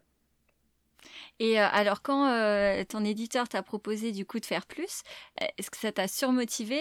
Et 1.38 1.61
euh, 1.61 1.66
alors, 1.72 2.02
quand 2.02 2.28
euh, 2.28 2.85
ton 2.85 3.05
éditeur 3.05 3.48
t'a 3.48 3.62
proposé 3.62 4.12
du 4.12 4.24
coup 4.24 4.38
de 4.38 4.46
faire 4.46 4.64
plus, 4.64 5.02
euh, 5.40 5.46
est-ce 5.59 5.70
que 5.70 5.76
ça 5.76 5.90
t'a 5.90 6.07
surmotivé 6.07 6.81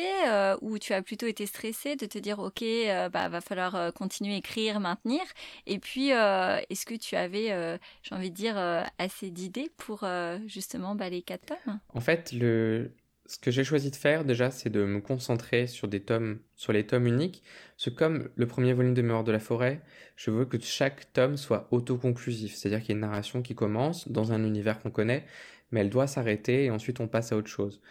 ou 0.62 0.78
tu 0.78 0.94
as 0.94 1.02
plutôt 1.02 1.26
été 1.26 1.46
stressé 1.46 1.96
de 1.96 2.06
te 2.06 2.18
dire 2.18 2.40
ok, 2.40 2.64
bah 3.12 3.30
va 3.30 3.42
falloir 3.42 3.94
continuer 3.94 4.36
à 4.36 4.38
écrire, 4.38 4.80
maintenir? 4.80 5.22
Et 5.66 5.80
puis, 5.80 6.10
est-ce 6.10 6.86
que 6.86 6.96
tu 6.96 7.16
avais, 7.16 7.80
j'ai 8.04 8.16
envie 8.16 8.30
de 8.30 8.36
dire, 8.36 8.58
assez 8.98 9.32
d'idées 9.32 9.72
pour 9.78 10.06
justement 10.46 10.96
bah, 10.96 11.10
les 11.10 11.22
quatre 11.22 11.46
tomes? 11.48 11.80
En 11.94 12.02
fait, 12.02 12.32
le, 12.32 12.92
ce 13.32 13.40
que 13.40 13.50
j'ai 13.50 13.64
choisi 13.64 13.92
de 13.92 13.96
faire 13.96 14.26
déjà, 14.26 14.52
c'est 14.52 14.70
de 14.70 14.84
me 14.84 15.00
concentrer 15.00 15.66
sur 15.66 15.88
des 15.88 16.02
tomes, 16.02 16.40
sur 16.58 16.74
les 16.74 16.86
tomes 16.86 17.08
uniques. 17.08 17.44
C'est 17.78 17.96
comme 17.96 18.30
le 18.36 18.46
premier 18.46 18.74
volume 18.74 18.94
de 18.94 19.02
Mémoire 19.02 19.24
de 19.24 19.32
la 19.32 19.40
forêt, 19.40 19.82
je 20.18 20.32
veux 20.32 20.44
que 20.44 20.60
chaque 20.60 21.14
tome 21.14 21.38
soit 21.38 21.70
autoconclusif, 21.72 22.54
c'est-à-dire 22.54 22.82
qu'il 22.82 22.90
y 22.90 22.92
a 22.92 22.96
une 22.96 23.02
narration 23.02 23.42
qui 23.42 23.56
commence 23.56 24.10
dans 24.10 24.34
un 24.34 24.44
univers 24.44 24.80
qu'on 24.82 24.92
connaît, 24.92 25.26
mais 25.72 25.80
elle 25.80 25.90
doit 25.90 26.08
s'arrêter 26.08 26.66
et 26.66 26.72
ensuite 26.72 27.00
on 27.00 27.08
passe 27.08 27.32
à 27.32 27.38
autre 27.38 27.48
chose. 27.48 27.82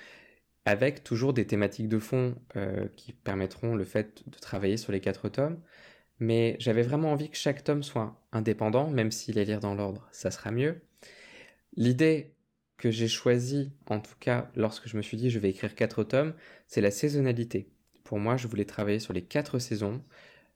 Avec 0.67 1.05
toujours 1.05 1.33
des 1.33 1.47
thématiques 1.47 1.89
de 1.89 1.99
fond 1.99 2.35
euh, 2.57 2.87
qui 2.97 3.15
permettront 3.15 3.75
le 3.75 3.85
fait 3.85 4.23
de 4.27 4.37
travailler 4.39 4.77
sur 4.77 4.93
les 4.93 5.01
quatre 5.01 5.31
tomes. 5.31 5.59
Mais 6.19 6.57
j'avais 6.59 6.83
vraiment 6.83 7.13
envie 7.13 7.31
que 7.31 7.37
chaque 7.39 7.65
tome 7.65 7.83
soit 7.83 8.23
indépendant, 8.33 8.91
même 8.91 9.11
s'il 9.11 9.39
est 9.39 9.47
lire 9.47 9.61
dans 9.61 9.75
l'ordre, 9.75 10.07
ça 10.13 10.31
sera 10.31 10.51
mieux. 10.51 10.83
L'idée 11.77 12.35
que 12.81 12.91
j'ai 12.91 13.09
choisi, 13.09 13.73
en 13.87 14.01
tout 14.01 14.15
cas 14.19 14.51
lorsque 14.57 14.89
je 14.89 14.97
me 14.97 15.03
suis 15.03 15.19
dit 15.19 15.29
je 15.29 15.39
vais 15.39 15.51
écrire 15.51 15.75
quatre 15.75 16.03
tomes, 16.03 16.35
c'est 16.67 16.81
la 16.81 16.91
saisonnalité. 16.91 17.69
Pour 18.05 18.19
moi, 18.19 18.39
je 18.39 18.49
voulais 18.49 18.65
travailler 18.65 18.99
sur 18.99 19.13
les 19.13 19.23
quatre 19.23 19.59
saisons. 19.59 20.03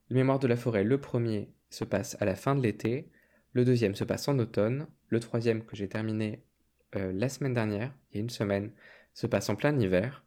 Le 0.09 0.17
Mémoire 0.17 0.39
de 0.39 0.47
la 0.47 0.57
forêt, 0.57 0.85
le 0.85 0.99
premier, 0.99 1.53
se 1.69 1.85
passe 1.85 2.17
à 2.21 2.25
la 2.25 2.35
fin 2.35 2.55
de 2.55 2.63
l'été, 2.63 3.11
le 3.53 3.65
deuxième 3.65 3.95
se 3.95 4.05
passe 4.05 4.27
en 4.27 4.39
automne, 4.39 4.87
le 5.09 5.21
troisième 5.21 5.65
que 5.65 5.77
j'ai 5.77 5.89
terminé 5.89 6.43
euh, 6.97 7.13
la 7.13 7.29
semaine 7.29 7.53
dernière, 7.53 7.95
il 8.11 8.17
y 8.17 8.19
a 8.19 8.23
une 8.23 8.31
semaine, 8.31 8.73
se 9.13 9.27
passe 9.27 9.51
en 9.51 9.57
plein 9.57 9.79
hiver, 9.79 10.25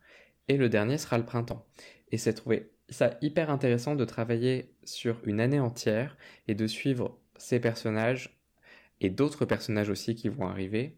et 0.48 0.58
le 0.58 0.70
dernier 0.70 1.00
sera 1.00 1.18
le 1.18 1.26
printemps. 1.26 1.66
Et 2.12 2.18
c'est 2.18 2.34
trouvé 2.34 2.70
ça 2.90 3.18
hyper 3.22 3.50
intéressant 3.50 3.96
de 3.96 4.06
travailler 4.06 4.72
sur 4.84 5.20
une 5.26 5.40
année 5.40 5.60
entière 5.60 6.16
et 6.48 6.54
de 6.54 6.68
suivre 6.68 7.20
ces 7.38 7.60
personnages 7.60 8.40
et 9.02 9.10
d'autres 9.10 9.46
personnages 9.46 9.90
aussi 9.90 10.16
qui 10.16 10.30
vont 10.30 10.48
arriver 10.48 10.96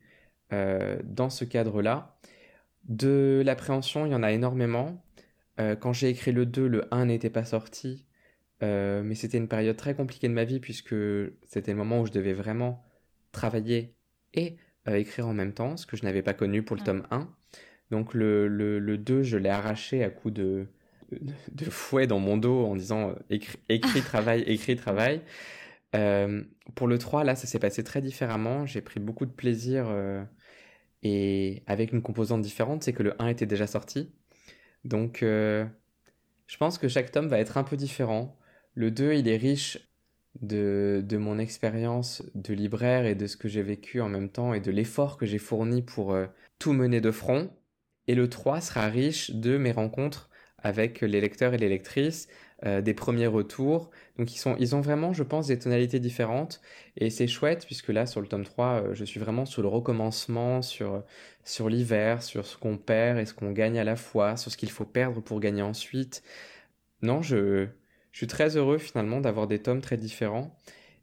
dans 0.51 1.29
ce 1.29 1.45
cadre-là. 1.45 2.19
De 2.85 3.43
l'appréhension, 3.45 4.05
il 4.05 4.11
y 4.11 4.15
en 4.15 4.23
a 4.23 4.31
énormément. 4.31 5.03
Euh, 5.59 5.75
quand 5.75 5.93
j'ai 5.93 6.09
écrit 6.09 6.31
le 6.31 6.45
2, 6.45 6.67
le 6.67 6.93
1 6.93 7.05
n'était 7.05 7.29
pas 7.29 7.43
sorti, 7.43 8.05
euh, 8.63 9.03
mais 9.03 9.15
c'était 9.15 9.37
une 9.37 9.47
période 9.47 9.75
très 9.75 9.93
compliquée 9.93 10.27
de 10.27 10.33
ma 10.33 10.45
vie 10.45 10.59
puisque 10.59 10.95
c'était 11.45 11.71
le 11.71 11.77
moment 11.77 12.01
où 12.01 12.05
je 12.05 12.11
devais 12.11 12.33
vraiment 12.33 12.83
travailler 13.31 13.95
et 14.33 14.57
écrire 14.87 15.27
en 15.27 15.33
même 15.33 15.53
temps, 15.53 15.77
ce 15.77 15.85
que 15.85 15.95
je 15.95 16.03
n'avais 16.03 16.23
pas 16.23 16.33
connu 16.33 16.63
pour 16.63 16.75
le 16.75 16.81
tome 16.81 17.05
1. 17.11 17.29
Donc 17.91 18.15
le, 18.15 18.47
le, 18.47 18.97
2, 18.97 19.21
je 19.21 19.37
l'ai 19.37 19.49
arraché 19.49 20.03
à 20.03 20.09
coups 20.09 20.33
de, 20.33 20.65
de, 21.11 21.65
fouet 21.65 22.07
dans 22.07 22.17
mon 22.17 22.37
dos 22.37 22.65
en 22.65 22.75
disant 22.75 23.13
écrit, 23.29 23.59
écrit, 23.69 24.01
travail, 24.01 24.41
écrit, 24.47 24.75
travail. 24.75 25.21
pour 25.91 26.87
le 26.87 26.97
3, 26.97 27.23
là, 27.23 27.35
ça 27.35 27.45
s'est 27.45 27.59
passé 27.59 27.83
très 27.83 28.01
différemment. 28.01 28.65
J'ai 28.65 28.81
pris 28.81 28.99
beaucoup 28.99 29.27
de 29.27 29.31
plaisir 29.31 29.93
et 31.03 31.63
avec 31.67 31.91
une 31.91 32.01
composante 32.01 32.41
différente, 32.41 32.83
c'est 32.83 32.93
que 32.93 33.03
le 33.03 33.21
1 33.21 33.27
était 33.27 33.45
déjà 33.45 33.67
sorti. 33.67 34.11
Donc 34.83 35.23
euh, 35.23 35.65
je 36.47 36.57
pense 36.57 36.77
que 36.77 36.87
chaque 36.87 37.11
tome 37.11 37.27
va 37.27 37.39
être 37.39 37.57
un 37.57 37.63
peu 37.63 37.77
différent. 37.77 38.37
Le 38.73 38.91
2, 38.91 39.13
il 39.13 39.27
est 39.27 39.37
riche 39.37 39.89
de, 40.41 41.03
de 41.05 41.17
mon 41.17 41.39
expérience 41.39 42.23
de 42.35 42.53
libraire 42.53 43.05
et 43.05 43.15
de 43.15 43.27
ce 43.27 43.37
que 43.37 43.47
j'ai 43.47 43.63
vécu 43.63 44.01
en 44.01 44.09
même 44.09 44.29
temps 44.29 44.53
et 44.53 44.59
de 44.59 44.71
l'effort 44.71 45.17
que 45.17 45.25
j'ai 45.25 45.37
fourni 45.37 45.81
pour 45.81 46.13
euh, 46.13 46.27
tout 46.59 46.73
mener 46.73 47.01
de 47.01 47.11
front. 47.11 47.51
Et 48.07 48.15
le 48.15 48.29
3 48.29 48.61
sera 48.61 48.87
riche 48.87 49.31
de 49.31 49.57
mes 49.57 49.71
rencontres 49.71 50.29
avec 50.57 51.01
les 51.01 51.21
lecteurs 51.21 51.53
et 51.53 51.57
les 51.57 51.69
lectrices, 51.69 52.27
euh, 52.65 52.81
des 52.81 52.93
premiers 52.93 53.27
retours. 53.27 53.89
Donc 54.17 54.33
ils, 54.35 54.37
sont, 54.37 54.55
ils 54.59 54.75
ont 54.75 54.81
vraiment, 54.81 55.13
je 55.13 55.23
pense, 55.23 55.47
des 55.47 55.57
tonalités 55.57 55.99
différentes. 55.99 56.59
Et 56.97 57.09
c'est 57.09 57.27
chouette, 57.27 57.65
puisque 57.65 57.87
là, 57.87 58.05
sur 58.05 58.19
le 58.19 58.27
tome 58.27 58.43
3, 58.43 58.65
euh, 58.65 58.93
je 58.95 59.05
suis 59.05 59.19
vraiment 59.19 59.45
sur 59.45 59.61
le 59.61 59.69
recommencement, 59.69 60.61
sur, 60.61 61.03
sur 61.45 61.69
l'hiver, 61.69 62.21
sur 62.21 62.45
ce 62.45 62.57
qu'on 62.57 62.77
perd 62.77 63.17
et 63.19 63.25
ce 63.25 63.33
qu'on 63.33 63.51
gagne 63.51 63.79
à 63.79 63.85
la 63.85 63.95
fois, 63.95 64.35
sur 64.35 64.51
ce 64.51 64.57
qu'il 64.57 64.71
faut 64.71 64.85
perdre 64.85 65.21
pour 65.21 65.39
gagner 65.39 65.61
ensuite. 65.61 66.21
Non, 67.01 67.21
je, 67.21 67.67
je 68.11 68.17
suis 68.17 68.27
très 68.27 68.57
heureux 68.57 68.77
finalement 68.77 69.21
d'avoir 69.21 69.47
des 69.47 69.59
tomes 69.61 69.81
très 69.81 69.97
différents. 69.97 70.57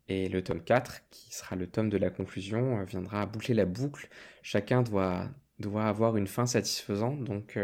Et 0.08 0.28
le 0.28 0.42
tome 0.42 0.62
4, 0.62 1.08
qui 1.10 1.34
sera 1.34 1.56
le 1.56 1.66
tome 1.66 1.88
de 1.88 1.96
la 1.98 2.10
conclusion, 2.10 2.80
euh, 2.80 2.84
viendra 2.84 3.24
boucler 3.26 3.54
la 3.54 3.64
boucle. 3.64 4.08
Chacun 4.42 4.82
doit, 4.82 5.28
doit 5.58 5.84
avoir 5.84 6.16
une 6.18 6.26
fin 6.26 6.46
satisfaisante. 6.46 7.24
Donc 7.24 7.56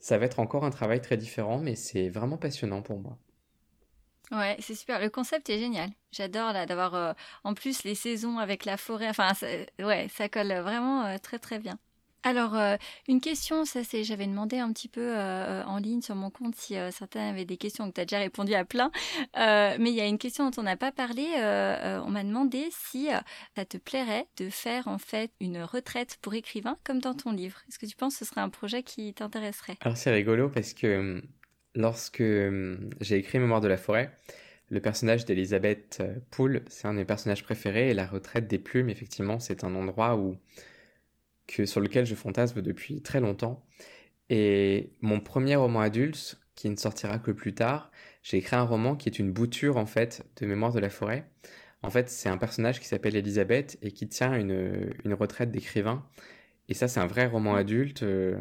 ça 0.00 0.18
va 0.18 0.26
être 0.26 0.38
encore 0.40 0.64
un 0.64 0.70
travail 0.70 1.00
très 1.00 1.16
différent, 1.16 1.58
mais 1.58 1.74
c'est 1.76 2.08
vraiment 2.08 2.38
passionnant 2.38 2.82
pour 2.82 2.98
moi. 2.98 3.18
Ouais, 4.32 4.56
c'est 4.60 4.74
super. 4.74 5.00
Le 5.00 5.08
concept 5.08 5.48
est 5.50 5.58
génial. 5.58 5.90
J'adore 6.10 6.52
là 6.52 6.66
d'avoir 6.66 6.94
euh, 6.94 7.12
en 7.44 7.54
plus 7.54 7.84
les 7.84 7.94
saisons 7.94 8.38
avec 8.38 8.64
la 8.64 8.76
forêt. 8.76 9.08
Enfin, 9.08 9.32
ouais, 9.78 10.08
ça 10.08 10.28
colle 10.28 10.52
vraiment 10.52 11.04
euh, 11.04 11.18
très 11.18 11.38
très 11.38 11.58
bien. 11.60 11.78
Alors, 12.26 12.56
euh, 12.56 12.76
une 13.06 13.20
question, 13.20 13.64
ça 13.64 13.84
c'est, 13.84 14.02
j'avais 14.02 14.26
demandé 14.26 14.58
un 14.58 14.72
petit 14.72 14.88
peu 14.88 15.16
euh, 15.16 15.62
en 15.62 15.78
ligne 15.78 16.02
sur 16.02 16.16
mon 16.16 16.28
compte 16.28 16.56
si 16.56 16.76
euh, 16.76 16.90
certains 16.90 17.30
avaient 17.30 17.44
des 17.44 17.56
questions, 17.56 17.88
que 17.88 17.94
tu 17.94 18.00
as 18.00 18.04
déjà 18.04 18.18
répondu 18.18 18.52
à 18.52 18.64
plein, 18.64 18.90
mais 19.36 19.90
il 19.90 19.94
y 19.94 20.00
a 20.00 20.06
une 20.06 20.18
question 20.18 20.50
dont 20.50 20.60
on 20.60 20.64
n'a 20.64 20.76
pas 20.76 20.90
parlé, 20.90 21.24
on 21.36 22.10
m'a 22.10 22.24
demandé 22.24 22.66
si 22.72 23.10
ça 23.54 23.64
te 23.64 23.76
plairait 23.76 24.26
de 24.38 24.50
faire 24.50 24.88
en 24.88 24.98
fait 24.98 25.30
une 25.40 25.62
retraite 25.62 26.18
pour 26.20 26.34
écrivain 26.34 26.76
comme 26.82 26.98
dans 26.98 27.14
ton 27.14 27.30
livre. 27.30 27.58
Est-ce 27.68 27.78
que 27.78 27.86
tu 27.86 27.94
penses 27.94 28.14
que 28.14 28.24
ce 28.24 28.30
serait 28.30 28.40
un 28.40 28.48
projet 28.48 28.82
qui 28.82 29.14
t'intéresserait? 29.14 29.76
Alors 29.82 29.96
c'est 29.96 30.10
rigolo 30.10 30.48
parce 30.48 30.74
que 30.74 31.22
lorsque 31.76 32.24
j'ai 33.00 33.16
écrit 33.16 33.38
Mémoire 33.38 33.60
de 33.60 33.68
la 33.68 33.76
forêt, 33.76 34.10
le 34.70 34.80
personnage 34.80 35.26
d'Elisabeth 35.26 36.02
Poole, 36.32 36.64
c'est 36.66 36.88
un 36.88 36.92
de 36.92 36.98
mes 36.98 37.04
personnages 37.04 37.44
préférés 37.44 37.90
et 37.90 37.94
la 37.94 38.06
retraite 38.06 38.48
des 38.48 38.58
plumes, 38.58 38.90
effectivement, 38.90 39.38
c'est 39.38 39.62
un 39.62 39.76
endroit 39.76 40.16
où 40.16 40.36
que, 41.46 41.66
sur 41.66 41.80
lequel 41.80 42.06
je 42.06 42.14
fantasme 42.14 42.62
depuis 42.62 43.02
très 43.02 43.20
longtemps. 43.20 43.64
Et 44.30 44.90
mon 45.00 45.20
premier 45.20 45.56
roman 45.56 45.80
adulte, 45.80 46.40
qui 46.54 46.70
ne 46.70 46.76
sortira 46.76 47.18
que 47.18 47.30
plus 47.30 47.54
tard, 47.54 47.90
j'ai 48.22 48.38
écrit 48.38 48.56
un 48.56 48.62
roman 48.62 48.96
qui 48.96 49.08
est 49.08 49.18
une 49.18 49.30
bouture 49.30 49.76
en 49.76 49.86
fait 49.86 50.26
de 50.40 50.46
Mémoire 50.46 50.72
de 50.72 50.80
la 50.80 50.90
forêt. 50.90 51.28
En 51.82 51.90
fait, 51.90 52.08
c'est 52.08 52.28
un 52.28 52.38
personnage 52.38 52.80
qui 52.80 52.86
s'appelle 52.88 53.14
Elisabeth 53.14 53.78
et 53.82 53.92
qui 53.92 54.08
tient 54.08 54.34
une, 54.34 54.92
une 55.04 55.14
retraite 55.14 55.50
d'écrivain. 55.52 56.04
Et 56.68 56.74
ça, 56.74 56.88
c'est 56.88 57.00
un 57.00 57.06
vrai 57.06 57.26
roman 57.26 57.54
adulte. 57.54 58.02
Euh, 58.02 58.36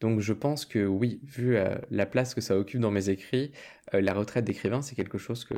donc 0.00 0.20
je 0.20 0.32
pense 0.32 0.64
que 0.64 0.86
oui, 0.86 1.20
vu 1.24 1.56
euh, 1.56 1.76
la 1.90 2.06
place 2.06 2.34
que 2.34 2.40
ça 2.40 2.56
occupe 2.56 2.80
dans 2.80 2.90
mes 2.90 3.10
écrits, 3.10 3.52
euh, 3.94 4.00
la 4.00 4.14
retraite 4.14 4.44
d'écrivain, 4.44 4.80
c'est 4.80 4.94
quelque 4.94 5.18
chose 5.18 5.44
que, 5.44 5.54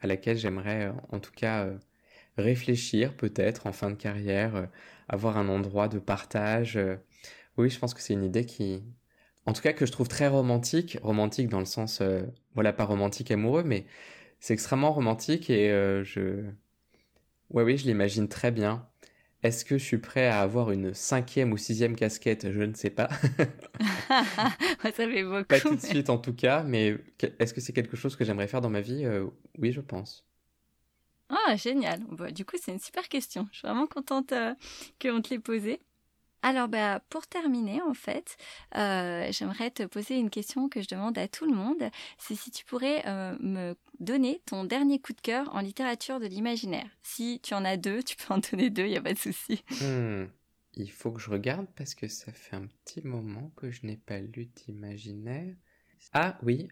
à 0.00 0.06
laquelle 0.06 0.38
j'aimerais 0.38 0.92
en 1.10 1.20
tout 1.20 1.32
cas 1.32 1.68
réfléchir 2.36 3.16
peut-être 3.16 3.66
en 3.66 3.72
fin 3.72 3.90
de 3.90 3.96
carrière, 3.96 4.68
avoir 5.08 5.36
un 5.36 5.48
endroit 5.48 5.88
de 5.88 5.98
partage. 5.98 6.76
Euh, 6.76 6.96
oui, 7.58 7.70
je 7.70 7.78
pense 7.78 7.94
que 7.94 8.00
c'est 8.00 8.14
une 8.14 8.24
idée 8.24 8.46
qui, 8.46 8.82
en 9.46 9.52
tout 9.52 9.62
cas, 9.62 9.72
que 9.72 9.86
je 9.86 9.92
trouve 9.92 10.08
très 10.08 10.28
romantique. 10.28 10.98
Romantique 11.02 11.48
dans 11.48 11.60
le 11.60 11.66
sens, 11.66 12.00
euh, 12.00 12.22
voilà, 12.54 12.72
pas 12.72 12.84
romantique 12.84 13.30
amoureux, 13.30 13.62
mais 13.62 13.86
c'est 14.40 14.54
extrêmement 14.54 14.92
romantique 14.92 15.50
et 15.50 15.70
euh, 15.70 16.02
je, 16.04 16.44
ouais, 17.50 17.62
oui, 17.62 17.76
je 17.76 17.84
l'imagine 17.84 18.28
très 18.28 18.50
bien. 18.50 18.88
Est-ce 19.42 19.64
que 19.64 19.76
je 19.76 19.84
suis 19.84 19.98
prêt 19.98 20.28
à 20.28 20.40
avoir 20.40 20.70
une 20.70 20.94
cinquième 20.94 21.52
ou 21.52 21.56
sixième 21.56 21.96
casquette? 21.96 22.52
Je 22.52 22.60
ne 22.62 22.74
sais 22.74 22.90
pas. 22.90 23.08
ça 24.08 24.92
fait 24.92 25.24
beaucoup. 25.24 25.44
Pas 25.44 25.58
tout 25.58 25.74
de 25.74 25.80
suite 25.80 26.10
en 26.10 26.18
tout 26.18 26.32
cas, 26.32 26.62
mais 26.62 26.96
est-ce 27.40 27.52
que 27.52 27.60
c'est 27.60 27.72
quelque 27.72 27.96
chose 27.96 28.14
que 28.14 28.24
j'aimerais 28.24 28.46
faire 28.46 28.60
dans 28.60 28.70
ma 28.70 28.80
vie? 28.80 29.04
Oui, 29.58 29.72
je 29.72 29.80
pense. 29.80 30.24
Ah, 31.32 31.56
génial. 31.56 32.00
Bah, 32.10 32.30
du 32.30 32.44
coup, 32.44 32.56
c'est 32.60 32.72
une 32.72 32.78
super 32.78 33.08
question. 33.08 33.48
Je 33.52 33.58
suis 33.58 33.68
vraiment 33.68 33.86
contente 33.86 34.32
euh, 34.32 34.54
qu'on 35.00 35.22
te 35.22 35.30
l'ait 35.30 35.40
posée. 35.40 35.80
Alors, 36.42 36.68
bah, 36.68 37.00
pour 37.08 37.26
terminer, 37.26 37.80
en 37.82 37.94
fait, 37.94 38.36
euh, 38.76 39.28
j'aimerais 39.30 39.70
te 39.70 39.84
poser 39.84 40.16
une 40.16 40.28
question 40.28 40.68
que 40.68 40.82
je 40.82 40.88
demande 40.88 41.16
à 41.16 41.28
tout 41.28 41.46
le 41.46 41.54
monde. 41.54 41.84
C'est 42.18 42.34
si 42.34 42.50
tu 42.50 42.64
pourrais 42.64 43.02
euh, 43.06 43.36
me 43.40 43.76
donner 44.00 44.42
ton 44.44 44.64
dernier 44.64 44.98
coup 45.00 45.12
de 45.12 45.20
cœur 45.20 45.54
en 45.54 45.60
littérature 45.60 46.20
de 46.20 46.26
l'imaginaire. 46.26 46.88
Si 47.02 47.40
tu 47.42 47.54
en 47.54 47.64
as 47.64 47.76
deux, 47.76 48.02
tu 48.02 48.16
peux 48.16 48.34
en 48.34 48.38
donner 48.38 48.70
deux, 48.70 48.84
il 48.84 48.90
n'y 48.90 48.96
a 48.96 49.02
pas 49.02 49.14
de 49.14 49.18
souci. 49.18 49.64
Hmm. 49.80 50.26
Il 50.74 50.90
faut 50.90 51.12
que 51.12 51.20
je 51.20 51.30
regarde 51.30 51.66
parce 51.76 51.94
que 51.94 52.08
ça 52.08 52.32
fait 52.32 52.56
un 52.56 52.66
petit 52.66 53.02
moment 53.02 53.52
que 53.56 53.70
je 53.70 53.86
n'ai 53.86 53.98
pas 53.98 54.18
lu 54.18 54.46
d'imaginaire. 54.46 55.54
Ah 56.12 56.38
oui, 56.42 56.66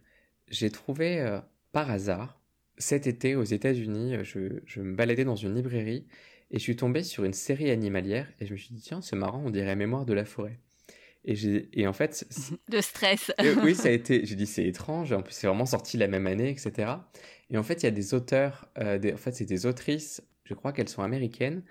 j'ai 0.48 0.70
trouvé 0.70 1.38
par 1.70 1.90
hasard 1.90 2.39
cet 2.80 3.06
été, 3.06 3.36
aux 3.36 3.44
États-Unis, 3.44 4.16
euh, 4.16 4.24
je, 4.24 4.80
me 4.80 4.94
baladais 4.94 5.24
dans 5.24 5.36
une 5.36 5.54
librairie 5.54 6.06
et 6.50 6.58
je 6.58 6.62
suis 6.62 6.76
tombé 6.76 7.02
sur 7.02 7.24
une 7.24 7.32
série 7.32 7.70
animalière 7.70 8.26
et 8.40 8.46
je 8.46 8.52
me 8.52 8.58
suis 8.58 8.74
dit, 8.74 8.80
tiens, 8.80 9.00
c'est 9.00 9.16
marrant, 9.16 9.42
on 9.44 9.50
dirait 9.50 9.76
Mémoire 9.76 10.04
de 10.04 10.14
la 10.14 10.24
forêt. 10.24 10.58
Et, 11.24 11.36
j'ai, 11.36 11.68
et 11.74 11.86
en 11.86 11.92
fait. 11.92 12.26
De 12.68 12.80
stress. 12.80 13.30
oui, 13.62 13.74
ça 13.74 13.88
a 13.88 13.90
été. 13.92 14.24
J'ai 14.24 14.36
dit, 14.36 14.46
c'est 14.46 14.66
étrange. 14.66 15.12
En 15.12 15.22
plus, 15.22 15.34
c'est 15.34 15.46
vraiment 15.46 15.66
sorti 15.66 15.98
la 15.98 16.08
même 16.08 16.26
année, 16.26 16.48
etc. 16.48 16.92
Et 17.50 17.58
en 17.58 17.62
fait, 17.62 17.82
il 17.82 17.84
y 17.84 17.88
a 17.88 17.92
des 17.92 18.14
auteurs. 18.14 18.70
des, 19.00 19.12
en 19.12 19.18
fait, 19.18 19.32
c'est 19.32 19.44
des 19.44 19.66
autrices, 19.66 20.22
je 20.44 20.54
crois 20.54 20.72
qu'elles 20.72 20.88
sont 20.88 21.02
américaines, 21.02 21.62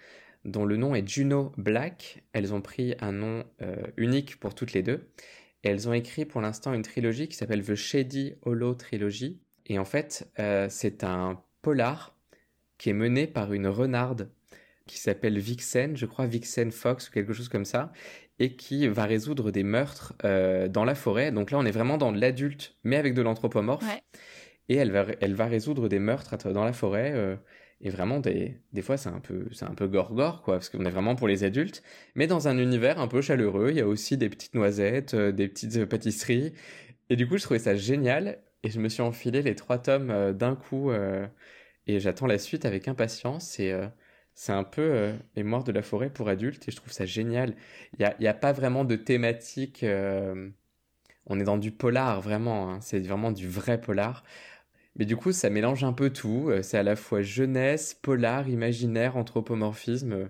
dont 0.46 0.66
le 0.66 0.78
nom 0.78 0.94
est 0.94 1.08
Juno 1.08 1.52
Black. 1.58 2.24
Elles 2.34 2.54
ont 2.54 2.62
pris 2.62 2.94
un 3.00 3.12
nom 3.12 3.44
unique 3.98 4.40
pour 4.40 4.54
toutes 4.54 4.74
les 4.74 4.84
deux. 4.84 5.10
Et 5.64 5.70
elles 5.70 5.90
ont 5.90 5.94
écrit 5.94 6.26
pour 6.26 6.42
l'instant 6.42 6.74
une 6.74 6.84
trilogie 6.84 7.28
qui 7.28 7.36
s'appelle 7.36 7.64
The 7.64 7.76
Shady 7.76 8.36
Hollow 8.44 8.76
Trilogy. 8.76 9.40
Et 9.70 9.80
en 9.80 9.86
fait, 9.86 10.30
c'est 10.70 11.04
un 11.04 11.42
polar 11.62 12.16
qui 12.78 12.90
est 12.90 12.94
mené 12.94 13.28
par 13.28 13.54
une 13.54 13.68
renarde 13.68 14.30
qui 14.90 14.98
s'appelle 14.98 15.38
Vixen, 15.38 15.96
je 15.96 16.08
crois 16.08 16.26
Vixen 16.26 16.72
Fox 16.72 17.10
ou 17.10 17.12
quelque 17.12 17.32
chose 17.32 17.48
comme 17.48 17.66
ça, 17.66 17.92
et 18.40 18.56
qui 18.56 18.88
va 18.88 19.06
résoudre 19.06 19.52
des 19.52 19.64
meurtres 19.64 20.16
euh, 20.26 20.68
dans 20.68 20.84
la 20.84 20.96
forêt. 20.96 21.32
Donc 21.32 21.52
là, 21.52 21.60
on 21.60 21.66
est 21.66 21.72
vraiment 21.72 21.98
dans 21.98 22.12
l'adulte, 22.12 22.76
mais 22.84 22.96
avec 22.96 23.14
de 23.14 23.22
l'anthropomorphe. 23.22 23.86
Et 24.68 24.76
elle 24.76 24.92
va, 24.92 25.06
elle 25.22 25.36
va 25.36 25.46
résoudre 25.46 25.90
des 25.90 26.00
meurtres 26.00 26.52
dans 26.52 26.64
la 26.64 26.74
forêt. 26.74 27.12
Euh, 27.14 27.36
et 27.82 27.90
vraiment, 27.92 28.20
des, 28.20 28.58
des 28.74 28.82
fois, 28.82 28.98
c'est 28.98 29.10
un 29.10 29.20
peu, 29.20 29.48
c'est 29.52 29.66
un 29.66 29.76
peu 29.76 29.88
gore-gore, 29.88 30.42
quoi, 30.42 30.56
parce 30.56 30.70
qu'on 30.70 30.86
est 30.86 30.90
vraiment 30.90 31.16
pour 31.16 31.28
les 31.28 31.44
adultes. 31.44 31.84
Mais 32.16 32.26
dans 32.26 32.48
un 32.48 32.58
univers 32.58 33.00
un 33.00 33.08
peu 33.08 33.22
chaleureux, 33.22 33.70
il 33.70 33.78
y 33.78 33.82
a 33.82 33.88
aussi 33.88 34.18
des 34.18 34.30
petites 34.30 34.56
noisettes, 34.56 35.14
euh, 35.14 35.32
des 35.32 35.48
petites 35.48 35.86
pâtisseries. 35.86 36.54
Et 37.10 37.16
du 37.16 37.28
coup, 37.28 37.38
je 37.38 37.44
trouvais 37.44 37.60
ça 37.60 37.76
génial. 37.76 38.40
Et 38.64 38.70
je 38.70 38.80
me 38.80 38.90
suis 38.90 39.02
enfilé 39.02 39.42
les 39.42 39.56
trois 39.56 39.78
tomes 39.80 40.34
d'un 40.34 40.56
coup. 40.56 40.92
et 41.88 42.00
j'attends 42.00 42.28
la 42.28 42.38
suite 42.38 42.66
avec 42.66 42.88
impatience. 42.88 43.60
Et 43.60 43.74
c'est 44.40 44.54
un 44.54 44.64
peu 44.64 44.82
euh, 44.82 45.14
Mémoire 45.36 45.66
de 45.66 45.74
la 45.74 45.82
forêt 45.82 46.10
pour 46.10 46.30
adultes 46.30 46.66
et 46.70 46.72
je 46.72 46.78
trouve 46.78 46.94
ça 46.94 47.06
génial. 47.06 47.56
Il 47.94 48.00
n'y 48.00 48.06
a, 48.06 48.16
y 48.22 48.28
a, 48.28 48.34
pas 48.34 48.54
vraiment 48.54 48.86
de 48.86 48.96
thématique. 48.96 49.84
Euh, 49.84 50.50
on 51.26 51.42
est 51.42 51.44
dans 51.44 51.58
du 51.58 51.72
polar, 51.72 52.22
vraiment. 52.22 52.72
Hein. 52.72 52.80
c'est 52.82 53.00
vraiment 53.00 53.34
du 53.34 53.50
vrai 53.50 53.82
polar. 53.82 54.24
Mais 54.96 55.04
du 55.04 55.18
coup, 55.18 55.34
ça 55.34 55.50
mélange 55.50 55.84
un 55.84 55.92
peu 55.92 56.10
tout. 56.10 56.50
Euh, 56.50 56.62
c'est 56.62 56.78
à 56.78 56.84
la 56.84 56.96
fois 56.96 57.22
jeunesse, 57.22 57.94
polar, 57.94 58.48
imaginaire, 58.48 59.18
anthropomorphisme. 59.18 60.30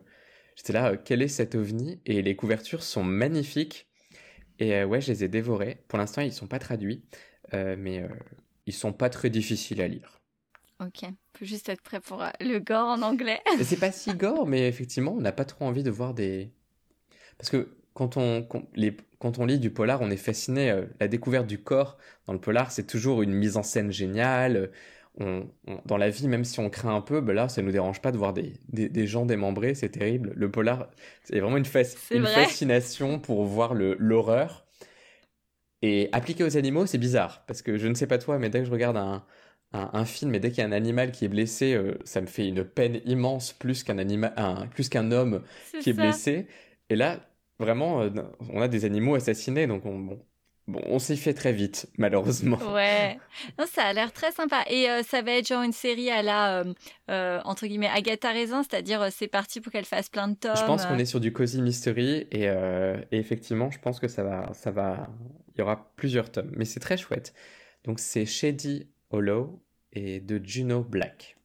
J'étais 0.55 0.73
là, 0.73 0.97
quel 0.97 1.21
est 1.21 1.27
cet 1.27 1.53
ovni? 1.53 2.01
Et 2.07 2.23
les 2.23 2.36
couvertures 2.36 2.82
sont 2.82 3.03
magnifiques. 3.03 3.88
Et 4.57 4.84
ouais, 4.84 5.01
je 5.01 5.11
les 5.11 5.23
ai 5.23 5.27
dévorés. 5.27 5.84
Pour 5.88 5.99
l'instant, 5.99 6.21
ils 6.21 6.30
ne 6.30 6.34
sont 6.34 6.47
pas 6.47 6.59
traduits, 6.59 7.03
mais 7.54 8.04
ils 8.66 8.74
sont 8.74 8.93
pas 8.93 9.10
très 9.10 9.30
difficiles 9.30 9.82
à 9.82 9.88
lire. 9.88 10.20
Ok, 10.82 11.10
faut 11.38 11.45
juste 11.45 11.68
être 11.68 11.82
prêt 11.82 12.00
pour 12.00 12.24
euh, 12.24 12.30
le 12.39 12.60
gore 12.60 12.88
en 12.88 13.02
anglais. 13.02 13.41
c'est 13.62 13.80
pas 13.80 13.91
si 13.91 14.14
gore, 14.16 14.47
mais 14.47 14.68
effectivement, 14.68 15.12
on 15.12 15.20
n'a 15.20 15.34
pas 15.34 15.43
trop 15.43 15.66
envie 15.66 15.84
de 15.84 15.91
voir 15.91 16.14
des. 16.14 16.52
Parce 17.38 17.50
que 17.50 17.76
quand 17.93 18.16
on, 18.16 18.47
les, 18.76 18.95
quand 19.20 19.39
on 19.39 19.45
lit 19.45 19.60
du 19.60 19.72
polar, 19.72 20.00
on 20.02 20.10
est 20.10 20.18
fasciné. 20.18 20.72
Euh, 20.72 20.86
la 21.02 21.10
découverte 21.10 21.47
du 21.47 21.62
corps 21.62 21.97
dans 22.28 22.34
le 22.34 22.39
polar, 22.39 22.72
c'est 22.72 22.88
toujours 22.88 23.22
une 23.22 23.34
mise 23.34 23.58
en 23.58 23.64
scène 23.64 23.91
géniale. 23.91 24.72
On, 25.20 25.50
dans 25.86 25.97
la 25.97 26.10
vie, 26.10 26.30
même 26.30 26.45
si 26.45 26.62
on 26.62 26.70
craint 26.70 26.95
un 26.95 27.02
peu, 27.02 27.20
ben 27.20 27.34
là, 27.34 27.50
ça 27.50 27.62
nous 27.62 27.72
dérange 27.72 28.02
pas 28.02 28.14
de 28.14 28.18
voir 28.18 28.32
des, 28.32 28.54
des, 28.70 29.08
gens 29.08 29.26
démembrés, 29.26 29.76
c'est 29.76 29.89
terrible. 29.89 30.32
Le 30.36 30.50
polar, 30.50 30.89
c'est 31.24 31.41
vraiment 31.41 31.58
une, 31.58 31.66
une 32.12 32.26
fascination 32.26 33.20
pour 33.20 33.43
voir 33.43 33.74
l'horreur. 33.74 34.66
Et 35.82 36.09
appliqué 36.11 36.43
aux 36.43 36.57
animaux, 36.57 36.86
c'est 36.86 36.97
bizarre, 36.97 37.45
parce 37.45 37.61
que 37.61 37.77
je 37.77 37.88
ne 37.88 37.93
sais 37.93 38.07
pas 38.07 38.17
toi, 38.17 38.38
mais 38.38 38.49
dès 38.49 38.59
que 38.59 38.65
je 38.65 38.71
regarde 38.71 38.97
un, 38.97 39.25
un, 39.71 40.05
film 40.05 40.34
et 40.36 40.39
dès 40.39 40.49
qu'il 40.49 40.59
y 40.59 40.61
a 40.61 40.67
un 40.67 40.71
animal 40.71 41.11
qui 41.11 41.25
est 41.25 41.30
blessé, 41.30 41.73
euh, 41.73 41.97
ça 42.03 42.21
me 42.21 42.27
fait 42.27 42.47
une 42.47 42.63
peine 42.65 43.01
immense 43.05 43.53
plus 43.53 43.84
qu'un 43.84 43.97
animal, 43.97 44.34
plus 44.71 44.89
qu'un 44.89 45.11
homme 45.11 45.43
qui 45.80 45.91
est 45.91 45.93
blessé. 45.93 46.47
Et 46.89 46.95
là, 46.95 47.19
vraiment, 47.59 48.01
euh, 48.01 48.09
on 48.49 48.61
a 48.61 48.67
des 48.67 48.86
animaux 48.86 49.15
assassinés, 49.15 49.67
donc 49.67 49.86
on, 49.86 49.99
bon, 49.99 50.25
bon 50.70 50.82
on 50.86 50.99
s'y 50.99 51.17
fait 51.17 51.34
très 51.34 51.51
vite, 51.51 51.88
malheureusement. 51.97 52.57
Ouais, 52.74 53.17
non, 53.57 53.65
ça 53.72 53.84
a 53.84 53.93
l'air 53.93 54.13
très 54.13 54.32
sympa. 54.32 54.63
Et 54.70 54.89
euh, 54.89 55.03
ça 55.03 55.22
va 55.22 55.32
être 55.32 55.47
genre 55.47 55.63
une 55.63 55.74
série 55.74 56.09
à 56.09 56.22
la, 56.22 56.63
entre 57.45 57.67
guillemets, 57.67 57.89
Agatha 57.93 58.32
Raisin, 58.32 58.63
c'est-à-dire 58.63 59.07
c'est 59.11 59.28
parti 59.28 59.59
pour 59.61 59.72
qu'elle 59.72 59.86
fasse 59.86 60.09
plein 60.09 60.28
de 60.28 60.36
tomes. 60.36 60.55
Je 60.55 60.65
pense 60.65 60.86
qu'on 60.86 60.97
est 60.97 61.05
sur 61.05 61.20
du 61.20 61.34
cozy 61.34 61.61
mystery 61.61 62.28
et, 62.32 62.45
et, 62.45 63.17
effectivement, 63.17 63.72
je 63.72 63.80
pense 63.80 63.99
que 63.99 64.07
ça 64.07 64.24
va, 64.24 64.49
ça 64.53 64.72
va, 64.72 65.09
il 65.55 65.59
y 65.59 65.61
aura 65.61 65.91
plusieurs 65.95 66.32
tomes, 66.32 66.51
mais 66.55 66.65
c'est 66.65 66.80
très 66.80 66.97
chouette. 66.97 67.34
Donc 67.84 67.99
c'est 67.99 68.26
Shady 68.26 68.88
Hollow 69.09 69.61
et 69.93 70.20
de 70.20 70.39
Juno 70.43 70.84
Black. 70.84 71.38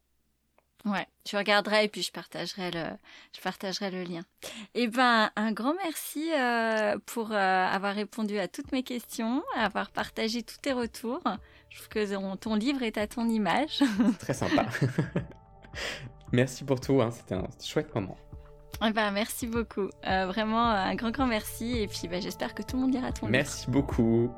Ouais, 0.84 1.06
tu 1.24 1.36
regarderai 1.36 1.84
et 1.84 1.88
puis 1.88 2.02
je 2.02 2.12
partagerai 2.12 2.70
le, 2.70 2.84
je 3.34 3.40
partagerai 3.40 3.90
le 3.90 4.02
lien. 4.02 4.20
Eh 4.74 4.86
ben, 4.86 5.30
un 5.34 5.52
grand 5.52 5.74
merci 5.82 6.30
euh, 6.34 6.98
pour 7.06 7.32
euh, 7.32 7.66
avoir 7.66 7.94
répondu 7.94 8.38
à 8.38 8.48
toutes 8.48 8.70
mes 8.70 8.82
questions, 8.82 9.42
avoir 9.56 9.90
partagé 9.90 10.42
tous 10.42 10.58
tes 10.58 10.72
retours. 10.72 11.22
Je 11.70 11.78
trouve 11.78 11.88
que 11.88 12.36
ton 12.36 12.54
livre 12.54 12.82
est 12.82 12.98
à 12.98 13.06
ton 13.06 13.28
image. 13.28 13.82
Très 14.18 14.34
sympa. 14.34 14.66
merci 16.32 16.64
pour 16.64 16.80
tout, 16.80 17.00
hein. 17.00 17.10
c'était 17.10 17.34
un 17.34 17.48
chouette 17.64 17.94
moment. 17.94 18.18
Eh 18.84 18.92
ben, 18.92 19.10
merci 19.10 19.46
beaucoup. 19.46 19.88
Euh, 20.06 20.26
vraiment, 20.26 20.68
un 20.68 20.94
grand, 20.96 21.10
grand 21.10 21.26
merci. 21.26 21.78
Et 21.78 21.86
puis, 21.86 22.08
ben, 22.08 22.20
j'espère 22.20 22.54
que 22.54 22.62
tout 22.62 22.76
le 22.76 22.82
monde 22.82 22.92
lira 22.92 23.12
ton 23.12 23.26
livre. 23.26 23.38
Merci 23.38 23.70
beaucoup. 23.70 24.30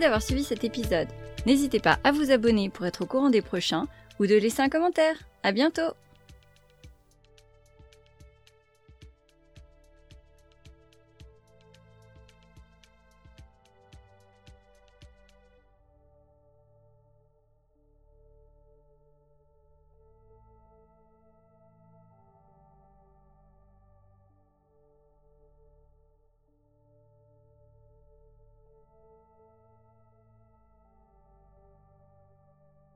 D'avoir 0.00 0.22
suivi 0.22 0.42
cet 0.42 0.64
épisode. 0.64 1.08
N'hésitez 1.46 1.80
pas 1.80 1.98
à 2.04 2.12
vous 2.12 2.32
abonner 2.32 2.68
pour 2.68 2.86
être 2.86 3.02
au 3.02 3.06
courant 3.06 3.30
des 3.30 3.42
prochains 3.42 3.86
ou 4.18 4.26
de 4.26 4.34
laisser 4.34 4.62
un 4.62 4.68
commentaire. 4.68 5.16
À 5.42 5.52
bientôt! 5.52 5.94